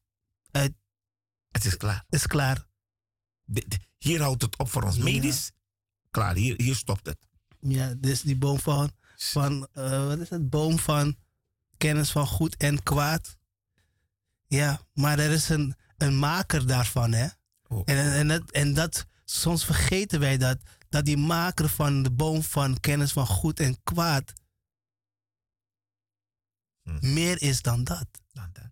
[0.52, 0.74] uit,
[1.52, 2.06] Het is klaar.
[2.10, 2.68] is klaar.
[3.98, 4.95] Hier houdt het op voor ons.
[4.95, 5.03] Ja.
[5.03, 5.52] Medisch,
[6.11, 6.36] klaar.
[6.36, 7.18] Hier, hier stopt het.
[7.68, 10.49] Ja, dit is die boom van, van eh, wat is het?
[10.49, 11.15] Boom van
[11.77, 13.38] kennis van goed en kwaad.
[14.48, 17.27] Ja, maar er is een, een maker daarvan, hè?
[17.68, 17.81] Oh.
[17.85, 20.57] En, en, en, dat, en dat, soms vergeten wij dat,
[20.90, 24.34] dat die maker van de boom van kennis van goed en kwaad
[26.84, 27.14] Hm.
[27.14, 28.07] meer is dan dat.
[28.31, 28.72] Dan dat.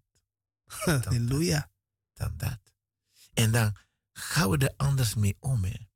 [1.06, 1.70] Halleluja.
[2.14, 2.60] dan dat.
[3.34, 3.76] En dan
[4.14, 5.64] gaan we er anders mee om.
[5.64, 5.88] Hè.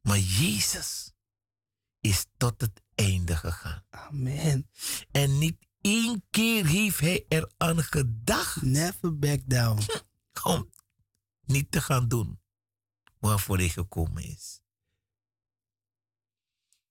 [0.00, 1.12] Maar Jezus
[2.00, 3.84] is tot het einde gegaan.
[3.90, 4.70] Amen.
[5.10, 9.82] En niet één keer heeft hij eraan gedacht Never back down.
[10.42, 10.70] om
[11.44, 12.40] niet te gaan doen
[13.18, 14.60] waarvoor hij gekomen is.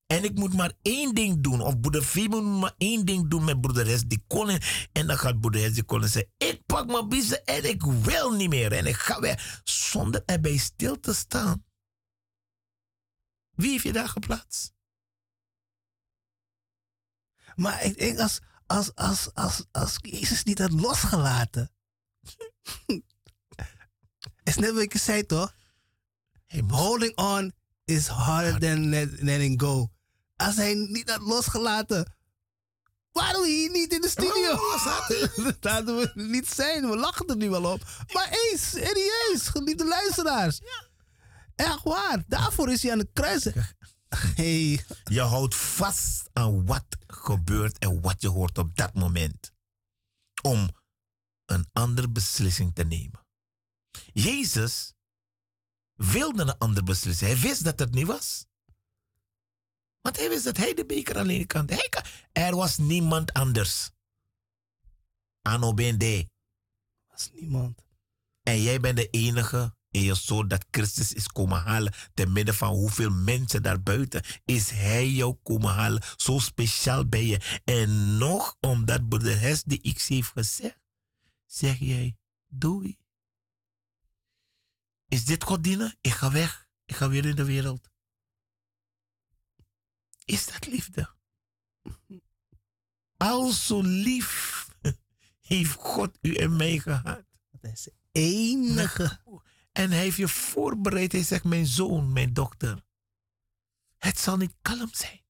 [0.05, 1.61] En ik moet maar één ding doen.
[1.61, 4.87] Of broeder Fimo moet maar één ding doen met broeder die koning.
[4.91, 6.31] En dan gaat broeder die koning zeggen...
[6.37, 8.71] Ik pak mijn biezen en ik wil niet meer.
[8.71, 9.61] En ik ga weg.
[9.63, 11.65] Zonder erbij stil te staan.
[13.55, 14.73] Wie heeft je daar geplaatst?
[17.59, 21.71] Maar ik denk als, als, als, als, als Jezus niet had losgelaten.
[24.43, 25.53] is net wat ik zei toch?
[26.47, 27.53] Moest Holding on
[27.85, 29.89] is harder than let- letting go.
[30.35, 32.13] Als hij niet had losgelaten,
[33.11, 34.55] waren we hier niet in de studio.
[35.59, 36.89] Dat hadden we niet zijn.
[36.89, 37.83] We lachen er nu wel op.
[38.13, 40.61] Maar eens, serieus, geliefde luisteraars.
[41.55, 42.23] Echt waar.
[42.27, 43.47] Daarvoor is hij aan de kruis.
[44.35, 49.53] Hey, Je houdt vast aan wat gebeurt en wat je hoort op dat moment.
[50.41, 50.69] Om
[51.45, 53.25] een andere beslissing te nemen.
[54.13, 54.93] Jezus
[55.93, 57.31] wilde een andere beslissing.
[57.31, 58.45] Hij wist dat het niet was.
[60.01, 61.69] Want hij wist dat hij de beker alleen kan.
[61.69, 61.89] Hij.
[62.31, 63.89] Er was niemand anders.
[65.41, 66.29] Anno bende.
[67.07, 67.85] was niemand.
[68.43, 71.93] En jij bent de enige in je soul dat Christus is komen halen.
[72.13, 76.03] Te midden van hoeveel mensen daarbuiten is hij jou komen halen.
[76.17, 77.61] Zo speciaal ben je.
[77.63, 80.79] En nog omdat broeder Hes die X heeft gezegd,
[81.45, 82.17] zeg jij
[82.47, 82.97] doei.
[85.07, 85.97] Is dit God dienen?
[86.01, 86.67] Ik ga weg.
[86.85, 87.89] Ik ga weer in de wereld.
[90.25, 91.09] Is dat liefde?
[93.17, 94.67] Al zo lief
[95.41, 97.23] heeft God u en mij gehad.
[97.51, 99.21] Dat is de enige.
[99.79, 101.11] En heeft je voorbereid.
[101.11, 102.83] Hij zegt, mijn zoon, mijn dochter.
[103.97, 105.21] Het zal niet kalm zijn.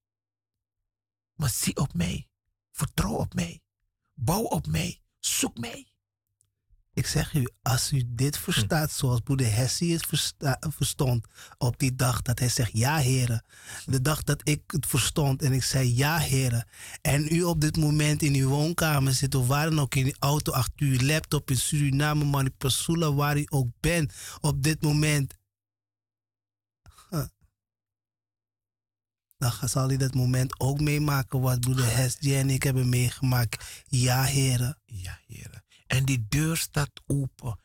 [1.34, 2.28] Maar zie op mij.
[2.70, 3.62] Vertrouw op mij.
[4.14, 5.02] Bouw op mij.
[5.18, 5.89] Zoek mij.
[6.92, 11.26] Ik zeg u, als u dit verstaat zoals broeder Hessie het versta- verstond
[11.58, 13.44] op die dag dat hij zegt ja heren.
[13.86, 16.68] De dag dat ik het verstond en ik zei ja heren.
[17.00, 20.14] En u op dit moment in uw woonkamer zit of waar dan ook in uw
[20.18, 25.34] auto achter uw laptop in Suriname, Manipasula, waar u ook bent op dit moment.
[27.10, 27.24] Huh.
[29.38, 33.84] Dan zal hij dat moment ook meemaken wat broeder Hessie en ik hebben meegemaakt.
[33.86, 34.78] Ja heren.
[34.84, 35.64] Ja, heren.
[35.90, 37.58] En die deur staat open.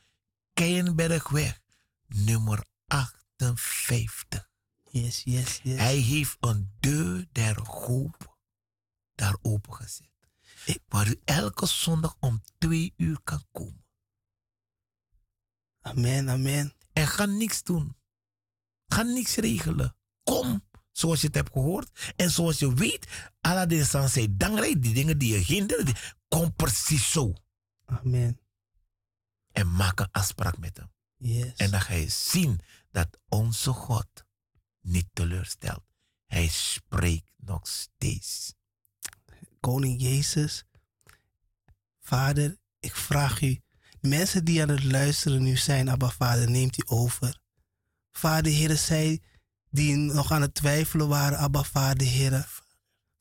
[0.53, 1.59] Keienbergweg,
[2.07, 4.49] nummer 58.
[4.89, 5.79] Yes, yes, yes.
[5.79, 8.37] Hij heeft een deur der hoop
[9.15, 10.09] daar open gezet.
[10.65, 13.85] Ik- Waar u elke zondag om twee uur kan komen.
[15.81, 16.73] Amen, amen.
[16.93, 17.95] En ga niks doen.
[18.87, 19.95] Ga niks regelen.
[20.23, 22.13] Kom, zoals je het hebt gehoord.
[22.15, 23.07] En zoals je weet,
[23.85, 25.95] San zei, dankbaar die dingen die je hinderen,
[26.27, 27.33] kom precies zo.
[27.85, 28.39] Amen.
[29.51, 30.91] En maak een afspraak met hem.
[31.17, 31.53] Yes.
[31.55, 32.59] En dan ga je zien
[32.91, 34.25] dat onze God
[34.81, 35.83] niet teleurstelt.
[36.25, 38.53] Hij spreekt nog steeds.
[39.59, 40.65] Koning Jezus,
[41.99, 43.61] Vader, ik vraag u,
[44.01, 47.39] mensen die aan het luisteren nu zijn, Abba Vader, neemt u over.
[48.11, 49.21] Vader, Heer, zij
[49.69, 52.63] die nog aan het twijfelen waren, Abba Vader, Heer.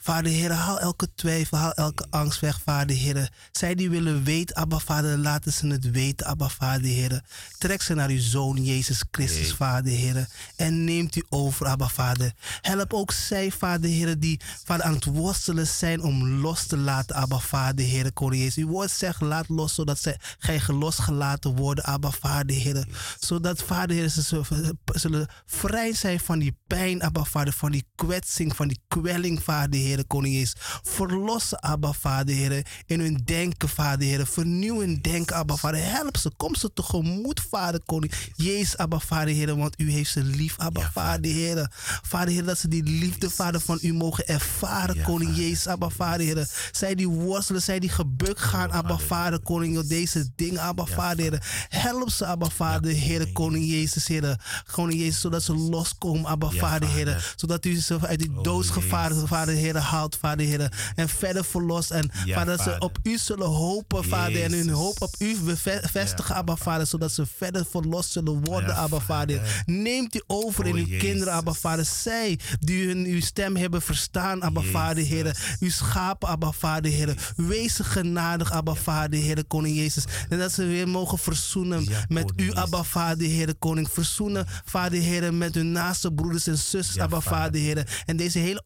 [0.05, 3.31] Vader, Heer, haal elke twijfel, haal elke angst weg, Vader, Heer.
[3.53, 7.23] Zij die willen weten, Abba Vader, laten ze het weten, Abba Vader, Heer.
[7.59, 9.55] Trek ze naar uw Zoon, Jezus Christus, Nee.
[9.55, 10.27] Vader, Heer.
[10.57, 12.33] En neemt u over, Abba Vader.
[12.61, 17.17] Help ook zij, Vader, Heer, die Vader, aan het worstelen zijn om los te laten,
[17.17, 18.65] Abba Vader, Heer, Koning Jezus.
[18.65, 22.87] Uw woord zegt, laat los, zodat zij, gij losgelaten worden, Abba Vader, Heer.
[23.19, 27.87] Zodat, Vader, Heer, ze zullen- zullen vrij zijn van die pijn, Abba Vader, van die
[27.95, 30.55] kwetsing, van die kwelling, Vader, Heer, Koning Jezus.
[30.83, 34.27] Verlossen, Abba Vader, Heer, in hun denken, Vader, Heer.
[34.27, 35.81] Vernieuw hun denken, Abba Vader.
[35.91, 40.23] Help ze, kom ze tegemoet, Vader, Koning Jezus, Abba Vader, Heer, want u heeft ze
[40.23, 41.71] lief, Abba Ja, Vader, Heer.
[42.03, 45.37] Vader, Heer, dat ze die liefde, Vader, van u mogen ervaren, Ja, Koning.
[45.37, 46.49] Jezus, Abba Vader, Heer.
[46.73, 48.99] Zij die worstelen, zij die gebuk gaan, Abba.
[48.99, 51.67] Vader, Koning, op deze dingen, Abba Vader, Heer.
[51.69, 54.63] Help ze, Abba Vader, Heer, Koning Jezus, Heer.
[54.73, 57.07] Koning Jezus, zodat ze loskomen, Abba Vader, Heer.
[57.07, 57.33] Vader.
[57.37, 59.13] Zodat u ze uit die Oh, doodsgevaar.
[59.15, 60.73] Vader, Heer, haalt, Vader, Heer.
[60.95, 61.91] En verder verlost.
[61.91, 64.43] En Ja, Vader, dat ze op u zullen hopen, Vader.
[64.43, 66.87] En hun hoop op u bevestigen, Ja, Abba Vader.
[66.87, 69.63] Zodat ze verder verlost zullen worden, Ja, Abba Vader.
[69.67, 71.03] Neemt u over in Oh, uw Jezus.
[71.03, 71.85] kinderen, Abba Vader.
[71.85, 75.57] Zij die hun, uw stem hebben verstaan, Abba Vader, Heer.
[75.61, 77.33] Uw schapen, Abba Vader, Heer.
[77.37, 80.05] Wees genadig, Abba Vader, Heer, Koning Jezus.
[80.29, 83.89] En dat ze weer mogen verzoenen met u, Abba Vader, Heer, Koning.
[83.91, 87.61] Verzoenen, Vader, Heer, met hun naaste broeders en zusters, Abba Vader.
[87.61, 88.03] Heer.
[88.07, 88.63] En deze hele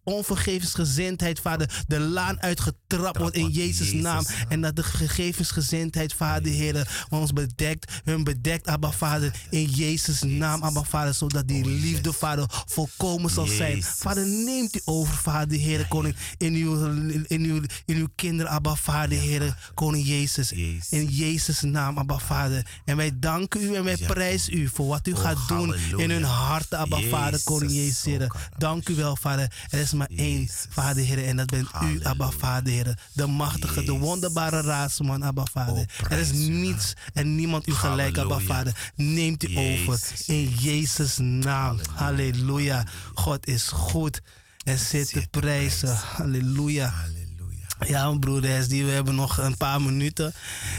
[1.16, 4.24] Vader, de laan uitgetrapt wordt in Jezus' naam.
[4.48, 10.62] En dat de gegevensgezindheid, Vader, Heer, ons bedekt, hun bedekt, Abba Vader, in Jezus' naam,
[10.62, 13.82] Abba Vader, zodat die Oh, liefde, Vader, volkomen zal zijn.
[13.82, 16.86] Vader, neemt u over, Vader, Heer, Koning, in uw,
[17.26, 20.52] in uw, in uw kinderen, Abba Vader, Heer, Koning Jezus.
[20.90, 22.66] In Jezus' naam, Abba Vader.
[22.84, 26.10] En wij danken u en wij prijzen u voor wat u Oh, gaat doen in
[26.10, 28.32] hun harten, Abba Vader, Koning Jezus, Heer.
[28.56, 29.52] Dank u wel, Vader.
[29.70, 30.66] Er is maar één, Jezus.
[30.88, 32.02] Vader, Heer, en dat bent u.
[32.02, 32.98] Abba Vader, Heer.
[33.12, 35.74] De machtige, de wonderbare raadsman, Abba Vader.
[35.74, 38.38] Oh, er is niets en niemand u gelijk, Abba.
[38.38, 38.90] Vader.
[38.94, 41.80] Neemt u over in Jezus' naam.
[41.94, 42.86] Halleluja.
[43.14, 44.20] God is goed
[44.64, 45.96] en zit te prijzen.
[45.96, 46.88] Halleluja.
[46.88, 47.66] Halleluja.
[47.86, 50.32] Ja, mijn broeder Hesdy, we hebben nog een paar minuten.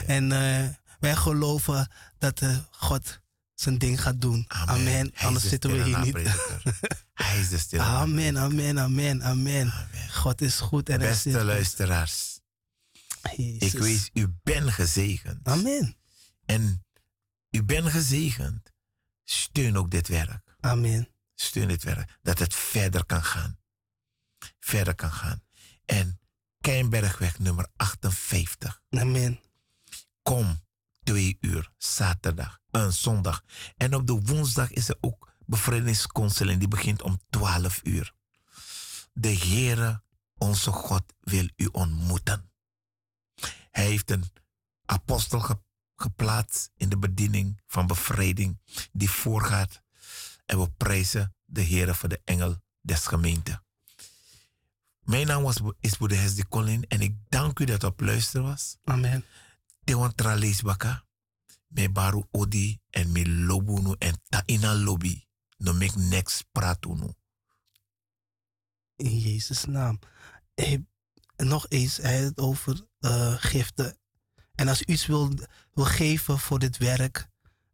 [0.07, 0.67] En eh,
[0.99, 3.19] wij geloven dat eh, God
[3.61, 4.45] zijn ding gaat doen.
[4.47, 5.11] Amen.
[5.15, 6.15] Anders de zitten we hier niet.
[7.13, 9.73] Hij is de stille Amen, amen, amen, amen.
[10.09, 12.39] God is goed en hij Beste luisteraars,
[13.35, 13.73] Jezus.
[13.73, 15.47] ik weet, u bent gezegend.
[15.47, 15.97] Amen.
[16.45, 16.85] En
[17.49, 18.73] u bent gezegend.
[19.23, 20.55] Steun ook dit werk.
[20.59, 21.09] Amen.
[21.35, 22.17] Steun dit werk.
[22.21, 23.59] Dat het verder kan gaan.
[24.59, 25.43] Verder kan gaan.
[25.85, 26.19] En
[26.61, 28.81] Keienbergweg nummer 58.
[28.89, 29.39] Amen.
[30.21, 30.59] Kom
[31.03, 33.43] twee uur zaterdag, een zondag.
[33.77, 36.59] En op de woensdag is er ook bevrijdingsconseling.
[36.59, 38.13] Die begint om 12 uur.
[39.13, 40.03] De Heere,
[40.37, 42.51] onze God, wil u ontmoeten.
[43.71, 44.23] Hij heeft een
[44.85, 45.61] apostel ge-
[45.95, 48.59] geplaatst in de bediening van bevrijding
[48.91, 49.81] die voorgaat.
[50.45, 53.61] En we prijzen de Heere voor de engel des gemeente.
[54.99, 58.45] Mijn naam was, is Boede Hesdy Colin en ik dank u dat u op luisteren
[58.45, 58.77] was.
[58.83, 59.25] Amen.
[59.83, 60.13] Tewan
[60.63, 61.03] baka.
[61.69, 65.25] Me baru odi en me lobunu en ta ina lobby.
[65.57, 67.13] No mek next pratunu.
[68.95, 69.99] In Jezus' naam.
[70.55, 70.85] Hey,
[71.37, 73.97] nog eens, hij het over eh, giften.
[74.55, 75.33] En als u iets wil,
[75.73, 77.27] wil geven voor dit werk,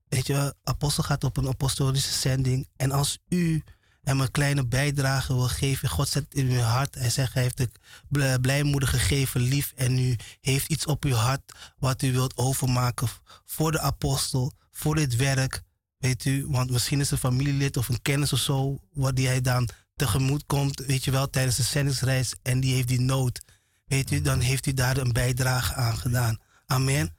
[0.08, 2.70] weet je, apostel gaat op een apostolische zending.
[2.76, 3.64] En als u
[4.06, 6.96] hem een kleine bijdrage wil geven, God zet in uw hart.
[6.96, 7.70] Hij zegt, hij heeft de
[8.08, 13.08] bl- blijmoedig gegeven lief en u heeft iets op uw hart wat u wilt overmaken
[13.46, 15.62] voor de apostel, voor dit werk.
[15.98, 19.42] Weet u, want misschien is een familielid of een kennis of zo, wat die hij
[19.42, 23.42] dan tegemoet komt, weet je wel, tijdens de zendingsreis en die heeft die nood.
[23.86, 26.38] Weet u, dan heeft u daar een bijdrage aan gedaan.
[26.66, 27.16] Amen.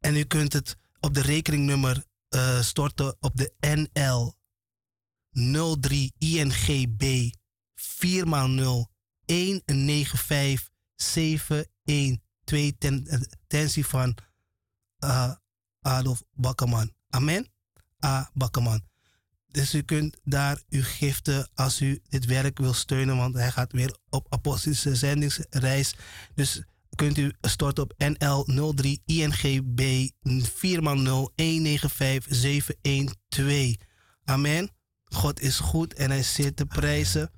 [0.00, 4.34] En u kunt het op de rekeningnummer eh, storten op de NL
[5.32, 7.30] 03 INGB
[7.74, 8.90] 4 x 0
[9.26, 14.16] 195 712 ten eh, tensie van
[14.98, 15.32] eh,
[15.80, 16.92] Adolf Bakkerman.
[17.08, 17.46] Amen.
[18.04, 18.30] A.
[18.34, 18.82] Bakkerman.
[19.46, 23.72] Dus u kunt daar uw giften als u dit werk wil steunen, want hij gaat
[23.72, 25.94] weer op apostolische zendingsreis.
[26.34, 26.62] Dus
[26.94, 33.76] kunt u storten op NL 03 INGB 4 x 0 195 712.
[34.24, 34.70] Amen.
[35.12, 37.30] God is goed en hij zeer te prijzen.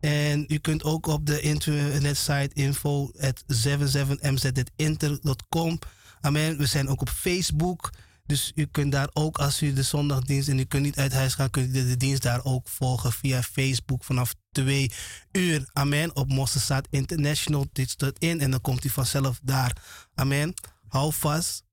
[0.00, 5.78] En u kunt ook op de internetsite info at 77mz.inter.com.
[6.20, 6.58] Amen.
[6.58, 7.90] We zijn ook op Facebook.
[8.26, 11.34] Dus u kunt daar ook, als u de zondagdienst en u kunt niet uit huis
[11.34, 14.92] gaan, kunt u de, dienst daar ook volgen via Facebook vanaf 2
[15.32, 15.68] uur.
[15.72, 16.16] Amen.
[16.16, 17.66] Op Mosselstaat International.
[17.72, 19.76] Dit in en dan komt u vanzelf daar.
[20.14, 20.54] Amen.
[20.88, 21.64] Hou vast.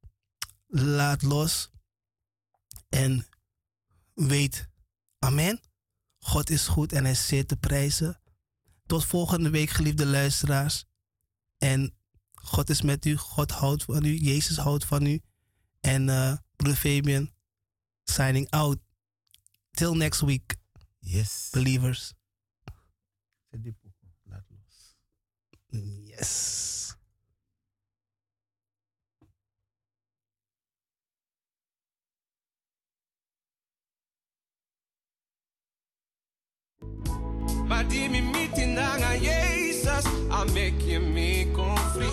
[0.68, 1.70] Laat los.
[2.90, 3.26] En
[4.14, 4.68] weet.
[5.26, 5.60] Amen.
[6.20, 8.22] God is goed en hij is zeer te prijzen.
[8.86, 10.86] Tot volgende week, geliefde luisteraars.
[11.58, 11.96] En
[12.34, 13.16] God is met u.
[13.18, 14.18] God houdt van u.
[14.18, 15.22] Jezus houdt van u.
[15.80, 17.32] En uh, broeder Fabian,
[18.04, 18.80] signing out.
[19.72, 20.56] Till next week,
[21.00, 21.48] Yes.
[21.52, 22.14] believers.
[26.06, 26.95] Yes.
[37.68, 42.06] Maar die me meeting na Jesus, I make you me conflict.